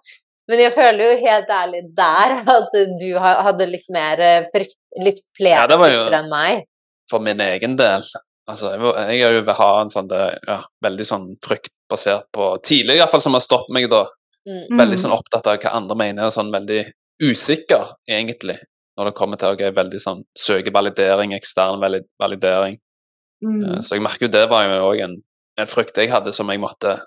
Men 0.50 0.60
jeg 0.60 0.74
føler 0.74 1.02
jo 1.12 1.18
helt 1.26 1.48
ærlig 1.48 1.82
der 1.96 2.32
at 2.58 3.00
du 3.00 3.18
hadde 3.18 3.68
litt 3.72 3.90
mer 3.90 4.20
eh, 4.20 4.44
frykt, 4.54 4.76
litt 5.00 5.22
flere 5.38 5.70
Ja, 5.70 5.78
frykter 5.78 6.20
enn 6.20 6.30
meg. 6.30 6.66
For 7.10 7.20
min 7.20 7.40
egen 7.40 7.78
del. 7.78 8.04
Altså, 8.50 8.72
jeg, 8.74 8.82
jeg 9.16 9.24
har 9.24 9.32
jo 9.34 9.42
vil 9.48 9.82
en 9.82 9.90
sånn 9.90 10.08
det, 10.10 10.40
ja, 10.48 10.62
veldig 10.84 11.06
sånn 11.08 11.38
frykt 11.42 11.72
basert 11.92 12.28
på 12.34 12.48
Tidlig 12.66 12.98
iallfall 13.00 13.22
som 13.24 13.36
har 13.38 13.44
stoppet 13.44 13.74
meg, 13.76 13.90
da. 13.92 14.06
Mm. 14.48 14.78
Veldig 14.80 14.98
sånn 14.98 15.14
opptatt 15.14 15.48
av 15.52 15.60
hva 15.62 15.76
andre 15.78 15.98
mener, 16.00 16.26
og 16.30 16.34
sånn 16.34 16.50
veldig 16.54 16.80
usikker, 17.22 17.92
egentlig. 18.10 18.58
Når 18.98 19.10
det 19.12 19.16
kommer 19.18 19.40
til 19.40 19.52
å 19.52 19.56
okay, 19.56 19.72
veldig 19.76 20.00
sånn 20.02 20.24
søke 20.38 20.74
validering, 20.74 21.36
ekstern 21.38 21.78
validering. 22.20 22.80
Mm. 23.46 23.62
Eh, 23.66 23.80
Så 23.86 23.96
jeg 23.98 24.04
merker 24.06 24.28
jo 24.28 24.32
det 24.34 24.48
var 24.52 24.66
jo 24.68 24.82
òg 24.90 25.04
en, 25.06 25.16
en 25.62 25.70
frykt 25.70 25.98
jeg 25.98 26.12
hadde 26.12 26.34
som 26.36 26.50
jeg 26.52 26.60
måtte 26.62 26.98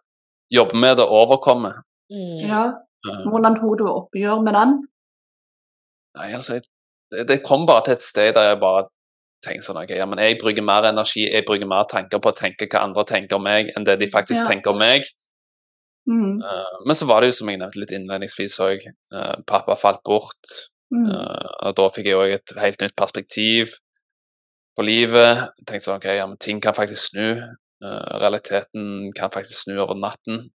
jobbe 0.55 0.79
med 0.79 1.01
og 1.03 1.13
overkomme. 1.25 1.73
Mm. 2.13 2.41
Ja. 2.49 2.63
Eh, 3.05 3.21
Hvordan 3.29 3.59
tok 3.61 3.77
du 3.83 3.85
oppgjør 3.91 4.43
med 4.47 4.55
den? 4.57 4.77
Nei, 6.19 6.31
altså, 6.39 6.55
jeg- 6.61 6.71
det, 7.11 7.27
det 7.29 7.43
kom 7.45 7.67
bare 7.67 7.85
til 7.85 7.93
et 7.99 8.03
sted 8.03 8.35
der 8.35 8.49
jeg 8.53 8.61
bare 8.63 8.87
tenkte 9.45 9.69
sånn 9.69 9.81
okay, 9.83 9.99
ja, 10.01 10.07
men 10.11 10.23
jeg 10.23 10.41
bruker 10.41 10.65
mer 10.65 10.89
energi, 10.89 11.27
jeg 11.29 11.47
bruker 11.49 11.69
mer 11.71 11.87
tanker 11.91 12.23
på 12.23 12.33
å 12.33 12.37
tenke 12.37 12.69
hva 12.71 12.85
andre 12.89 13.05
tenker 13.09 13.39
om 13.39 13.47
meg, 13.47 13.71
enn 13.77 13.87
det 13.87 13.99
de 14.01 14.11
faktisk 14.11 14.43
Ja. 14.43 14.49
tenker 14.51 14.75
om 14.75 14.81
meg. 14.83 15.09
Mm. 16.11 16.41
Uh, 16.43 16.77
men 16.85 16.97
så 16.99 17.09
var 17.09 17.23
det 17.23 17.31
jo, 17.31 17.39
som 17.39 17.49
jeg 17.49 17.61
nevnte 17.63 17.81
litt 17.81 17.95
innledningsvis 17.97 18.59
òg, 18.61 18.83
pappa 19.49 19.77
falt 19.81 20.03
bort. 20.05 20.57
Mm. 20.93 21.07
Uh, 21.09 21.49
og 21.65 21.77
da 21.79 21.89
fikk 21.95 22.11
jeg 22.11 22.19
òg 22.21 22.35
et 22.35 22.57
helt 22.61 22.83
nytt 22.85 22.97
perspektiv 22.97 23.79
på 24.77 24.85
livet. 24.85 25.45
Jeg 25.61 25.69
tenkte 25.69 25.89
sånn, 25.89 26.01
ok, 26.03 26.09
ja, 26.19 26.27
men 26.29 26.41
ting 26.43 26.61
kan 26.63 26.77
faktisk 26.77 27.13
snu. 27.15 27.41
Eh, 27.85 28.19
realiteten 28.23 29.13
kan 29.19 29.31
faktisk 29.35 29.67
snu 29.67 29.79
over 29.83 29.95
natten. 29.95 30.51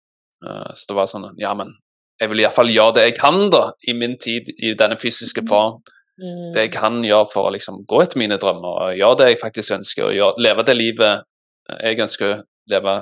Eh, 0.47 0.71
så 0.75 0.89
det 0.89 0.97
var 0.97 1.11
sånn, 1.11 1.29
ja, 1.41 1.53
men 1.59 1.75
jeg 2.21 2.31
vil 2.31 2.43
iallfall 2.43 2.71
gjøre 2.73 2.97
det 2.99 3.07
jeg 3.09 3.17
kan, 3.19 3.41
da, 3.53 3.65
i 3.87 3.95
min 3.95 4.17
tid 4.19 4.51
i 4.57 4.75
denne 4.79 4.99
fysiske 4.99 5.45
form. 5.49 5.83
Mm. 6.19 6.53
Det 6.55 6.63
jeg 6.65 6.73
kan 6.75 7.03
gjøre 7.07 7.29
for 7.33 7.47
å 7.49 7.53
liksom 7.55 7.85
gå 7.87 8.03
etter 8.03 8.19
mine 8.19 8.39
drømmer, 8.43 8.81
og 8.89 8.97
gjøre 8.99 9.19
det 9.21 9.27
jeg 9.33 9.41
faktisk 9.43 9.77
ønsker, 9.79 10.09
og 10.09 10.17
gjøre, 10.17 10.35
leve 10.43 10.65
det 10.67 10.75
livet 10.77 11.25
jeg 11.83 12.01
ønsker 12.01 12.33
å 12.33 12.43
leve 12.73 12.95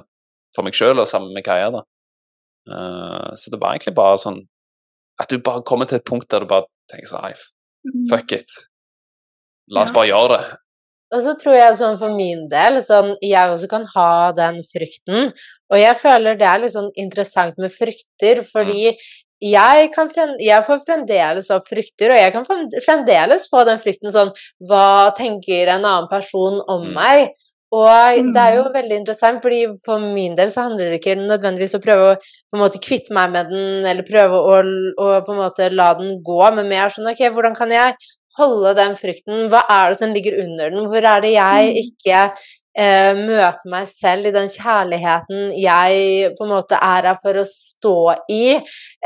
for 0.55 0.67
meg 0.67 0.75
sjøl 0.75 0.99
og 1.01 1.07
sammen 1.09 1.33
med 1.33 1.45
Kaja. 1.47 1.71
da. 1.71 1.83
Eh, 2.69 3.31
så 3.39 3.51
det 3.53 3.61
var 3.63 3.75
egentlig 3.77 3.95
bare 3.97 4.19
sånn 4.19 4.41
at 5.21 5.29
du 5.33 5.39
bare 5.39 5.63
kommer 5.63 5.87
til 5.89 5.97
et 6.01 6.05
punkt 6.05 6.29
der 6.29 6.41
du 6.45 6.47
bare 6.51 6.67
tenker 6.93 7.09
sånn 7.09 7.23
Nei, 7.23 7.35
Mm. 7.87 8.09
fuck 8.11 8.33
it. 8.33 8.51
La 9.71 9.83
oss 9.83 9.89
Ja. 9.91 9.95
bare 9.95 10.09
gjøre 10.09 10.39
det. 10.39 10.59
Og 11.15 11.21
så 11.23 11.35
tror 11.39 11.55
jeg 11.55 11.75
sånn 11.79 11.99
for 12.01 12.09
min 12.17 12.49
del, 12.49 12.81
sånn 12.83 13.17
jeg 13.23 13.49
også 13.49 13.69
kan 13.71 13.85
ha 13.95 14.33
den 14.33 14.57
frykten. 14.67 15.33
Og 15.71 15.79
jeg 15.79 15.95
føler 15.97 16.35
det 16.37 16.43
er 16.49 16.59
litt 16.59 16.73
sånn 16.73 16.91
interessant 16.97 17.55
med 17.59 17.71
frykter, 17.71 18.43
fordi 18.43 18.97
jeg 19.43 19.91
kan 19.95 20.09
frem, 20.09 20.37
jeg 20.41 20.65
får 20.65 20.85
fremdeles 20.87 21.51
opp 21.51 21.67
frykter, 21.69 22.11
og 22.15 22.19
jeg 22.21 22.33
kan 22.33 22.45
fremdeles 22.87 23.49
få 23.53 23.65
den 23.69 23.79
frykten 23.79 24.13
sånn 24.15 24.31
Hva 24.69 25.15
tenker 25.17 25.69
en 25.69 25.85
annen 25.85 26.09
person 26.09 26.61
om 26.69 26.87
Mm. 26.87 26.95
meg? 26.95 27.31
Og 27.73 28.33
det 28.33 28.37
er 28.41 28.55
jo 28.57 28.63
Mm. 28.65 28.73
veldig 28.73 28.97
interessant, 29.01 29.43
fordi 29.43 29.67
for 29.85 29.99
min 29.99 30.35
del 30.37 30.49
så 30.49 30.63
handler 30.69 30.89
det 30.91 31.01
ikke 31.03 31.17
nødvendigvis 31.19 31.75
å 31.75 31.83
prøve 31.83 32.15
å 32.15 32.17
på 32.17 32.55
en 32.55 32.61
måte 32.61 32.81
kvitte 32.81 33.11
meg 33.13 33.31
med 33.33 33.51
den, 33.51 33.85
eller 33.85 34.03
prøve 34.03 34.39
å, 34.39 34.63
å 34.99 35.25
på 35.27 35.33
en 35.33 35.43
måte 35.43 35.71
la 35.75 35.93
den 35.95 36.23
gå, 36.23 36.55
men 36.55 36.69
mer 36.69 36.89
sånn 36.89 37.11
ok, 37.11 37.29
hvordan 37.35 37.57
kan 37.57 37.69
jeg 37.69 37.95
holde 38.39 38.75
den 38.77 38.95
frykten? 38.95 39.49
Hva 39.51 39.65
er 39.69 39.91
det 39.91 39.99
som 39.99 40.13
ligger 40.15 40.39
under 40.45 40.71
den? 40.71 40.87
Hvor 40.89 41.03
er 41.05 41.21
det 41.21 41.33
jeg 41.33 41.75
Mm. 41.75 41.83
ikke 41.83 42.33
eh, 42.77 43.13
møter 43.17 43.71
meg 43.73 43.87
selv 43.89 44.27
i 44.29 44.33
den 44.35 44.49
kjærligheten 44.53 45.55
jeg 45.57 46.35
på 46.37 46.45
en 46.45 46.53
måte 46.53 46.77
er 46.77 47.09
her 47.11 47.19
for 47.23 47.41
å 47.41 47.45
stå 47.49 47.95
i, 48.31 48.57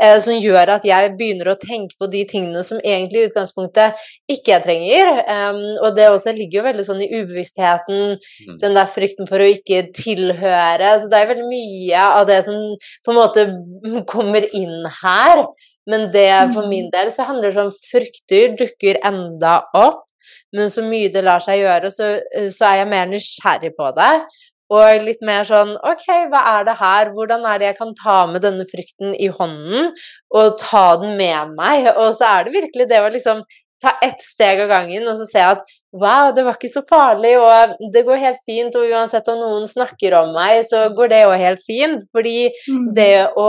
eh, 0.01 0.17
som 0.19 0.35
gjør 0.35 0.75
at 0.75 0.83
jeg 0.87 1.13
begynner 1.17 1.53
å 1.53 1.57
tenke 1.61 1.95
på 1.99 2.09
de 2.11 2.25
tingene 2.29 2.63
som 2.67 2.79
egentlig 2.83 3.23
i 3.23 3.29
utgangspunktet 3.31 3.95
ikke 4.29 4.51
jeg 4.55 4.63
trenger. 4.65 5.11
Og 5.81 5.95
det 5.95 6.09
også 6.11 6.33
ligger 6.35 6.59
jo 6.61 6.67
veldig 6.69 6.85
sånn 6.87 7.01
i 7.05 7.09
ubevisstheten, 7.21 8.17
Mm. 8.41 8.59
den 8.59 8.73
der 8.73 8.85
frykten 8.89 9.27
for 9.29 9.39
å 9.39 9.47
ikke 9.47 9.93
tilhøre. 9.93 10.97
Så 10.99 11.09
det 11.09 11.19
er 11.19 11.27
veldig 11.33 11.47
mye 11.49 12.01
av 12.19 12.27
det 12.27 12.43
som 12.45 12.55
på 13.05 13.11
en 13.11 13.19
måte 13.19 13.45
kommer 14.11 14.45
inn 14.53 14.85
her. 15.01 15.45
Men 15.87 16.11
det 16.11 16.53
for 16.53 16.63
Mm. 16.63 16.69
min 16.69 16.89
del 16.93 17.09
så 17.11 17.25
handler 17.25 17.51
det 17.51 17.57
om 17.65 17.71
frykter 17.71 18.55
dukker 18.57 18.99
enda 19.03 19.61
opp. 19.73 20.03
Men 20.53 20.69
så 20.73 20.83
mye 20.85 21.11
det 21.13 21.23
lar 21.25 21.43
seg 21.43 21.61
gjøre, 21.63 21.91
så, 21.93 22.13
så 22.51 22.69
er 22.71 22.81
jeg 22.81 22.91
mer 22.93 23.11
nysgjerrig 23.11 23.73
på 23.77 23.91
det. 23.97 24.13
Og 24.71 25.01
litt 25.03 25.19
mer 25.27 25.43
sånn 25.43 25.73
OK, 25.83 26.05
hva 26.31 26.45
er 26.53 26.67
det 26.69 26.77
her? 26.79 27.09
Hvordan 27.15 27.43
er 27.43 27.59
det 27.59 27.65
jeg 27.73 27.79
kan 27.81 27.89
ta 27.99 28.21
med 28.31 28.45
denne 28.45 28.63
frykten 28.69 29.11
i 29.19 29.27
hånden 29.27 29.89
og 30.31 30.55
ta 30.61 30.85
den 31.01 31.17
med 31.19 31.51
meg? 31.57 31.89
Og 31.97 32.13
så 32.15 32.29
er 32.37 32.47
det 32.47 32.53
virkelig 32.55 32.87
det 32.87 33.01
å 33.03 33.11
liksom 33.11 33.43
ta 33.81 33.95
ett 34.05 34.21
steg 34.21 34.59
av 34.61 34.69
gangen 34.69 35.07
og 35.09 35.15
så 35.17 35.25
se 35.25 35.41
at 35.41 35.61
wow, 35.91 36.29
det 36.31 36.43
var 36.45 36.55
ikke 36.55 36.69
så 36.71 36.83
farlig, 36.87 37.33
og 37.41 37.71
det 37.91 38.03
går 38.07 38.19
helt 38.21 38.43
fint, 38.47 38.75
og 38.79 38.87
uansett 38.93 39.25
om 39.27 39.39
noen 39.41 39.65
snakker 39.67 40.13
om 40.21 40.29
meg, 40.37 40.61
så 40.69 40.85
går 40.95 41.09
det 41.11 41.17
jo 41.25 41.31
helt 41.41 41.63
fint. 41.65 42.05
Fordi 42.15 42.35
Mm. 42.69 42.85
det 42.95 43.27
å 43.35 43.47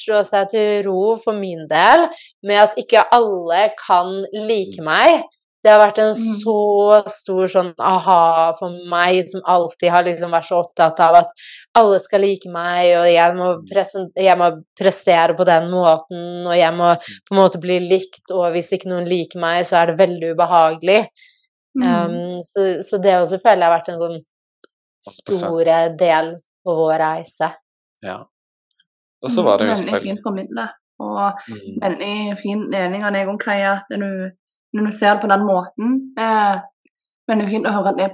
slå 0.00 0.24
seg 0.26 0.48
til 0.50 0.82
ro 0.88 1.14
for 1.22 1.36
min 1.38 1.68
del 1.70 2.08
med 2.42 2.56
at 2.64 2.74
ikke 2.80 3.04
alle 3.12 3.68
kan 3.78 4.24
like 4.32 4.82
meg, 4.82 5.22
det 5.64 5.70
har 5.72 5.80
vært 5.80 5.98
en 5.98 6.12
Mm. 6.12 6.34
så 6.44 6.56
stor 7.08 7.46
sånn 7.48 7.70
aha 7.80 8.52
for 8.58 8.68
meg, 8.90 9.24
som 9.32 9.40
alltid 9.48 9.90
har 9.90 10.04
liksom 10.04 10.30
vært 10.30 10.44
så 10.50 10.58
opptatt 10.62 11.00
av 11.00 11.14
at 11.22 11.30
alle 11.74 11.98
skal 12.04 12.20
like 12.20 12.50
meg, 12.52 12.90
og 12.98 13.06
jeg 13.08 13.34
må, 13.38 13.48
jeg 14.14 14.38
må 14.38 14.50
prestere 14.78 15.34
på 15.34 15.46
den 15.48 15.70
måten, 15.72 16.46
og 16.46 16.54
jeg 16.54 16.72
må 16.76 16.90
på 17.00 17.32
en 17.32 17.40
måte 17.40 17.60
bli 17.62 17.78
likt, 17.80 18.30
og 18.30 18.52
hvis 18.52 18.72
ikke 18.76 18.90
noen 18.92 19.08
liker 19.08 19.40
meg, 19.40 19.64
så 19.64 19.80
er 19.82 19.86
det 19.92 19.98
veldig 20.04 20.34
ubehagelig. 20.36 21.08
Mm. 21.74 21.82
Um, 21.82 22.42
så, 22.44 22.68
så 22.84 23.00
det 23.02 23.16
også 23.18 23.40
føler 23.42 23.64
jeg 23.64 23.70
har 23.70 23.78
vært 23.80 23.88
en 23.88 23.98
sånn 23.98 24.20
100%. 25.04 25.32
store 25.40 25.96
del 25.98 26.34
på 26.64 26.76
vår 26.76 26.98
reise. 27.00 27.48
Ja. 28.04 28.20
Og 29.24 29.30
så 29.32 29.42
var 29.42 29.58
det 29.58 29.66
jo 29.68 29.72
Veldig 29.74 29.90
fin 29.90 30.02
fint 30.10 30.22
formidlet. 30.22 30.70
Og 31.00 31.32
Mm. 31.50 31.80
veldig 31.82 32.38
fin 32.38 32.60
mening 32.70 33.02
av 33.02 33.12
deg 33.12 33.28
om 33.28 33.38
Kaja, 33.38 33.80
når 33.90 33.98
du, 33.98 34.30
når 34.74 34.88
du 34.88 34.92
ser 34.98 35.14
det 35.14 35.22
på 35.22 35.30
den 35.30 35.44
måten. 35.46 35.94
Eh, 36.18 36.56
veldig 37.30 37.48
fint 37.50 37.68
å 37.68 37.74
høre 37.76 37.94
det 37.96 38.10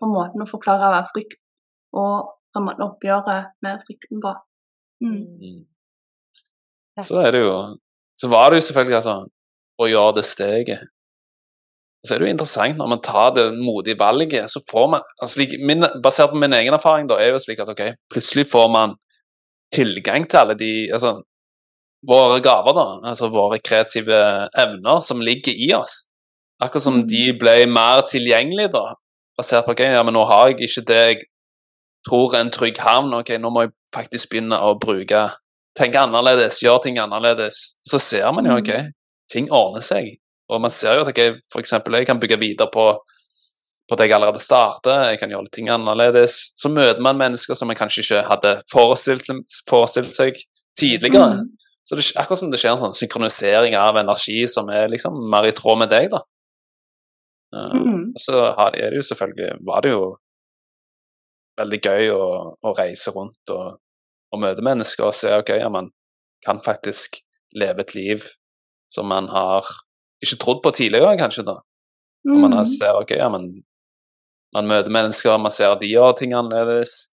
på 0.00 0.10
måten 0.10 0.42
å 0.42 0.48
forklare 0.50 1.04
frykt 1.12 1.38
og 1.96 2.32
oppgjøret 2.56 3.52
med 3.62 3.82
frykten 3.84 4.22
på. 4.24 4.32
Mm. 5.04 5.24
Mm. 5.40 5.64
Så 7.04 7.20
er 7.20 7.34
det 7.34 7.42
jo 7.44 7.56
Så 8.16 8.28
var 8.32 8.48
det 8.48 8.56
jo 8.56 8.64
selvfølgelig 8.64 8.96
altså 8.96 9.16
å 9.76 9.86
gjøre 9.86 10.14
det 10.16 10.24
steget. 10.24 10.86
Så 12.00 12.14
er 12.14 12.18
det 12.18 12.28
jo 12.28 12.32
interessant 12.32 12.78
når 12.78 12.88
man 12.88 13.02
tar 13.04 13.34
det 13.36 13.44
modige 13.58 13.98
valget, 14.00 14.48
så 14.48 14.62
får 14.70 14.86
man 14.88 15.02
altså, 15.20 15.44
min, 15.60 15.84
Basert 16.02 16.30
på 16.32 16.40
min 16.40 16.56
egen 16.56 16.72
erfaring, 16.72 17.08
da, 17.10 17.18
er 17.20 17.34
jo 17.34 17.42
slik 17.42 17.60
at 17.60 17.68
ok, 17.68 17.82
plutselig 18.08 18.46
får 18.48 18.70
man 18.72 18.94
tilgang 19.74 20.24
til 20.24 20.40
alle 20.40 20.56
de 20.56 20.70
altså, 20.96 21.18
Våre 22.06 22.40
gaver, 22.40 22.72
da, 22.76 22.84
altså 23.10 23.28
våre 23.34 23.58
kreative 23.58 24.18
evner 24.56 25.00
som 25.02 25.20
ligger 25.20 25.52
i 25.54 25.72
oss. 25.74 26.08
Akkurat 26.62 26.82
som 26.82 27.00
Mm. 27.00 27.08
de 27.08 27.32
ble 27.38 27.66
mer 27.66 28.02
tilgjengelige, 28.02 28.72
da, 28.72 28.94
basert 29.38 29.66
på 29.66 29.72
ok, 29.74 29.80
ja, 29.80 30.02
men 30.02 30.14
nå 30.14 30.24
har 30.26 30.48
jeg 30.48 30.60
ikke 30.68 30.84
det 30.86 31.00
jeg 31.08 31.18
tror 32.08 32.34
er 32.34 32.40
en 32.40 32.50
trygg 32.50 32.78
havn. 32.78 33.12
ok, 33.14 33.28
Nå 33.38 33.50
må 33.50 33.62
jeg 33.62 33.72
faktisk 33.92 34.30
begynne 34.30 34.58
å 34.60 34.78
bruke 34.78 35.32
tenke 35.76 35.98
annerledes, 35.98 36.60
gjøre 36.62 36.82
ting 36.82 36.96
annerledes. 36.98 37.74
Så 37.86 37.98
ser 38.00 38.30
man 38.32 38.44
jo 38.46 38.52
Mm. 38.52 38.58
ok, 38.62 38.92
ting 39.28 39.50
ordner 39.50 39.82
seg. 39.82 40.16
Og 40.48 40.60
man 40.60 40.70
ser 40.70 40.94
jo 40.94 41.04
at 41.04 41.14
jeg 41.16 41.40
eksempel, 41.56 41.92
jeg 41.98 42.06
kan 42.06 42.20
bygge 42.20 42.38
videre 42.38 42.68
på, 42.72 42.98
på 43.90 43.96
det 43.96 44.08
jeg 44.08 44.12
allerede 44.12 44.40
startet, 44.40 45.10
jeg 45.10 45.18
kan 45.18 45.28
gjøre 45.30 45.50
ting 45.52 45.68
annerledes. 45.68 46.52
Så 46.56 46.68
møter 46.70 47.00
man 47.00 47.18
mennesker 47.18 47.54
som 47.56 47.66
man 47.68 47.76
kanskje 47.76 48.02
ikke 48.02 48.28
hadde 48.28 48.62
forestilt, 48.72 49.26
forestilt 49.68 50.14
seg 50.14 50.34
tidligere. 50.78 51.42
Mm. 51.42 51.48
Så 51.86 51.94
det, 51.98 52.04
akkurat 52.18 52.40
som 52.40 52.50
det 52.50 52.58
skjer 52.58 52.72
en 52.74 52.80
sånn 52.80 52.96
synkronisering 52.98 53.76
av 53.78 53.96
energi 54.00 54.40
som 54.50 54.68
er 54.74 54.88
liksom 54.90 55.16
mer 55.30 55.46
i 55.46 55.52
tråd 55.54 55.78
med 55.84 55.92
deg, 55.94 56.08
da. 56.10 56.22
Uh, 57.54 57.70
Mm. 57.78 58.08
og 58.10 58.18
så 58.20 58.40
har, 58.58 58.74
er 58.74 58.90
det 58.90 58.98
jo 58.98 59.04
selvfølgelig 59.06 59.52
Var 59.68 59.80
det 59.84 59.90
jo 59.92 60.00
veldig 61.60 61.78
gøy 61.86 62.08
å, 62.10 62.24
å 62.66 62.72
reise 62.76 63.12
rundt 63.14 63.52
og, 63.54 63.76
og 64.34 64.40
møte 64.42 64.64
mennesker 64.66 65.06
og 65.06 65.14
se 65.16 65.30
ok, 65.38 65.52
ja, 65.62 65.68
man 65.72 65.92
kan 66.44 66.58
faktisk 66.64 67.20
leve 67.56 67.80
et 67.86 67.94
liv 67.94 68.26
som 68.92 69.06
man 69.08 69.28
har 69.32 69.64
ikke 70.24 70.40
trodd 70.42 70.60
på 70.64 70.72
tidligere, 70.74 71.14
kanskje. 71.20 71.44
da. 71.46 71.56
Og 72.26 72.36
man 72.42 72.52
Mm. 72.58 72.66
ser 72.66 72.98
ok, 72.98 73.10
ja, 73.16 73.28
man, 73.30 73.46
man 74.54 74.66
møter 74.66 74.90
mennesker, 74.90 75.38
man 75.38 75.52
ser 75.54 75.74
de 75.80 75.86
gjør 75.94 76.16
ting 76.18 76.34
annerledes. 76.34 77.08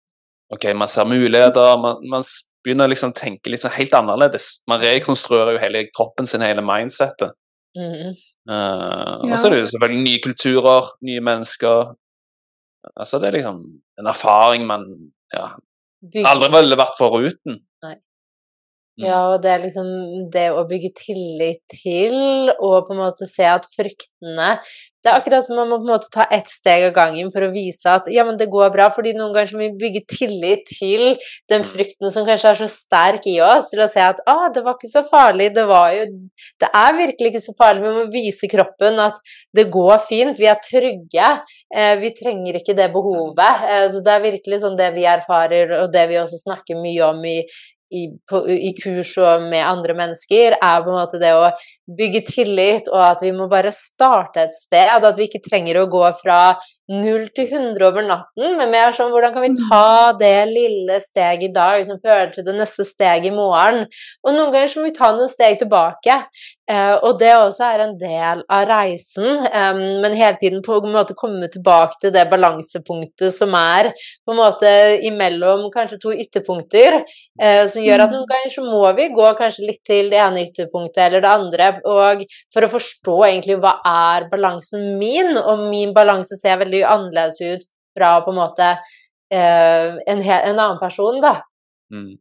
Ok, 0.53 0.64
man 0.75 0.89
ser 0.89 1.05
muligheter. 1.11 1.77
Man, 1.83 2.01
man 2.11 2.23
begynner 2.65 2.91
liksom 2.91 3.13
å 3.13 3.17
tenke 3.17 3.53
litt 3.53 3.63
sånn 3.63 3.77
helt 3.77 3.95
annerledes. 3.97 4.51
Man 4.71 4.83
rekonstruerer 4.83 5.57
jo 5.57 5.63
hele 5.63 5.87
kroppen 5.95 6.29
sin, 6.29 6.45
hele 6.45 6.65
mindsettet. 6.65 7.37
Mm. 7.79 8.13
Uh, 8.51 8.53
ja. 8.53 9.31
Og 9.31 9.37
så 9.39 9.47
er 9.47 9.55
det 9.55 9.63
jo 9.63 9.71
selvfølgelig 9.73 10.05
nye 10.05 10.23
kulturer, 10.25 10.93
nye 11.07 11.25
mennesker. 11.25 11.95
Altså 12.95 13.21
det 13.21 13.31
er 13.31 13.39
liksom 13.39 13.63
en 14.01 14.09
erfaring 14.11 14.65
man 14.69 14.87
ja, 15.35 15.51
aldri 16.27 16.51
ville 16.57 16.79
vært 16.81 16.99
foruten. 16.99 17.61
Ja, 19.01 19.19
og 19.33 19.41
det 19.45 19.51
er 19.53 19.63
liksom 19.63 19.87
det 20.33 20.49
å 20.53 20.67
bygge 20.69 20.91
tillit 20.99 21.61
til, 21.73 22.51
og 22.59 22.89
på 22.89 22.95
en 22.95 23.01
måte 23.01 23.29
se 23.29 23.47
at 23.49 23.65
fryktene 23.73 24.59
Det 25.01 25.09
er 25.09 25.17
akkurat 25.17 25.47
som 25.47 25.57
man 25.57 25.71
må 25.71 25.79
på 25.81 25.87
en 25.87 25.93
måte 25.95 26.11
ta 26.13 26.27
ett 26.29 26.51
steg 26.53 26.83
av 26.85 26.91
gangen 26.93 27.31
for 27.33 27.47
å 27.47 27.49
vise 27.55 27.89
at 27.89 28.11
ja, 28.13 28.21
men 28.29 28.37
det 28.37 28.51
går 28.53 28.69
bra, 28.75 28.91
fordi 28.93 29.15
noen 29.17 29.33
ganger 29.33 29.57
må 29.57 29.63
vi 29.63 29.79
bygge 29.81 30.03
tillit 30.13 30.67
til 30.69 31.15
den 31.49 31.65
frykten 31.65 32.13
som 32.13 32.27
kanskje 32.29 32.53
er 32.53 32.61
så 32.61 32.69
sterk 32.69 33.25
i 33.31 33.39
oss, 33.41 33.71
til 33.73 33.81
å 33.81 33.89
se 33.89 34.05
at 34.05 34.21
ah, 34.29 34.51
det 34.53 34.61
var 34.67 34.77
ikke 34.77 34.93
så 34.93 35.05
farlig, 35.09 35.49
det 35.57 35.65
var 35.71 35.95
jo 35.97 36.05
Det 36.61 36.69
er 36.83 37.01
virkelig 37.01 37.33
ikke 37.33 37.45
så 37.47 37.57
farlig, 37.57 37.87
vi 37.87 37.97
må 37.97 38.05
vise 38.13 38.53
kroppen 38.53 39.01
at 39.01 39.17
det 39.57 39.71
går 39.73 39.97
fint, 40.05 40.37
vi 40.37 40.51
er 40.53 40.61
trygge, 40.69 41.33
eh, 41.73 41.95
vi 42.03 42.13
trenger 42.21 42.61
ikke 42.61 42.77
det 42.77 42.93
behovet. 42.93 43.65
Eh, 43.65 43.89
så 43.89 44.05
det 44.05 44.13
er 44.13 44.27
virkelig 44.29 44.61
sånn 44.67 44.77
det 44.77 44.93
vi 44.99 45.09
erfarer, 45.09 45.79
og 45.81 45.93
det 45.97 46.09
vi 46.13 46.21
også 46.21 46.45
snakker 46.45 46.77
mye 46.77 47.09
om 47.09 47.25
i, 47.25 47.39
i, 47.91 48.07
på, 48.30 48.41
i, 48.49 48.70
kurs 48.78 49.12
og 49.20 49.47
med 49.51 49.64
andre 49.66 49.97
mennesker, 49.99 50.57
er 50.57 50.82
på 50.84 50.93
en 50.93 50.99
måte 50.99 51.20
det 51.20 51.32
å 51.34 51.51
bygge 51.99 52.22
tillit, 52.28 52.91
og 52.93 53.03
at 53.03 53.24
vi 53.24 53.32
må 53.34 53.49
bare 53.51 53.72
starte 53.74 54.45
et 54.47 54.55
sted. 54.59 54.91
At 54.91 55.18
vi 55.18 55.26
ikke 55.26 55.43
trenger 55.43 55.80
å 55.80 55.88
gå 55.91 56.05
fra 56.20 56.41
null 56.91 57.28
til 57.34 57.51
100 57.51 57.86
over 57.86 58.07
natten, 58.07 58.57
men 58.59 58.72
mer 58.72 58.95
sånn 58.97 59.12
hvordan 59.14 59.34
kan 59.34 59.45
vi 59.47 59.53
ta 59.59 60.12
det 60.18 60.36
lille 60.51 61.01
steget 61.03 61.51
i 61.51 61.53
dag 61.55 61.82
som 61.86 62.01
fører 62.03 62.32
til 62.34 62.47
det 62.47 62.57
neste 62.59 62.86
steget 62.86 63.30
i 63.30 63.34
morgen? 63.34 63.84
Og 64.24 64.34
noen 64.34 64.55
ganger 64.55 64.70
så 64.70 64.80
må 64.80 64.88
vi 64.91 64.97
ta 64.99 65.12
noen 65.14 65.30
steg 65.30 65.61
tilbake. 65.62 66.20
Uh, 66.71 66.97
og 67.03 67.16
det 67.18 67.33
også 67.35 67.66
er 67.66 67.83
en 67.83 67.97
del 67.99 68.43
av 68.47 68.66
reisen, 68.68 69.41
men 70.03 70.14
hele 70.14 70.37
tiden 70.39 70.61
på 70.62 70.77
en 70.79 70.93
måte 70.95 71.16
komme 71.18 71.49
tilbake 71.51 71.99
til 72.05 72.12
det 72.14 72.23
balansepunktet 72.31 73.35
som 73.35 73.57
er 73.59 73.91
på 73.97 74.35
en 74.35 74.39
måte 74.39 74.71
imellom 75.09 75.64
kanskje 75.75 75.99
to 76.05 76.14
ytterpunkter, 76.14 77.01
uh, 77.43 77.64
som 77.73 77.83
gjør 77.83 78.05
at 78.05 78.14
noen 78.14 78.23
mm. 78.23 78.31
ganger 78.31 78.55
så 78.55 78.64
må 78.68 78.85
vi 79.01 79.09
gå 79.16 79.33
kanskje 79.41 79.66
litt 79.66 79.83
til 79.89 80.12
det 80.12 80.23
ene 80.23 80.47
ytterpunktet 80.47 81.03
eller 81.09 81.27
det 81.27 81.35
andre, 81.35 81.73
og 81.91 82.25
for 82.55 82.66
å 82.66 82.73
forstå 82.77 83.18
egentlig 83.33 83.59
hva 83.64 83.77
er 83.91 84.31
balansen 84.31 84.95
min, 85.01 85.35
og 85.41 85.66
min 85.73 85.95
balanse 85.97 86.39
ser 86.39 86.61
veldig 86.62 86.85
annerledes 86.87 87.43
ut 87.43 87.68
fra 87.99 88.21
på 88.25 88.31
en 88.31 88.39
måte 88.39 88.71
eh, 89.33 89.99
en, 90.07 90.23
en, 90.23 90.59
annen 90.59 90.79
person, 90.79 91.21
da. 91.23 91.41
Mm. 91.93 92.14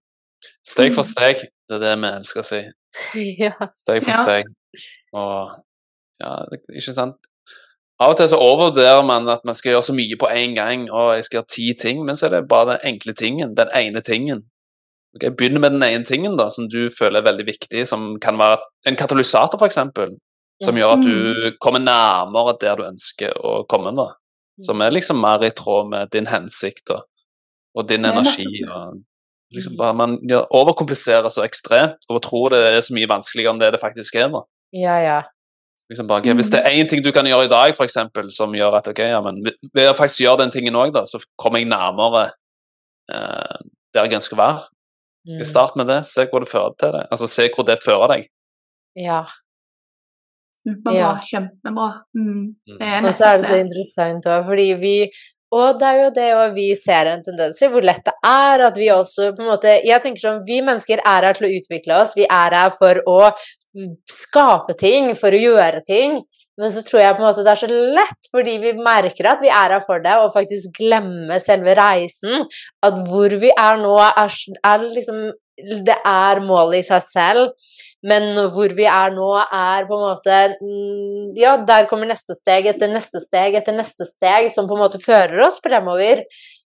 Steg 0.65 0.95
for 0.95 1.07
steg, 1.07 1.43
det 1.69 1.79
er 1.79 1.83
det 1.83 1.95
vi 1.99 2.11
elsker 2.17 2.43
å 2.43 2.47
si. 2.47 2.61
ja. 3.43 3.55
Steg 3.75 4.05
for 4.05 4.21
steg. 4.23 4.53
Og 5.17 5.57
ja, 6.19 6.35
ikke 6.75 6.93
sant. 6.93 7.29
Av 7.99 8.13
og 8.13 8.19
til 8.19 8.29
så 8.31 8.37
overvurderer 8.39 9.01
man 9.03 9.27
at 9.31 9.43
man 9.47 9.57
skal 9.57 9.73
gjøre 9.73 9.89
så 9.89 9.95
mye 9.95 10.15
på 10.19 10.29
én 10.31 10.53
gang, 10.55 10.85
og 10.87 11.17
jeg 11.17 11.25
skal 11.25 11.39
gjøre 11.39 11.51
ti 11.51 11.65
ting, 11.81 12.05
men 12.07 12.15
så 12.15 12.27
er 12.27 12.37
det 12.37 12.47
bare 12.51 12.77
den 12.77 12.93
enkle 12.93 13.15
tingen, 13.17 13.57
den 13.57 13.71
ene 13.75 14.03
tingen. 14.05 14.45
Okay, 15.17 15.33
Begynn 15.35 15.59
med 15.59 15.73
den 15.75 15.83
ene 15.83 16.05
tingen 16.07 16.37
da, 16.39 16.47
som 16.53 16.69
du 16.71 16.87
føler 16.93 17.19
er 17.19 17.27
veldig 17.27 17.45
viktig, 17.47 17.83
som 17.89 18.13
kan 18.21 18.39
være 18.39 18.61
en 18.87 18.99
katalysator, 18.99 19.59
f.eks. 19.59 19.81
Som 20.63 20.79
gjør 20.79 20.95
at 20.95 21.03
du 21.03 21.15
mm. 21.15 21.59
kommer 21.63 21.79
nærmere 21.83 22.55
der 22.61 22.79
du 22.79 22.85
ønsker 22.87 23.35
å 23.35 23.63
komme. 23.71 23.91
da. 23.95 24.09
Som 24.63 24.83
er 24.83 24.91
liksom 24.91 25.19
mer 25.23 25.43
i 25.47 25.51
tråd 25.55 25.91
med 25.91 26.11
din 26.11 26.27
hensikt 26.27 26.91
og, 26.95 27.05
og 27.75 27.87
din 27.87 28.07
energi. 28.07 28.47
og 28.67 28.99
liksom 29.55 29.75
bare 29.77 29.95
Man 29.97 30.17
overkompliserer 30.49 31.29
så 31.33 31.43
ekstremt 31.45 32.05
og 32.09 32.21
tror 32.23 32.53
det 32.53 32.61
er 32.69 32.81
så 32.85 32.95
mye 32.95 33.09
vanskeligere 33.09 33.55
enn 33.55 33.61
det 33.61 33.73
det 33.75 33.81
faktisk 33.81 34.15
er. 34.15 34.29
da. 34.33 34.43
Ja, 34.75 34.97
ja. 35.01 35.19
Liksom 35.89 36.05
bare, 36.07 36.21
okay, 36.21 36.35
hvis 36.37 36.51
det 36.53 36.59
er 36.61 36.75
én 36.77 36.87
ting 36.89 37.01
du 37.01 37.09
kan 37.11 37.25
gjøre 37.25 37.47
i 37.47 37.49
dag 37.49 37.71
for 37.73 37.87
eksempel, 37.87 38.27
som 38.29 38.53
gjør 38.53 38.75
at 38.77 38.87
ok, 38.91 38.99
ja, 39.09 39.21
men 39.25 39.39
ved 39.73 39.87
å 39.89 39.95
faktisk 39.97 40.21
gjøre 40.21 40.43
den 40.43 40.51
tingen 40.53 40.77
òg, 40.77 40.93
så 41.09 41.17
kommer 41.39 41.63
jeg 41.63 41.71
nærmere 41.71 42.27
eh, 43.09 43.55
der 43.97 44.05
jeg 44.05 44.19
ønsker 44.19 44.37
å 44.37 44.41
være. 44.43 44.67
Mm. 45.29 45.41
Start 45.49 45.79
med 45.79 45.89
det, 45.89 46.03
se 46.05 46.27
hvor 46.29 46.45
det 46.45 46.51
fører 46.51 46.75
til 46.77 46.93
det. 46.93 47.07
Altså, 47.09 47.29
se 47.31 47.47
hvor 47.55 47.65
det 47.65 47.79
fører 47.81 48.13
deg. 48.13 48.29
Ja. 49.01 49.23
Superbra. 50.59 50.93
Ja. 50.93 51.09
Kjempebra. 51.25 51.89
Mm. 52.13 52.53
mm. 52.69 53.09
Og 53.09 53.11
så 53.15 53.31
er 53.31 53.41
det 53.41 53.49
så 53.49 53.59
interessant 53.63 54.29
òg, 54.29 54.45
fordi 54.51 54.67
vi 54.81 54.95
og 55.55 55.79
det 55.81 55.87
er 55.87 55.99
jo 56.03 56.09
det 56.13 56.27
og 56.37 56.51
vi 56.53 56.67
ser 56.77 57.09
en 57.09 57.23
tendens 57.25 57.61
i 57.65 57.69
hvor 57.73 57.85
lett 57.85 58.03
det 58.05 58.13
er 58.29 58.65
at 58.67 58.75
vi 58.77 58.91
også 58.93 59.31
på 59.33 59.41
en 59.41 59.49
måte 59.49 59.71
Jeg 59.85 60.03
tenker 60.03 60.21
sånn, 60.21 60.43
vi 60.45 60.59
mennesker 60.65 61.01
er 61.01 61.25
her 61.25 61.37
til 61.37 61.47
å 61.47 61.53
utvikle 61.57 61.95
oss, 62.03 62.13
vi 62.17 62.27
er 62.29 62.53
her 62.53 62.75
for 62.75 63.01
å 63.09 63.31
skape 64.09 64.75
ting, 64.77 65.13
for 65.17 65.33
å 65.33 65.41
gjøre 65.41 65.81
ting. 65.87 66.19
Men 66.59 66.73
så 66.73 66.83
tror 66.83 66.99
jeg 67.01 67.15
på 67.15 67.23
en 67.23 67.29
måte 67.29 67.43
det 67.45 67.53
er 67.53 67.61
så 67.61 67.69
lett, 67.71 68.29
fordi 68.33 68.57
vi 68.59 68.73
merker 68.75 69.29
at 69.31 69.43
vi 69.43 69.49
er 69.49 69.75
her 69.77 69.83
for 69.85 70.03
det, 70.03 70.15
og 70.19 70.33
faktisk 70.33 70.73
glemme 70.77 71.37
selve 71.41 71.75
reisen. 71.79 72.43
At 72.83 72.97
hvor 73.07 73.35
vi 73.39 73.53
er 73.53 73.79
nå, 73.79 73.93
er, 74.09 74.33
er 74.67 74.89
liksom 74.89 75.29
det 75.87 75.95
er 76.07 76.41
målet 76.43 76.83
i 76.83 76.87
seg 76.87 77.05
selv, 77.05 77.71
men 78.07 78.29
hvor 78.53 78.71
vi 78.75 78.85
er 78.87 79.11
nå, 79.15 79.31
er 79.43 79.87
på 79.89 79.97
en 79.97 80.05
måte 80.05 80.37
mm, 80.61 81.33
Ja, 81.39 81.57
der 81.67 81.89
kommer 81.89 82.07
neste 82.07 82.37
steg 82.37 82.69
etter 82.71 82.91
neste 82.91 83.19
steg 83.23 83.57
etter 83.59 83.75
neste 83.75 84.07
steg, 84.07 84.47
som 84.55 84.69
på 84.69 84.77
en 84.77 84.85
måte 84.85 85.01
fører 85.03 85.43
oss 85.47 85.59
fremover. 85.63 86.23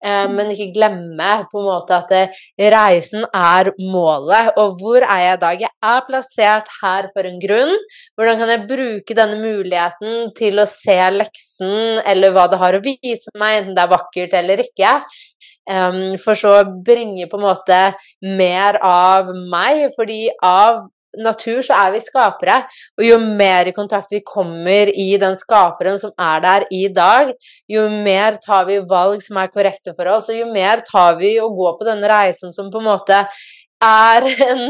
Eh, 0.04 0.26
men 0.28 0.50
ikke 0.52 0.74
glemme 0.74 1.28
på 1.50 1.60
en 1.62 1.68
måte 1.70 1.96
at 1.96 2.34
reisen 2.74 3.24
er 3.34 3.72
målet. 3.80 4.52
Og 4.60 4.76
hvor 4.80 5.02
er 5.02 5.22
jeg 5.24 5.38
i 5.38 5.42
dag? 5.42 5.64
Jeg 5.66 5.90
er 5.90 6.04
plassert 6.08 6.70
her 6.82 7.08
for 7.14 7.28
en 7.28 7.40
grunn. 7.42 7.72
Hvordan 8.14 8.42
kan 8.42 8.52
jeg 8.52 8.66
bruke 8.70 9.16
denne 9.18 9.40
muligheten 9.40 10.30
til 10.38 10.60
å 10.62 10.68
se 10.70 10.98
leksen, 11.16 12.02
eller 12.06 12.34
hva 12.36 12.46
det 12.52 12.60
har 12.62 12.76
å 12.76 12.84
vise 12.84 13.32
meg, 13.40 13.62
enten 13.62 13.78
det 13.78 13.86
er 13.86 13.94
vakkert 13.96 14.36
eller 14.42 14.66
ikke? 14.66 14.98
Um, 15.66 16.14
for 16.22 16.38
så 16.38 16.60
å 16.60 16.66
bringe 16.86 17.26
på 17.26 17.40
en 17.40 17.48
måte 17.48 17.80
mer 18.22 18.78
av 18.86 19.32
meg, 19.50 19.88
fordi 19.96 20.28
av 20.44 20.84
natur 21.22 21.62
så 21.66 21.76
er 21.78 21.94
vi 21.94 22.02
skapere, 22.04 22.60
og 22.98 23.04
jo 23.06 23.18
mer 23.22 23.68
i 23.68 23.74
kontakt 23.76 24.12
vi 24.12 24.22
kommer 24.26 24.90
i 24.92 25.08
den 25.20 25.36
skaperen 25.38 25.98
som 26.00 26.12
er 26.20 26.44
der 26.44 26.66
i 26.74 26.86
dag, 26.92 27.32
jo 27.70 27.88
mer 27.90 28.38
tar 28.44 28.66
vi 28.68 28.78
valg 28.88 29.22
som 29.24 29.40
er 29.40 29.52
korrekte 29.52 29.94
for 29.96 30.12
oss, 30.16 30.30
og 30.32 30.40
jo 30.40 30.48
mer 30.52 30.84
tar 30.86 31.18
vi 31.20 31.36
å 31.40 31.50
gå 31.54 31.74
på 31.78 31.88
denne 31.88 32.10
reisen 32.10 32.54
som 32.54 32.70
på 32.72 32.82
en 32.82 32.90
måte 32.90 33.24
er 33.84 34.28
en, 34.46 34.64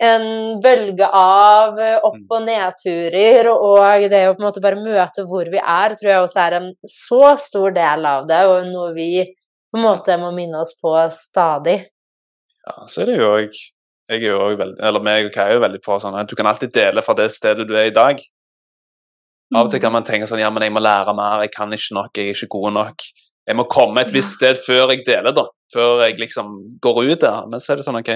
en 0.00 0.26
bølge 0.62 1.08
av 1.16 1.80
opp- 2.08 2.36
og 2.36 2.46
nedturer, 2.46 3.50
og 3.52 4.08
det 4.12 4.24
å 4.28 4.36
på 4.36 4.42
en 4.42 4.48
måte 4.48 4.64
bare 4.64 4.80
møte 4.80 5.26
hvor 5.28 5.50
vi 5.52 5.60
er, 5.60 5.96
tror 5.98 6.12
jeg 6.12 6.24
også 6.24 6.44
er 6.46 6.58
en 6.60 6.70
så 6.88 7.34
stor 7.40 7.76
del 7.76 8.08
av 8.08 8.28
det, 8.30 8.44
og 8.48 8.70
noe 8.70 8.94
vi 8.96 9.10
på 9.70 9.78
en 9.78 9.86
måte 9.86 10.16
må 10.18 10.32
minne 10.34 10.64
oss 10.64 10.72
på 10.80 10.94
stadig. 11.14 11.82
Ja, 12.66 12.82
så 12.90 13.04
er 13.04 13.10
det 13.10 13.20
jo 13.20 13.28
òg 13.34 13.60
jeg 14.10 14.24
er 14.26 14.32
jo 14.34 14.58
veldig, 14.58 14.78
eller 14.82 15.02
meg 15.06 15.28
og 15.28 15.34
Kai 15.34 15.46
er 15.46 15.56
jo 15.58 15.62
veldig 15.62 15.80
på 15.84 15.96
sånn 16.02 16.16
at 16.18 16.30
du 16.30 16.34
kan 16.38 16.48
alltid 16.50 16.72
dele 16.74 17.02
fra 17.06 17.14
det 17.18 17.28
stedet 17.30 17.66
du 17.68 17.76
er 17.78 17.90
i 17.90 17.94
dag. 17.94 18.18
Av 19.54 19.66
og 19.66 19.72
til 19.72 19.82
kan 19.82 19.94
man 19.94 20.06
tenke 20.06 20.28
sånn 20.30 20.42
ja, 20.42 20.50
men 20.50 20.62
jeg 20.66 20.74
må 20.74 20.82
lære 20.82 21.14
mer, 21.18 21.44
jeg 21.44 21.52
kan 21.54 21.72
ikke 21.74 21.96
nok, 21.96 22.10
jeg 22.18 22.30
er 22.30 22.38
ikke 22.38 22.54
god 22.54 22.74
nok. 22.76 23.06
Jeg 23.50 23.58
må 23.58 23.66
komme 23.70 24.02
et 24.04 24.12
visst 24.14 24.36
sted 24.38 24.58
før 24.62 24.92
jeg 24.92 25.02
deler, 25.06 25.34
da. 25.34 25.46
Før 25.74 26.04
jeg 26.04 26.20
liksom 26.20 26.52
går 26.82 27.00
ut 27.08 27.22
der. 27.24 27.48
Men 27.50 27.62
så 27.62 27.72
er 27.72 27.80
det 27.80 27.86
sånn, 27.86 27.98
OK, 27.98 28.12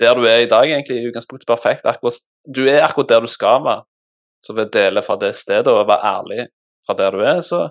der 0.00 0.18
du 0.18 0.26
er 0.28 0.42
i 0.44 0.50
dag, 0.50 0.68
egentlig 0.68 0.98
i 1.00 1.06
utgangspunktet 1.08 1.48
perfekt. 1.48 1.86
Akkurat, 1.88 2.20
du 2.44 2.64
er 2.66 2.84
akkurat 2.84 3.14
der 3.14 3.24
du 3.24 3.30
skal 3.30 3.62
være. 3.64 3.86
Så 4.44 4.52
ved 4.56 4.68
å 4.68 4.74
dele 4.74 5.04
fra 5.04 5.16
det 5.20 5.32
stedet 5.38 5.72
og 5.72 5.86
være 5.88 6.10
ærlig 6.10 6.48
fra 6.84 6.96
der 6.98 7.16
du 7.16 7.22
er, 7.24 7.40
så, 7.40 7.62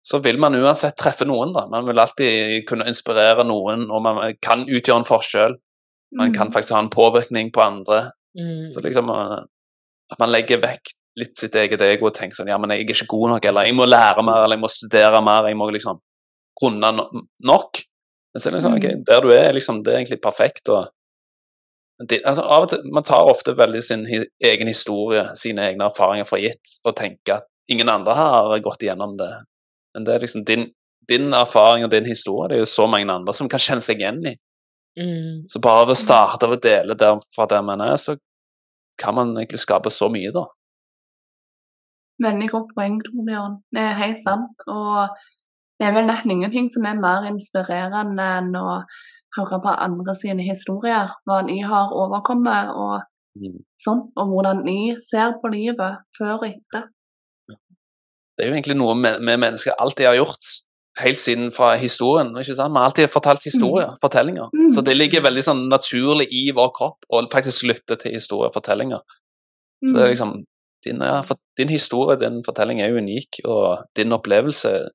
så 0.00 0.22
vil 0.24 0.40
man 0.40 0.56
uansett 0.56 0.96
treffe 0.96 1.28
noen, 1.28 1.52
da. 1.56 1.66
Man 1.68 1.88
vil 1.88 2.00
alltid 2.00 2.64
kunne 2.68 2.88
inspirere 2.88 3.44
noen, 3.44 3.84
og 3.92 4.04
man 4.06 4.22
kan 4.40 4.64
utgjøre 4.64 5.02
en 5.02 5.08
forskjell. 5.08 5.58
Man 6.16 6.32
kan 6.34 6.48
mm. 6.48 6.52
faktisk 6.52 6.74
ha 6.74 6.82
en 6.82 6.90
påvirkning 6.90 7.52
på 7.54 7.62
andre. 7.62 8.10
Mm. 8.38 8.70
Så 8.70 8.82
liksom 8.82 9.10
eh, 9.10 9.38
at 10.10 10.18
man 10.18 10.32
legger 10.32 10.62
vekk 10.62 10.92
litt 11.20 11.38
sitt 11.38 11.56
eget 11.58 11.82
ego 11.82 12.08
og 12.08 12.14
tenker 12.16 12.38
sånn 12.38 12.50
Ja, 12.50 12.58
men 12.58 12.72
jeg 12.74 12.84
er 12.84 12.94
ikke 12.94 13.10
god 13.10 13.34
nok, 13.34 13.48
eller 13.50 13.66
jeg 13.66 13.76
må 13.78 13.86
lære 13.86 14.24
mer, 14.26 14.44
eller 14.44 14.58
jeg 14.58 14.64
må 14.64 14.70
studere 14.72 15.22
mer, 15.26 15.48
jeg 15.50 15.58
må 15.58 15.68
liksom 15.74 16.00
kunne 16.60 16.92
nok. 17.46 17.82
Men 18.30 18.42
så 18.42 18.48
er 18.48 18.54
det 18.54 18.60
liksom, 18.60 18.78
okay, 18.78 18.96
mm. 18.98 19.04
der 19.08 19.22
du 19.24 19.30
er, 19.34 19.52
liksom, 19.56 19.84
det 19.84 19.92
er 19.92 20.02
egentlig 20.02 20.20
perfekt. 20.22 20.68
og 20.68 20.90
det, 22.08 22.22
altså, 22.24 22.42
av 22.42 22.64
og 22.64 22.68
til, 22.72 22.84
Man 22.92 23.04
tar 23.04 23.28
ofte 23.28 23.56
veldig 23.56 23.82
sin 23.84 24.06
egen 24.06 24.68
historie, 24.70 25.24
sine 25.36 25.66
egne 25.68 25.88
erfaringer 25.90 26.28
for 26.28 26.42
gitt, 26.42 26.78
og 26.84 26.96
tenker 26.96 27.40
at 27.40 27.48
ingen 27.70 27.90
andre 27.92 28.14
har 28.16 28.58
gått 28.64 28.82
igjennom 28.82 29.16
det. 29.18 29.30
Men 29.94 30.06
det 30.06 30.14
er 30.14 30.24
liksom 30.24 30.46
din, 30.46 30.70
din 31.10 31.34
erfaring 31.34 31.84
og 31.84 31.90
din 31.90 32.06
historie, 32.06 32.48
det 32.48 32.58
er 32.58 32.64
jo 32.64 32.70
så 32.70 32.86
mange 32.90 33.10
andre 33.12 33.34
som 33.36 33.50
kan 33.50 33.62
kjenne 33.62 33.84
seg 33.84 34.02
igjen 34.02 34.22
i. 34.26 34.36
Mm. 34.98 35.46
Så 35.48 35.60
bare 35.62 35.86
ved 35.86 35.94
å 35.94 36.00
starte 36.00 36.48
å 36.50 36.58
dele 36.58 36.96
der, 36.98 37.20
fra 37.34 37.46
der 37.50 37.62
man 37.66 37.82
er, 37.84 37.96
så 38.00 38.16
kan 39.00 39.16
man 39.16 39.36
egentlig 39.36 39.62
skape 39.62 39.92
så 39.92 40.10
mye, 40.12 40.32
da. 40.34 40.46
Veldig 42.20 42.48
godt 42.52 42.74
poeng, 42.76 42.98
Torbjørn. 43.04 43.60
Det 43.72 43.80
er 43.80 44.00
helt 44.00 44.20
sant. 44.20 44.58
Og 44.68 45.14
det 45.80 45.88
er 45.88 45.94
vel 45.96 46.10
nesten 46.10 46.34
ingenting 46.34 46.68
som 46.72 46.84
er 46.88 47.00
mer 47.00 47.24
inspirerende 47.30 48.26
enn 48.40 48.50
å 48.60 48.82
høre 49.38 49.60
på 49.64 49.76
andre 49.86 50.14
sine 50.18 50.44
historier. 50.44 51.14
Hva 51.24 51.40
de 51.46 51.56
har 51.64 51.94
overkommet 51.96 52.74
og 52.74 52.98
mm. 53.40 53.60
sånn, 53.80 54.02
og 54.20 54.34
hvordan 54.34 54.64
de 54.66 54.78
ser 55.00 55.38
på 55.40 55.52
livet 55.54 56.02
før 56.18 56.34
og 56.36 56.50
etter. 56.50 56.90
Det 58.36 58.44
er 58.44 58.50
jo 58.50 58.56
egentlig 58.58 58.76
noe 58.80 58.96
vi 59.00 59.36
mennesker 59.36 59.80
alltid 59.80 60.10
har 60.10 60.20
gjort 60.20 60.52
helt 61.02 61.18
siden 61.18 61.50
fra 61.52 61.72
historien. 61.80 62.30
ikke 62.38 62.54
sant? 62.54 62.72
Vi 62.74 62.78
har 62.78 62.88
alltid 62.90 63.10
fortalt 63.10 63.44
historier, 63.44 63.96
fortellinger. 64.02 64.48
Mm. 64.54 64.70
Så 64.74 64.84
det 64.86 64.96
ligger 64.96 65.24
veldig 65.24 65.42
sånn 65.46 65.68
naturlig 65.70 66.28
i 66.30 66.50
vår 66.56 66.70
kropp 66.76 67.04
å 67.12 67.22
faktisk 67.32 67.66
lytte 67.68 67.96
til 68.00 68.12
historier 68.16 68.48
og 68.50 68.54
fortellinger. 68.54 69.00
Så 69.84 69.92
det 69.94 70.02
er 70.02 70.06
Mm. 70.06 70.14
liksom, 70.14 70.32
din, 70.84 71.02
din 71.56 71.68
historie, 71.68 72.16
din 72.16 72.42
fortelling 72.44 72.80
er 72.80 72.92
unik, 72.96 73.40
og 73.44 73.84
din 73.96 74.12
opplevelse 74.12 74.88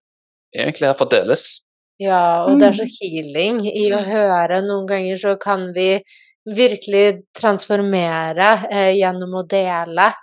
egentlig 0.56 0.88
her 0.88 0.94
for 0.94 1.06
å 1.06 1.10
deles. 1.10 1.62
Ja, 2.00 2.44
og 2.46 2.60
det 2.60 2.68
er 2.68 2.72
så 2.74 2.86
Mm. 2.86 2.96
healing 3.02 3.66
i 3.68 3.90
å 3.92 4.04
høre. 4.04 4.62
Noen 4.62 4.88
ganger 4.88 5.16
så 5.16 5.40
kan 5.40 5.74
vi 5.74 6.02
virkelig 6.48 7.24
transformere 7.36 8.68
eh, 8.72 8.94
gjennom 8.96 9.34
å 9.34 9.48
dele 9.48 10.14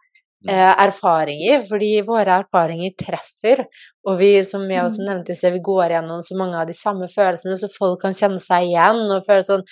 erfaringer, 0.51 1.62
fordi 1.68 2.03
våre 2.07 2.40
erfaringer 2.43 2.90
treffer. 2.99 3.64
Og 4.07 4.18
vi, 4.18 4.43
som 4.43 4.68
jeg 4.70 4.82
også 4.82 5.03
Mm. 5.03 5.09
nevnte 5.09 5.36
i 5.36 5.51
vi 5.51 5.61
går 5.61 5.88
gjennom 5.95 6.22
så 6.22 6.36
mange 6.36 6.57
av 6.61 6.66
de 6.66 6.74
samme 6.74 7.07
følelsene, 7.09 7.57
så 7.57 7.68
folk 7.70 8.01
kan 8.03 8.12
kjenne 8.12 8.40
seg 8.40 8.66
igjen 8.70 9.11
og 9.11 9.24
føle 9.26 9.43
sånn 9.43 9.64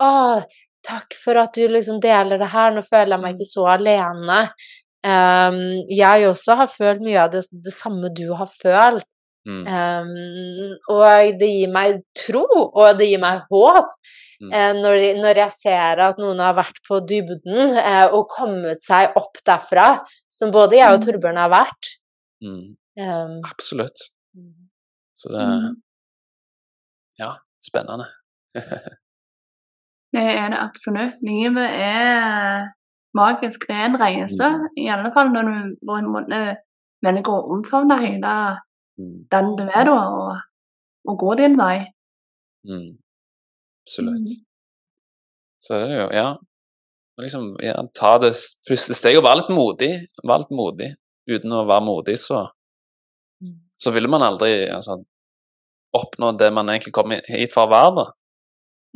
Å, 0.00 0.44
takk 0.86 1.14
for 1.24 1.34
at 1.34 1.54
du 1.54 1.66
liksom 1.66 2.00
deler 2.00 2.38
det 2.38 2.52
her, 2.52 2.70
nå 2.70 2.82
føler 2.86 3.16
jeg 3.16 3.20
meg 3.20 3.34
ikke 3.34 3.50
så 3.50 3.64
alene. 3.66 4.36
Um, 5.02 5.58
jeg 5.90 6.26
også 6.28 6.54
har 6.56 6.68
følt 6.68 7.00
mye 7.02 7.18
av 7.24 7.32
det, 7.32 7.42
det 7.50 7.72
samme 7.72 8.10
du 8.14 8.32
har 8.34 8.46
følt. 8.46 9.04
Mm. 9.48 9.62
Um, 9.64 10.72
og 10.92 11.38
det 11.40 11.48
gir 11.48 11.70
meg 11.72 12.02
tro, 12.20 12.42
og 12.52 12.98
det 12.98 13.06
gir 13.14 13.22
meg 13.22 13.46
håp 13.50 13.94
Mm. 14.38 14.52
eh, 14.54 14.72
når, 14.76 14.96
når 15.18 15.34
jeg 15.40 15.50
ser 15.50 15.98
at 16.04 16.18
noen 16.22 16.38
har 16.38 16.52
vært 16.54 16.76
på 16.86 17.00
dybden 17.02 17.72
eh, 17.80 18.04
og 18.14 18.28
kommet 18.30 18.78
seg 18.86 19.16
opp 19.18 19.40
derfra, 19.42 19.86
som 20.30 20.52
både 20.54 20.76
jeg 20.78 20.92
og 20.92 21.00
Mm. 21.00 21.06
Torbjørn 21.08 21.40
har 21.42 21.50
vært. 21.50 21.88
Mm. 22.46 22.76
Um, 23.02 23.32
Absolutt. 23.48 23.98
Så 25.18 25.32
det 25.34 25.42
Mm. 25.42 25.74
Ja, 27.18 27.32
spennende. 27.60 28.06
Det 30.14 30.22
er 30.22 30.48
det 30.54 30.58
absolutt. 30.62 31.18
Livet 31.26 31.68
er 31.68 32.68
magisk. 33.18 33.66
Det 33.68 33.74
er 33.76 33.84
en 33.90 33.98
reise, 34.00 34.48
i 34.78 34.86
alle 34.88 35.10
fall 35.12 35.28
når 35.34 35.42
du 35.50 35.76
på 35.84 35.98
en 35.98 36.08
måte 36.14 36.38
velger 37.04 37.28
å 37.34 37.42
omfavne 37.58 37.98
hele 38.00 38.32
Mm. 38.32 38.62
Den 38.98 39.54
du 39.58 39.64
er, 39.68 39.84
da, 39.88 39.96
og, 40.18 40.42
og 41.08 41.18
gå 41.22 41.34
din 41.40 41.56
vei. 41.58 41.86
Mm. 42.68 42.98
Absolutt. 43.86 44.26
Mm. 44.26 44.44
Så 45.62 45.74
er 45.78 45.86
det 45.88 45.98
jo, 45.98 46.06
ja 46.14 46.28
liksom, 47.22 47.56
ja, 47.62 47.74
Ta 47.94 48.18
det 48.22 48.32
første 48.68 48.94
steget 48.94 49.18
og 49.20 49.26
være 49.26 49.40
litt 49.42 49.52
modig. 49.54 49.92
Være 50.22 50.44
litt 50.44 50.54
modig. 50.54 50.90
Uten 51.28 51.54
å 51.56 51.64
være 51.68 51.84
modig, 51.86 52.18
så, 52.22 52.46
Mm. 53.42 53.54
så 53.78 53.90
vil 53.94 54.08
man 54.08 54.22
aldri 54.22 54.66
altså, 54.66 54.96
oppnå 55.94 56.32
det 56.38 56.52
man 56.52 56.66
egentlig 56.68 56.92
kom 56.92 57.10
hit 57.10 57.52
for 57.52 57.66
å 57.66 57.70
være. 57.70 57.94
da. 57.96 58.06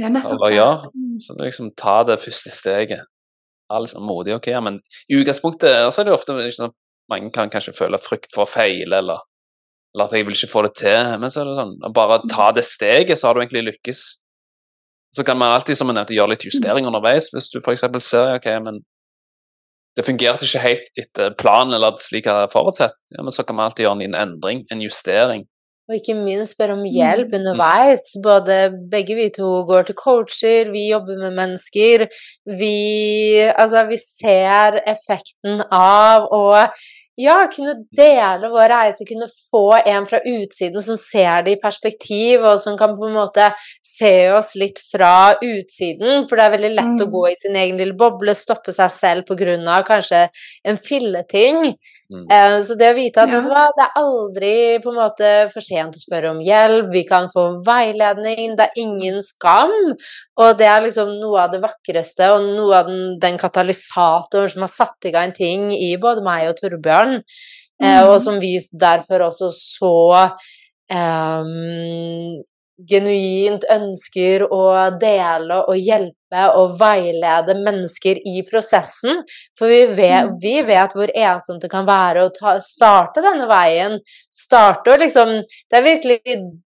Nettopp 0.09 0.33
Eller 0.33 0.55
gjør. 0.57 0.87
Mm. 0.95 1.21
Så 1.21 1.37
liksom 1.39 1.75
ta 1.77 2.03
det 2.03 2.19
første 2.19 2.51
steget. 2.51 3.05
Være 3.71 3.83
liksom 3.85 4.03
modig, 4.03 4.35
ok, 4.35 4.47
ja, 4.47 4.61
men 4.61 4.81
i 5.09 5.15
utgangspunktet 5.15 5.93
så 5.93 6.01
er 6.01 6.05
det 6.05 6.13
ofte 6.15 6.33
liksom, 6.33 6.73
mange 7.09 7.31
kan 7.31 7.51
kanskje 7.51 7.73
føle 7.77 7.99
frykt 7.99 8.35
for 8.35 8.45
å 8.45 8.51
feile, 8.51 8.99
eller, 8.99 9.19
eller 9.95 10.05
at 10.09 10.13
jeg 10.17 10.27
vil 10.27 10.35
ikke 10.37 10.53
få 10.53 10.63
det 10.67 10.75
til. 10.81 11.13
Men 11.21 11.31
så 11.31 11.43
er 11.43 11.51
det 11.51 11.59
sånn, 11.61 11.75
å 11.85 11.93
bare 11.93 12.21
ta 12.31 12.51
det 12.57 12.65
steget, 12.65 13.19
så 13.19 13.29
har 13.29 13.35
du 13.37 13.43
egentlig 13.45 13.67
lykkes. 13.71 14.01
Så 15.13 15.25
kan 15.29 15.37
man 15.37 15.53
alltid, 15.53 15.77
som 15.77 15.91
jeg 15.91 15.99
nevnte, 15.99 16.17
gjøre 16.17 16.33
litt 16.33 16.47
justeringer 16.49 16.89
underveis. 16.89 17.29
Hvis 17.35 17.51
du 17.53 17.59
f.eks. 17.61 17.85
ser 18.01 18.39
ok, 18.39 18.49
men 18.65 18.81
det 19.97 20.07
fungerte 20.07 20.47
ikke 20.49 20.63
helt 20.65 20.87
etter 20.97 21.35
planen 21.37 21.75
eller 21.77 21.99
slik 22.01 22.25
jeg 22.25 22.33
hadde 22.33 22.53
forutsett, 22.55 22.97
ja, 23.13 23.21
men 23.21 23.35
så 23.35 23.45
kan 23.45 23.59
man 23.59 23.69
alltid 23.69 23.85
gjøre 23.85 24.07
en 24.09 24.17
endring, 24.17 24.63
en 24.73 24.81
justering. 24.81 25.45
Og 25.91 25.99
ikke 25.99 26.15
minst 26.17 26.55
spørre 26.55 26.77
om 26.79 26.85
hjelp 26.87 27.33
Mm. 27.35 27.41
underveis. 27.41 28.05
Både 28.23 28.71
begge 28.89 29.17
vi 29.19 29.29
to 29.35 29.67
går 29.69 29.83
til 29.91 29.97
coacher, 29.99 30.71
vi 30.73 30.87
jobber 30.93 31.19
med 31.19 31.35
mennesker. 31.37 32.07
Vi 32.47 33.43
Altså, 33.59 33.85
vi 33.91 33.99
ser 33.99 34.81
effekten 34.87 35.61
av 35.71 36.29
å 36.33 36.71
ja, 37.21 37.35
kunne 37.53 37.75
dele 37.93 38.49
vår 38.49 38.69
reise, 38.73 39.05
kunne 39.09 39.29
få 39.51 39.67
en 39.85 40.07
fra 40.09 40.21
utsiden 40.25 40.83
som 40.83 40.97
ser 40.97 41.45
det 41.45 41.57
i 41.57 41.61
perspektiv, 41.61 42.41
og 42.41 42.61
som 42.61 42.79
kan 42.79 42.95
på 42.97 43.09
en 43.09 43.17
måte 43.19 43.51
se 43.85 44.31
oss 44.33 44.55
litt 44.57 44.81
fra 44.91 45.35
utsiden. 45.37 46.27
For 46.29 46.37
det 46.37 46.45
er 46.45 46.55
veldig 46.57 46.73
lett 46.75 47.05
å 47.05 47.07
Mm. 47.07 47.13
gå 47.13 47.25
i 47.31 47.37
sin 47.39 47.57
egen 47.57 47.79
lille 47.79 47.95
boble, 47.95 48.35
stoppe 48.35 48.73
seg 48.73 48.91
selv 48.91 49.25
av 49.69 49.85
kanskje 49.85 50.29
en 50.65 50.77
filleting. 50.77 51.77
Mm. 52.13 52.27
Eh, 52.31 52.61
Så 52.61 52.77
det 52.77 52.91
å 52.93 52.95
vite 52.95 53.23
at 53.23 53.31
Ja. 53.31 53.41
vet 53.41 53.45
du 53.45 53.51
hva, 53.51 53.69
det 53.79 53.85
er 53.87 54.01
aldri 54.03 54.83
på 54.85 54.91
en 54.93 54.99
måte 55.01 55.51
for 55.51 55.61
sent 55.65 55.95
å 55.97 56.03
spørre 56.03 56.31
om 56.31 56.41
hjelp, 56.45 56.91
vi 56.93 57.05
kan 57.09 57.27
få 57.33 57.65
veiledning, 57.65 58.55
det 58.57 58.67
er 58.69 58.83
ingen 58.83 59.23
skam. 59.23 59.73
Og 60.37 60.59
det 60.59 60.67
er 60.67 60.83
liksom 60.83 61.19
noe 61.21 61.41
av 61.41 61.51
det 61.53 61.63
vakreste, 61.63 62.29
og 62.35 62.43
noe 62.57 62.75
av 62.75 62.87
den, 62.87 63.19
den 63.19 63.39
katalysatoren 63.39 64.51
som 64.51 64.61
har 64.63 64.69
satt 64.69 65.09
i 65.09 65.11
gang 65.11 65.33
ting 65.33 65.73
i 65.73 65.97
både 65.97 66.23
meg 66.23 66.49
og 66.51 66.57
Torbjørn, 66.61 67.23
eh, 67.83 68.01
Mm. 68.03 68.09
og 68.09 68.21
som 68.21 68.39
vi 68.41 68.59
derfor 68.77 69.21
også 69.31 69.49
så 69.51 70.33
em, 70.91 72.43
genuint 72.89 73.65
ønsker 73.71 74.45
å 74.51 74.99
dele 75.01 75.63
og 75.69 75.77
hjelpe 75.77 76.17
og 76.57 76.79
veilede 76.81 77.55
mennesker 77.61 78.21
i 78.25 78.43
prosessen. 78.49 79.23
For 79.59 79.69
vi 79.69 79.87
vet, 79.87 80.31
Mm. 80.31 80.39
vi 80.41 80.63
vet 80.63 80.93
hvor 80.97 81.11
ensomt 81.15 81.63
det 81.63 81.71
kan 81.71 81.87
være 81.87 82.27
å 82.27 82.33
ta, 82.35 82.59
starte 82.61 83.23
denne 83.23 83.47
veien. 83.49 83.99
Starte 84.31 84.93
og 84.93 85.01
liksom 85.01 85.43
Det 85.71 85.79
er 85.79 85.83
virkelig 85.83 86.21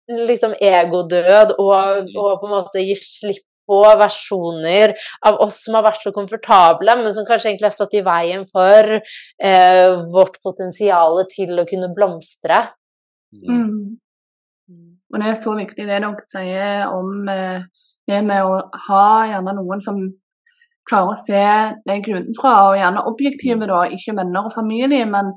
liksom 0.08 0.54
egodød 0.60 1.54
og, 1.58 2.08
og 2.16 2.40
på 2.40 2.46
en 2.46 2.56
måte 2.56 2.82
gi 2.82 2.96
slipp 2.98 3.44
på 3.70 3.78
versjoner 4.00 4.94
av 5.26 5.38
oss 5.44 5.60
som 5.64 5.76
har 5.78 5.84
vært 5.86 6.02
så 6.02 6.10
komfortable, 6.10 6.96
men 6.98 7.12
som 7.14 7.26
kanskje 7.28 7.52
egentlig 7.52 7.68
har 7.68 7.76
stått 7.76 7.94
i 7.94 8.02
veien 8.02 8.42
for 8.50 8.96
eh, 8.98 9.92
vårt 10.10 10.40
potensial 10.42 11.22
til 11.30 11.54
å 11.62 11.66
kunne 11.70 11.92
blomstre. 11.94 12.64
Mm. 13.30 13.60
Mm. 14.66 14.90
Og 15.12 15.22
det 15.22 15.28
er 15.30 15.38
så 15.42 15.54
viktig 15.54 15.86
det 15.86 16.00
dere 16.02 16.26
sier 16.26 16.90
om 16.90 17.30
eh, 17.30 17.62
det 18.10 18.20
med 18.26 18.44
å 18.44 18.58
ha 18.88 19.06
gjerne 19.30 19.54
noen 19.56 19.80
som 19.84 20.00
klarer 20.90 21.14
å 21.14 21.18
se 21.22 21.42
deg 21.86 22.08
utenfra, 22.08 22.52
og 22.68 22.78
gjerne 22.80 23.06
objektive, 23.06 23.66
da, 23.70 23.84
ikke 23.94 24.16
venner 24.18 24.48
og 24.48 24.54
familie, 24.54 25.06
men 25.06 25.32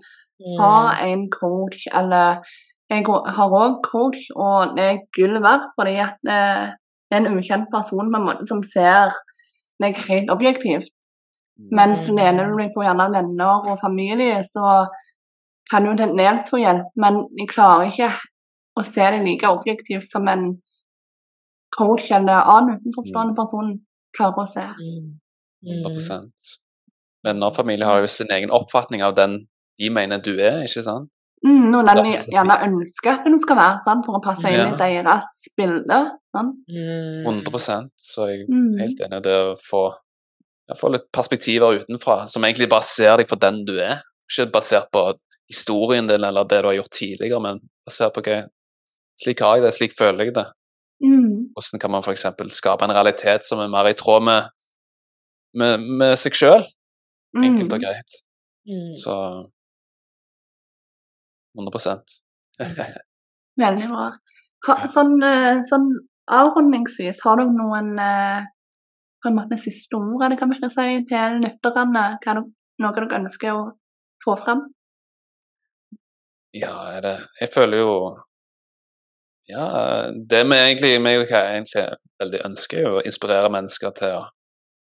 ha 0.59 0.75
Mm. 0.93 1.07
en 1.07 1.29
coach, 1.31 1.85
eller 1.93 2.41
jeg 2.89 3.05
har 3.07 3.49
òg 3.49 3.77
coach, 3.85 4.25
og 4.35 4.75
det 4.75 4.83
er 4.83 5.03
gull 5.15 5.37
verdt, 5.41 5.69
fordi 5.77 5.95
at 6.03 6.17
eh, 6.27 6.73
det 7.09 7.13
er 7.19 7.21
en 7.21 7.37
ukjent 7.37 7.69
person 7.71 8.09
på 8.11 8.17
en 8.19 8.27
måte 8.27 8.47
som 8.49 8.63
ser 8.63 9.13
meg 9.79 9.95
helt 10.09 10.29
objektivt. 10.33 10.89
Mens 11.71 12.09
Mm. 12.09 12.17
lener 12.17 12.47
du 12.49 12.57
deg 12.57 12.73
på 12.75 12.83
gjerne 12.83 13.11
venner 13.13 13.71
og 13.71 13.79
familie, 13.79 14.41
så 14.43 14.87
kan 15.71 15.85
du 15.85 15.95
til 15.95 16.17
dels 16.17 16.49
få 16.49 16.57
hjelp, 16.57 16.89
men 16.97 17.13
de 17.37 17.45
klarer 17.47 17.87
ikke 17.87 18.11
å 18.77 18.83
se 18.83 19.01
det 19.11 19.23
like 19.23 19.47
objektivt 19.47 20.09
som 20.11 20.27
en 20.27 20.61
coach 21.77 22.11
eller 22.11 22.43
annen 22.55 22.79
utenforstående 22.79 23.35
person 23.37 23.73
klarer 24.17 24.43
å 24.43 24.47
se. 24.49 24.65
Mm. 24.79 25.19
100 25.63 26.21
Venner 27.23 27.47
og 27.47 27.55
familie 27.55 27.87
har 27.87 28.01
jo 28.03 28.07
sin 28.11 28.31
egen 28.35 28.51
oppfatning 28.51 29.03
av 29.03 29.15
den 29.15 29.45
de 29.79 29.89
mener 29.89 30.19
du 30.21 30.33
er, 30.35 30.63
ikke 30.67 30.83
sant? 30.85 31.09
Mm, 31.43 31.73
og 31.75 31.87
den 31.87 32.01
de 32.05 32.11
gjerne 32.31 32.55
ønsker 32.67 33.17
at 33.17 33.25
du 33.27 33.37
skal 33.41 33.57
være, 33.59 33.79
sant, 33.83 34.05
for 34.05 34.19
å 34.19 34.21
passe 34.23 34.47
inn 34.47 34.59
i 34.59 34.71
Ja. 34.71 34.77
deres 35.03 35.31
bilde. 35.57 35.99
Sant? 36.35 36.55
Mm. 36.69 37.25
100 37.25 37.89
Så 37.97 38.27
jeg 38.29 38.41
er 38.41 38.47
Mm. 38.47 38.77
helt 38.79 38.99
enig 38.99 39.17
i 39.17 39.21
det 39.27 39.37
å 39.39 39.55
få, 39.59 39.83
få 40.77 40.91
litt 40.91 41.11
perspektiver 41.11 41.79
utenfra, 41.79 42.27
som 42.27 42.43
egentlig 42.43 42.69
bare 42.69 42.83
ser 42.83 43.17
deg 43.17 43.27
for 43.27 43.35
den 43.35 43.65
du 43.65 43.77
er. 43.79 44.01
Ikke 44.29 44.51
basert 44.51 44.91
på 44.91 45.13
historien 45.49 46.07
din 46.07 46.23
eller 46.23 46.43
det 46.45 46.61
du 46.61 46.67
har 46.67 46.75
gjort 46.75 46.91
tidligere, 46.91 47.41
men 47.41 47.59
basert 47.85 48.13
på 48.13 48.19
ok, 48.19 48.49
slik 49.21 49.39
har 49.39 49.57
jeg 49.57 49.63
det, 49.63 49.73
slik 49.73 49.93
føler 49.97 50.25
jeg 50.25 50.33
det. 50.33 50.45
Mm. 51.03 51.51
Hvordan 51.55 51.81
kan 51.81 51.91
man 51.91 52.03
f.eks. 52.05 52.25
skape 52.55 52.85
en 52.85 52.95
realitet 52.95 53.45
som 53.47 53.59
er 53.59 53.71
mer 53.71 53.89
i 53.89 53.97
tråd 53.99 54.23
med, 54.23 54.53
med, 55.59 55.83
med 55.99 56.15
seg 56.19 56.37
sjøl, 56.37 56.63
enkelt 57.35 57.73
og 57.73 57.79
Mm. 57.79 57.83
greit. 57.83 58.15
Mm. 58.69 58.95
Så 58.97 59.15
100 61.57 62.03
Veldig 63.63 63.87
bra. 63.91 64.07
Ha, 64.67 64.75
sånn, 64.87 65.17
eh, 65.27 65.59
sånn 65.67 65.89
avrundingsvis, 66.31 67.19
har 67.25 67.41
du 67.41 67.51
noen 67.51 67.97
eh, 67.99 68.45
på 69.21 69.29
en 69.29 69.37
måte 69.37 69.59
siste 69.59 69.99
ord 69.99 70.23
det 70.31 70.39
kan 70.39 70.49
vi 70.51 70.69
si, 70.71 70.87
til 71.09 71.39
lytterne? 71.43 72.05
Hva 72.23 72.43
Noe 72.81 72.89
dere 72.95 73.19
ønsker 73.19 73.53
å 73.53 73.65
få 74.23 74.33
fram? 74.41 74.63
Ja, 76.57 76.71
er 76.95 77.01
det 77.05 77.13
Jeg 77.41 77.51
føler 77.53 77.83
jo 77.83 77.91
Ja, 79.51 79.65
det 80.29 80.43
vi 80.47 80.55
egentlig, 80.55 80.93
meg 81.03 81.19
og 81.19 81.31
egentlig 81.31 81.87
veldig 82.21 82.43
ønsker, 82.47 82.79
er 82.79 82.85
jo 82.87 82.99
å 83.01 83.05
inspirere 83.07 83.51
mennesker 83.51 83.91
til 83.97 84.21
å 84.21 84.23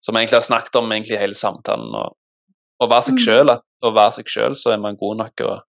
Som 0.04 0.12
vi 0.14 0.20
egentlig 0.20 0.36
har 0.36 0.44
snakket 0.44 0.74
om 0.76 0.90
egentlig 0.92 1.16
hele 1.16 1.32
samtalen, 1.32 1.94
å 1.96 2.88
være 2.90 3.06
seg 3.06 3.14
Mm. 3.14 3.22
sjøl. 3.24 3.52
Å 3.84 3.90
være 3.94 4.12
seg 4.12 4.26
sjøl, 4.28 4.54
så 4.54 4.74
er 4.74 4.76
man 4.76 4.98
god 5.00 5.16
nok 5.16 5.40
og, 5.40 5.62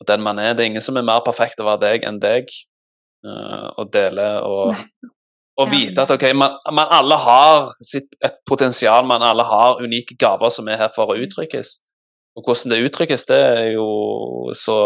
og 0.00 0.06
den 0.08 0.20
man 0.20 0.38
er. 0.38 0.54
Det 0.54 0.64
er 0.64 0.70
ingen 0.72 0.82
som 0.82 0.96
er 0.96 1.06
mer 1.06 1.20
perfekt 1.20 1.60
å 1.60 1.64
være 1.68 1.80
deg 1.80 2.04
enn 2.08 2.18
deg. 2.18 2.50
Uh, 3.24 3.70
og 3.78 3.92
dele 3.92 4.24
og, 4.42 4.74
og 5.56 5.70
vite 5.70 6.02
at 6.02 6.10
ok, 6.10 6.26
man, 6.36 6.58
man 6.76 6.90
alle 6.90 7.16
har 7.16 7.70
sitt, 7.80 8.10
et 8.20 8.34
potensial, 8.44 9.06
man 9.06 9.22
alle 9.22 9.46
har 9.48 9.78
unike 9.80 10.16
gaver 10.20 10.50
som 10.50 10.68
er 10.68 10.76
her 10.76 10.90
for 10.92 11.06
å 11.06 11.16
uttrykkes. 11.16 11.78
Og 12.34 12.42
hvordan 12.42 12.72
det 12.72 12.82
uttrykkes, 12.88 13.26
det 13.30 13.38
er 13.38 13.68
jo 13.76 13.86
så 14.58 14.76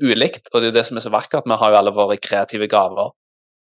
ulikt, 0.00 0.48
og 0.52 0.60
det 0.60 0.68
er 0.68 0.70
jo 0.70 0.76
det 0.78 0.86
som 0.88 0.96
er 0.96 1.04
så 1.04 1.12
vakkert. 1.12 1.44
Vi 1.44 1.58
har 1.60 1.72
jo 1.72 1.76
alle 1.76 1.92
våre 1.92 2.16
kreative 2.16 2.68
gaver 2.72 3.10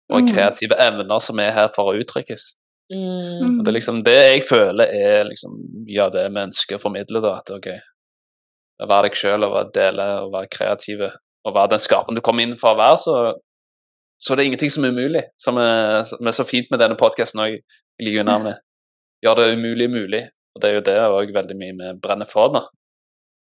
og 0.09 0.21
Mm. 0.23 0.31
kreative 0.33 0.75
evner 0.81 1.19
som 1.21 1.39
er 1.39 1.51
her 1.51 1.67
for 1.75 1.91
å 1.91 1.99
uttrykkes. 2.01 2.55
Mm. 2.91 3.59
Og 3.59 3.63
det 3.63 3.67
er 3.67 3.77
liksom 3.77 4.03
det 4.03 4.15
jeg 4.17 4.43
føler 4.49 4.89
er 4.89 5.25
liksom 5.29 5.51
mye 5.85 6.01
av 6.01 6.11
det 6.11 6.23
vi 6.31 6.41
ønsker 6.41 6.75
å 6.79 6.81
formidle. 6.81 7.21
da, 7.21 7.35
at 7.37 7.51
ok, 7.53 7.67
å 8.81 8.87
være 8.89 9.03
deg 9.09 9.13
sjøl 9.19 9.43
og 9.45 9.53
være 9.53 9.71
dele 9.73 10.07
og 10.23 10.31
være 10.33 10.49
kreative 10.49 11.11
og 11.45 11.53
være 11.53 11.69
den 11.69 11.79
skaperen 11.79 12.15
du 12.15 12.21
kommer 12.21 12.43
inn 12.43 12.57
for 12.57 12.73
å 12.73 12.77
være, 12.79 12.97
så, 12.97 13.13
så 14.19 14.33
er 14.33 14.37
det 14.37 14.45
ingenting 14.49 14.71
som 14.73 14.83
er 14.85 14.89
umulig. 14.89 15.23
Som 15.37 15.57
er, 15.57 16.03
som 16.09 16.25
er 16.25 16.31
så 16.31 16.43
fint 16.43 16.67
med 16.71 16.79
denne 16.79 16.97
podkasten 16.97 17.39
òg. 17.45 17.59
Liker 18.01 18.17
jo 18.17 18.23
navnet. 18.25 18.57
Gjør 19.23 19.35
det 19.35 19.53
umulig 19.53 19.89
mulig. 19.91 20.23
Og 20.55 20.61
det 20.61 20.69
er 20.69 20.73
jo 20.79 20.81
det 20.89 20.97
òg 21.05 21.33
veldig 21.35 21.55
mye 21.59 21.77
vi 21.77 21.93
brenner 22.01 22.25
for. 22.25 22.49
da. 22.57 22.65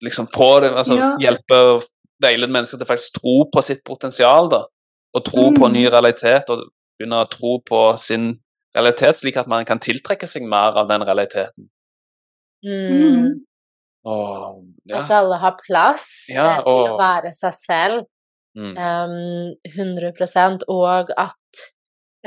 Liksom 0.03 0.27
få 0.33 0.59
det, 0.63 0.73
altså 0.75 0.97
Ja. 0.99 1.09
Hjelpe 1.21 1.59
og 1.73 1.83
veilede 2.23 2.51
mennesker 2.51 2.77
til 2.77 2.87
faktisk 2.87 3.19
tro 3.21 3.35
på 3.53 3.63
sitt 3.63 3.83
potensial. 3.85 4.49
da, 4.49 4.65
Og 5.15 5.23
tro 5.25 5.51
på 5.53 5.69
ny 5.71 5.85
realitet, 5.87 6.49
og 6.49 6.69
begynne 6.97 7.21
å 7.21 7.29
tro 7.29 7.59
på 7.61 7.97
sin 7.97 8.39
realitet, 8.75 9.15
slik 9.15 9.37
at 9.37 9.47
man 9.47 9.65
kan 9.65 9.79
tiltrekke 9.79 10.27
seg 10.27 10.47
mer 10.49 10.73
av 10.79 10.87
den 10.89 11.01
realiteten. 11.05 11.69
Mm. 12.65 13.43
Og, 14.05 14.63
ja. 14.89 15.03
At 15.03 15.11
alle 15.11 15.37
har 15.39 15.55
plass 15.59 16.25
Ja, 16.31 16.61
og... 16.63 16.65
til 16.65 16.95
å 16.95 16.97
være 16.99 17.33
seg 17.37 17.53
selv. 17.59 18.09
Mm. 18.53 18.73
Um, 18.77 19.53
100 19.65 20.65
og 20.69 21.09
at 21.17 21.61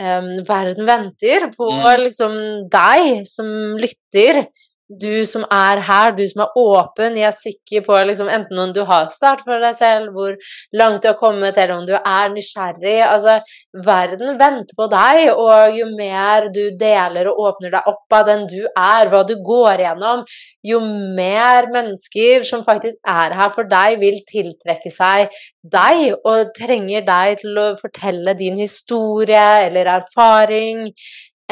um, 0.00 0.30
verden 0.48 0.86
venter 0.88 1.50
på 1.54 1.68
Mm. 1.70 2.00
liksom 2.02 2.32
deg 2.72 3.26
som 3.26 3.46
lytter. 3.78 4.46
Du 4.86 5.26
som 5.26 5.42
er 5.50 5.80
her, 5.82 6.12
du 6.14 6.22
som 6.30 6.44
er 6.44 6.58
åpen. 6.62 7.16
Jeg 7.18 7.26
er 7.26 7.34
sikker 7.34 7.82
på 7.88 7.96
liksom, 8.06 8.28
enten 8.30 8.60
om 8.62 8.72
du 8.74 8.84
har 8.86 9.08
start 9.10 9.42
for 9.42 9.58
deg 9.58 9.74
selv, 9.74 10.12
hvor 10.14 10.36
langt 10.78 11.02
du 11.02 11.08
har 11.10 11.16
kommet, 11.18 11.58
eller 11.58 11.74
om 11.74 11.86
du 11.88 11.94
er 11.96 12.30
nysgjerrig. 12.30 13.00
Altså, 13.02 13.40
verden 13.86 14.38
venter 14.38 14.78
på 14.78 14.86
deg, 14.92 15.32
og 15.34 15.74
jo 15.74 15.90
mer 15.98 16.46
du 16.54 16.62
deler 16.78 17.32
og 17.32 17.42
åpner 17.48 17.74
deg 17.74 17.90
opp 17.90 18.18
av 18.20 18.30
den 18.30 18.46
du 18.46 18.60
er, 18.68 19.10
hva 19.10 19.24
du 19.26 19.34
går 19.42 19.82
gjennom, 19.88 20.22
jo 20.70 20.80
mer 21.18 21.66
mennesker 21.74 22.46
som 22.46 22.62
faktisk 22.66 23.02
er 23.10 23.34
her 23.34 23.50
for 23.54 23.66
deg, 23.66 23.98
vil 23.98 24.22
tiltrekke 24.30 24.94
seg 24.94 25.34
deg 25.66 26.12
og 26.22 26.52
trenger 26.54 27.02
deg 27.06 27.40
til 27.42 27.58
å 27.58 27.70
fortelle 27.80 28.36
din 28.38 28.60
historie 28.62 29.46
eller 29.66 29.96
erfaring. 29.98 30.92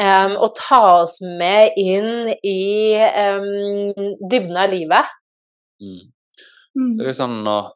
Em, 0.01 0.35
og 0.37 0.55
ta 0.57 0.81
oss 1.03 1.19
med 1.21 1.75
inn 1.77 2.33
i 2.43 2.95
um, 2.95 3.93
dybden 4.29 4.57
av 4.57 4.69
livet. 4.73 5.15
Mm. 5.81 6.11
Mm. 6.75 6.91
Så 6.91 6.99
det 7.01 7.07
er 7.11 7.17
sånn 7.21 7.39
når 7.45 7.71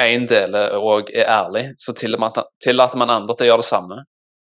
én 0.00 0.26
deler 0.30 0.76
og 0.78 1.10
er 1.10 1.26
ærlig, 1.28 1.64
så 1.78 1.92
tillater 1.94 2.98
man 2.98 3.10
andre 3.10 3.34
til 3.34 3.48
å 3.48 3.52
gjøre 3.52 3.64
det 3.64 3.70
samme. 3.72 4.02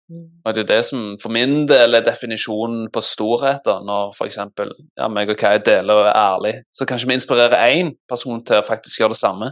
Og 0.09 0.55
det 0.55 0.63
er 0.63 0.69
det 0.71 0.85
som 0.87 1.01
for 1.21 1.29
min 1.29 1.67
del 1.69 1.93
er 1.93 2.01
definisjonen 2.01 2.87
på 2.89 3.01
storhet. 3.05 3.61
da, 3.65 3.75
Når 3.85 4.15
f.eks. 4.15 4.39
Ja, 4.97 5.07
meg 5.07 5.29
og 5.29 5.37
Kai 5.37 5.59
deler 5.61 6.01
og 6.01 6.07
er 6.09 6.17
ærlig, 6.17 6.53
så 6.73 6.87
kanskje 6.89 7.07
vi 7.11 7.13
inspirerer 7.19 7.61
én 7.69 7.91
person 8.09 8.41
til 8.43 8.57
å 8.57 8.65
faktisk 8.65 8.99
gjøre 9.03 9.13
det 9.13 9.21
samme. 9.21 9.51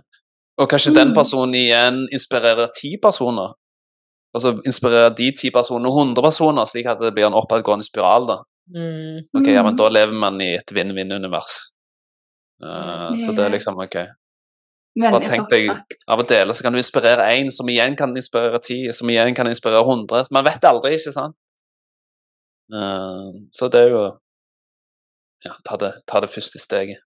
Og 0.58 0.68
kanskje 0.70 0.95
den 0.95 1.12
Mm. 1.12 1.14
personen 1.16 1.53
igjen 1.53 2.08
inspirerer 2.12 2.72
ti 2.74 2.97
personer. 2.97 3.53
Og 4.38 4.44
så 4.44 4.52
inspirerer 4.70 5.16
de 5.18 5.32
ti 5.34 5.50
personene 5.54 5.90
100 5.90 6.22
personer, 6.22 6.68
slik 6.70 6.86
at 6.92 7.02
det 7.02 7.10
blir 7.18 7.26
en 7.30 7.38
oppadgående 7.40 7.88
spiral. 7.88 8.28
da. 8.30 8.38
Mm. 8.70 9.24
Ok, 9.34 9.48
ja, 9.50 9.64
men 9.64 9.74
Mm. 9.74 9.78
da 9.80 9.88
lever 9.96 10.14
man 10.14 10.38
i 10.44 10.52
et 10.60 10.74
vinn-vinn-univers. 10.76 11.56
Uh, 12.62 13.16
så 13.18 13.34
det 13.36 13.46
er 13.46 13.54
liksom 13.56 13.78
ok. 13.82 13.96
Bare 14.98 15.22
tenk 15.30 15.50
deg 15.50 15.70
av 16.10 16.20
å 16.20 16.26
dele, 16.28 16.54
så 16.58 16.64
kan 16.66 16.74
du 16.74 16.80
inspirere 16.82 17.26
én, 17.38 17.52
som 17.54 17.70
igjen 17.70 17.96
kan 17.96 18.16
inspirere 18.18 18.60
ti, 18.66 18.92
som 18.92 19.08
igjen 19.10 19.36
kan 19.38 19.48
inspirere 19.48 19.86
hundre. 19.86 20.24
Man 20.32 20.44
vet 20.46 20.66
aldri, 20.66 20.96
ikke 20.98 21.14
sant? 21.14 21.36
Uh, 22.74 23.32
så 23.54 23.70
det 23.72 23.82
er 23.86 23.90
jo 23.94 24.06
Ja, 25.46 25.54
ta 25.64 25.78
det, 25.78 25.92
ta 26.08 26.20
det 26.20 26.30
første 26.34 26.58
steget. 26.60 26.98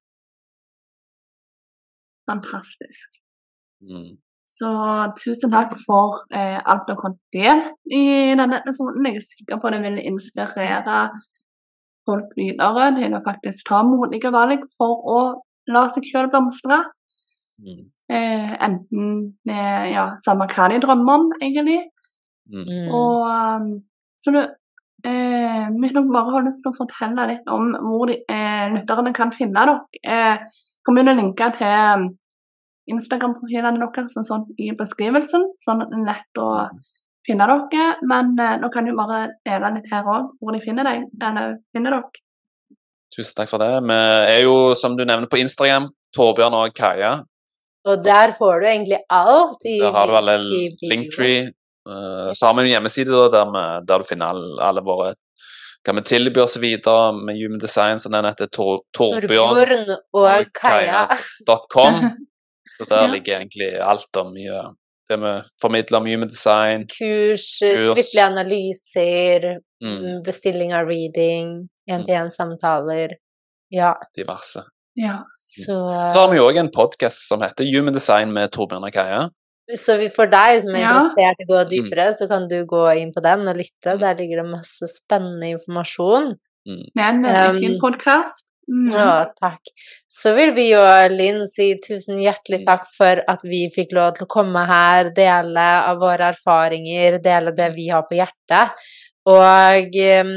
Fantastisk. 2.29 3.09
Mm. 3.81 4.17
Så 4.51 4.69
tusen 5.15 5.51
takk 5.53 5.77
for 5.85 6.25
eh, 6.35 6.57
alt 6.59 6.89
du 6.89 6.95
har 6.99 7.13
delt 7.35 7.69
i 7.87 8.03
denne 8.35 8.59
episoden. 8.59 9.05
Jeg 9.07 9.21
er 9.21 9.27
sikker 9.27 9.61
på 9.61 9.69
at 9.69 9.77
det 9.77 9.83
vil 9.85 10.01
inspirere 10.11 10.97
folk 12.09 12.33
videre 12.35 12.89
til 12.97 13.15
å 13.15 13.23
faktisk 13.23 13.69
ta 13.69 13.79
modige 13.87 14.33
valg 14.33 14.65
for 14.75 15.05
å 15.15 15.19
la 15.71 15.85
seg 15.93 16.09
selv 16.09 16.33
blomstre. 16.33 16.81
Mm. 17.63 17.83
Eh, 18.11 18.53
enten 18.67 19.11
med 19.47 19.91
ja, 19.93 20.09
samme 20.25 20.49
hva 20.51 20.67
de 20.71 20.81
drømmer 20.83 21.21
om, 21.21 21.29
egentlig. 21.39 21.79
Mm. 22.51 22.65
Mm. 22.67 22.87
Og 22.91 23.29
um, 23.31 23.69
så 24.19 24.33
du 24.35 24.41
eh, 24.41 25.67
Hvis 25.79 25.93
bare 25.95 26.33
har 26.33 26.43
lyst 26.45 26.65
til 26.65 26.73
å 26.73 26.77
fortelle 26.77 27.27
litt 27.29 27.47
om 27.49 27.71
hvor 27.85 28.09
de, 28.09 28.19
eh, 28.27 28.67
lytterne 28.75 29.13
kan 29.15 29.31
finne 29.31 29.55
dere. 29.63 29.79
Eh, 30.03 30.43
kan 30.83 30.97
begynne 30.97 31.15
å 31.15 31.21
linke 31.21 31.47
til 31.55 32.09
Instagram-profilene 32.89 33.81
deres 33.81 34.17
og 34.17 34.27
sånn 34.27 34.47
i 34.59 34.71
beskrivelsen, 34.77 35.45
sånn 35.61 35.83
at 35.85 35.91
det 35.91 35.99
er 35.99 36.07
lett 36.07 36.41
å 36.41 36.49
finne 37.27 37.47
dere. 37.49 37.87
Men 38.09 38.33
eh, 38.39 38.57
nå 38.61 38.71
kan 38.73 38.87
du 38.87 38.95
bare 38.97 39.23
dele 39.47 39.73
litt 39.77 39.89
her 39.91 40.07
òg, 40.07 40.33
hvor 40.41 40.55
de 40.55 40.63
finner 40.63 40.87
deg, 40.87 41.07
eller 41.21 41.57
finner 41.75 41.97
dere. 41.97 42.25
Tusen 43.11 43.35
takk 43.37 43.51
for 43.51 43.61
det. 43.61 43.73
Vi 43.83 43.97
er 44.35 44.45
jo, 44.45 44.71
som 44.77 44.95
du 44.95 45.03
nevner, 45.03 45.29
på 45.31 45.41
Instagram. 45.41 45.89
Torbjørn 46.15 46.55
og 46.57 46.75
Kaja. 46.75 47.21
Og 47.87 48.03
der 48.05 48.33
får 48.37 48.61
du 48.61 48.67
egentlig 48.67 48.99
alt 49.09 49.65
i 49.65 49.79
Der 49.81 49.95
har 49.95 50.07
du 50.07 50.15
alle. 50.19 50.37
Linktree. 50.85 51.49
Uh, 51.87 52.29
så 52.37 52.47
har 52.47 52.55
vi 52.55 52.67
en 52.67 52.75
hjemmeside 52.75 53.09
da, 53.09 53.27
der, 53.33 53.51
vi, 53.51 53.63
der 53.89 54.03
du 54.03 54.05
finner 54.05 54.35
alle, 54.35 54.49
alle 54.61 54.83
våre 54.85 55.13
hva 55.81 55.95
vi 55.97 56.03
tilbyr 56.05 56.43
oss 56.43 56.59
videre 56.61 57.09
med 57.17 57.39
Human 57.41 57.61
Design, 57.61 57.99
så 57.99 58.09
den 58.13 58.27
heter 58.27 58.49
Tor, 58.53 58.83
Torbjørn. 58.93 59.55
Torbjørn 59.57 59.95
og 60.13 60.51
Kaja. 60.53 61.07
Så 62.77 62.85
der 62.89 63.01
Ja. 63.07 63.11
ligger 63.11 63.39
egentlig 63.39 63.79
alt 63.81 64.17
om 64.17 64.33
mye 64.33 64.75
det 65.09 65.17
vi 65.19 65.31
formidler 65.61 65.99
mye 65.99 66.17
med 66.17 66.29
design. 66.29 66.85
Kurs, 66.87 67.59
Kurs. 67.59 67.97
skriftlige 67.97 68.25
analyser, 68.25 69.57
Mm, 69.83 69.97
mm, 69.97 70.23
bestilling 70.23 70.73
av 70.73 70.85
reading, 70.87 71.67
én-til-én-samtaler. 71.89 73.15
Ja, 73.71 73.93
diverse. 74.15 74.63
Ja. 74.95 75.23
så 75.31 76.09
Så 76.11 76.19
har 76.19 76.29
vi 76.29 76.37
jo 76.37 76.43
òg 76.51 76.57
en 76.59 76.69
podkast 76.69 77.27
som 77.27 77.41
heter 77.41 77.65
Human 77.65 77.93
Design 77.93 78.31
med 78.33 78.51
Torbjørn 78.51 78.83
og 78.83 78.91
Kaja. 78.93 79.29
Så 79.75 79.95
for 80.15 80.25
deg 80.27 80.61
som 80.61 80.75
er 80.75 80.79
Ja. 80.81 80.99
interessert 80.99 81.35
i 81.39 81.45
å 81.45 81.49
gå 81.49 81.63
Mm. 81.65 81.69
dypere, 81.69 82.09
så 82.13 82.27
kan 82.27 82.47
du 82.47 82.65
gå 82.65 82.97
inn 83.01 83.11
på 83.11 83.21
den 83.23 83.47
og 83.47 83.55
lytte. 83.55 83.97
Der 83.99 84.13
ligger 84.15 84.43
det 84.43 84.51
masse 84.51 84.83
spennende 84.87 85.55
informasjon. 85.57 86.35
Mm. 86.67 86.83
Det 86.93 87.01
er 87.03 87.09
en 87.09 87.23
veldig 87.23 87.59
fin 87.59 87.79
podkast. 87.79 88.43
Mm. 88.71 88.93
Ja, 88.95 89.33
takk. 89.35 89.71
Så 90.07 90.31
vil 90.37 90.53
vi 90.55 90.69
og 90.79 91.11
Linn 91.11 91.43
si 91.49 91.73
tusen 91.83 92.21
hjertelig 92.23 92.61
takk 92.67 92.85
for 92.93 93.19
at 93.33 93.43
vi 93.43 93.65
fikk 93.73 93.91
lov 93.97 94.15
til 94.15 94.27
å 94.27 94.31
komme 94.31 94.63
her, 94.69 95.11
dele 95.15 95.67
av 95.89 95.99
våre 95.99 96.31
erfaringer, 96.31 97.19
dele 97.23 97.51
det 97.57 97.73
vi 97.75 97.89
har 97.91 98.05
på 98.07 98.15
hjertet. 98.21 98.77
Og 99.29 99.99
um, 100.23 100.31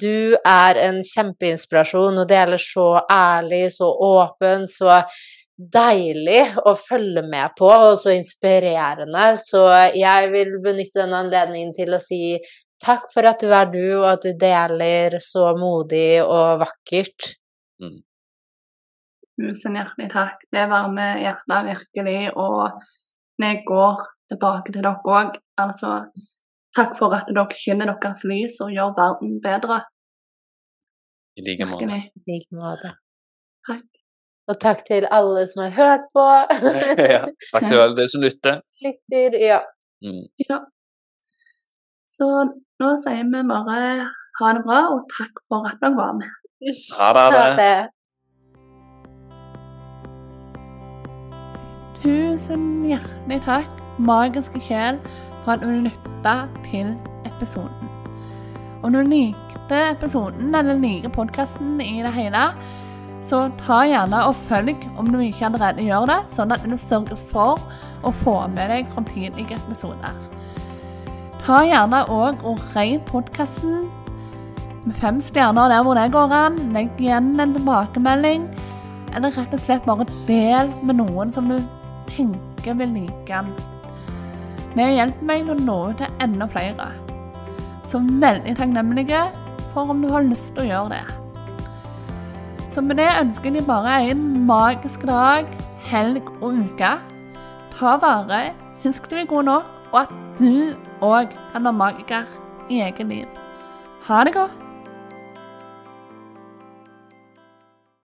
du 0.00 0.36
er 0.38 0.78
en 0.86 1.02
kjempeinspirasjon 1.04 2.22
og 2.22 2.30
deler 2.30 2.62
så 2.62 2.86
ærlig, 3.12 3.66
så 3.74 3.90
åpen, 3.90 4.64
så 4.70 5.02
deilig 5.60 6.46
å 6.64 6.72
følge 6.78 7.26
med 7.26 7.52
på, 7.58 7.68
og 7.68 7.98
så 8.00 8.14
inspirerende. 8.14 9.34
Så 9.36 9.66
jeg 9.98 10.30
vil 10.32 10.56
benytte 10.64 11.02
denne 11.02 11.20
anledningen 11.26 11.74
til 11.76 11.92
å 11.92 12.00
si 12.00 12.38
takk 12.80 13.10
for 13.12 13.28
at 13.28 13.42
du 13.44 13.52
er 13.52 13.68
du, 13.68 13.84
og 13.98 14.08
at 14.14 14.24
du 14.24 14.32
deler 14.40 15.18
så 15.20 15.50
modig 15.58 16.22
og 16.22 16.62
vakkert. 16.64 17.34
Tusen 19.40 19.78
hjertelig 19.78 20.10
takk. 20.12 20.42
Det 20.52 20.66
varmer 20.68 21.20
hjertet 21.22 21.68
virkelig. 21.70 22.18
Og 22.36 22.82
jeg 23.40 23.62
går 23.68 24.02
tilbake 24.32 24.72
til 24.72 24.84
dere 24.84 24.98
òg. 25.16 25.38
Altså, 25.60 25.94
takk 26.76 26.96
for 26.98 27.16
at 27.16 27.30
dere 27.30 27.46
skinner 27.56 27.92
deres 27.92 28.24
lys 28.28 28.60
og 28.64 28.74
gjør 28.74 28.92
verden 28.98 29.38
bedre. 29.44 29.80
I 31.38 31.46
like 31.46 31.68
måte. 31.70 32.02
I 32.18 32.26
like 32.28 32.50
måte. 32.56 32.92
Takk. 33.68 33.86
Og 34.50 34.58
takk 34.60 34.82
til 34.88 35.06
alle 35.14 35.46
som 35.46 35.62
har 35.66 35.74
hørt 35.76 36.06
på. 36.16 36.26
ja, 37.14 37.22
takk 37.52 37.68
til 37.68 37.78
alle 37.78 37.96
dere 37.96 38.12
som 38.12 38.24
lytter. 38.24 38.60
Lytter, 38.84 39.38
ja. 39.40 39.60
Mm. 40.04 40.26
Ja. 40.48 40.58
Så 42.10 42.26
nå 42.82 42.90
sier 43.04 43.28
vi 43.30 43.42
bare 43.46 43.80
ha 44.40 44.52
det 44.56 44.64
bra, 44.66 44.80
og 44.96 45.06
takk 45.12 45.42
for 45.46 45.68
at 45.70 45.78
dere 45.82 45.96
var 45.96 46.16
med. 46.18 46.39
Ha 46.60 47.12
det. 47.12 47.20
Ha 47.32 47.44
det. 47.56 47.88
Tusen 52.02 52.66
hjertelig 52.84 53.38
takk, 53.44 53.70
magiske 54.00 54.60
sjel, 54.64 54.98
for 55.44 55.54
at 55.54 55.64
du 55.64 55.70
lytta 55.86 56.34
til 56.66 56.92
episoden. 57.28 57.88
Om 58.84 58.92
du 58.92 59.00
likte 59.08 59.78
episoden 59.90 60.54
eller 60.54 60.76
liker 60.80 61.12
podkasten 61.12 61.80
i 61.80 62.02
det 62.04 62.12
hele, 62.12 62.44
så 63.24 63.46
ta 63.60 63.82
gjerne 63.88 64.20
og 64.28 64.36
følg 64.48 64.84
om 65.00 65.08
du 65.12 65.20
ikke 65.20 65.48
allerede 65.48 65.84
gjør 65.84 66.08
det, 66.12 66.18
sånn 66.32 66.52
at 66.52 66.64
du 66.64 66.76
sørger 66.80 67.20
for 67.32 67.60
å 68.04 68.12
få 68.22 68.36
med 68.52 68.72
deg 68.72 68.92
framtidige 68.92 69.56
episoder. 69.60 70.16
Ta 71.40 71.62
gjerne 71.64 72.04
òg 72.12 72.44
og 72.44 72.60
rei 72.76 72.98
podkasten 73.08 73.88
med 74.86 74.96
fem 74.96 75.20
stjerner 75.20 75.70
der 75.72 75.84
hvor 75.84 75.98
det 75.98 76.10
går 76.14 76.32
an. 76.34 76.58
Legg 76.74 77.00
igjen 77.00 77.34
en 77.40 77.54
tilbakemelding, 77.56 78.46
eller 79.14 79.34
rett 79.34 79.54
og 79.54 79.60
slett 79.60 79.86
bare 79.88 80.06
del 80.28 80.72
med 80.86 81.00
noen 81.02 81.32
som 81.34 81.50
du 81.50 81.58
tenker 82.10 82.78
vil 82.78 82.96
like 82.96 83.28
den. 83.28 83.52
Det 84.76 84.86
hjelper 84.94 85.26
meg 85.26 85.48
å 85.50 85.56
nå 85.58 85.78
ut 85.90 85.98
til 85.98 86.22
enda 86.22 86.46
flere. 86.50 86.90
Så 87.86 87.98
veldig 88.22 88.54
takknemlige 88.58 89.24
for 89.72 89.90
om 89.90 90.02
du 90.02 90.10
har 90.12 90.26
lyst 90.26 90.52
til 90.54 90.64
å 90.64 90.68
gjøre 90.68 90.92
det. 90.94 91.02
Så 92.70 92.84
med 92.86 93.00
det 93.02 93.08
ønsker 93.18 93.54
jeg 93.54 93.66
bare 93.66 93.96
en 94.12 94.22
magisk 94.46 95.02
dag, 95.08 95.48
helg 95.90 96.22
og 96.38 96.54
uke. 96.54 96.92
Ta 97.74 97.96
vare, 97.98 98.40
husk 98.84 99.10
du 99.10 99.18
er 99.18 99.26
god 99.26 99.48
nok, 99.50 99.76
og 99.90 100.00
at 100.04 100.16
du 100.38 100.76
òg 101.02 101.34
kan 101.50 101.66
være 101.66 101.78
magiker 101.80 102.38
i 102.70 102.78
eget 102.86 103.06
liv. 103.10 103.26
Ha 104.06 104.22
det 104.24 104.36
godt. 104.38 104.69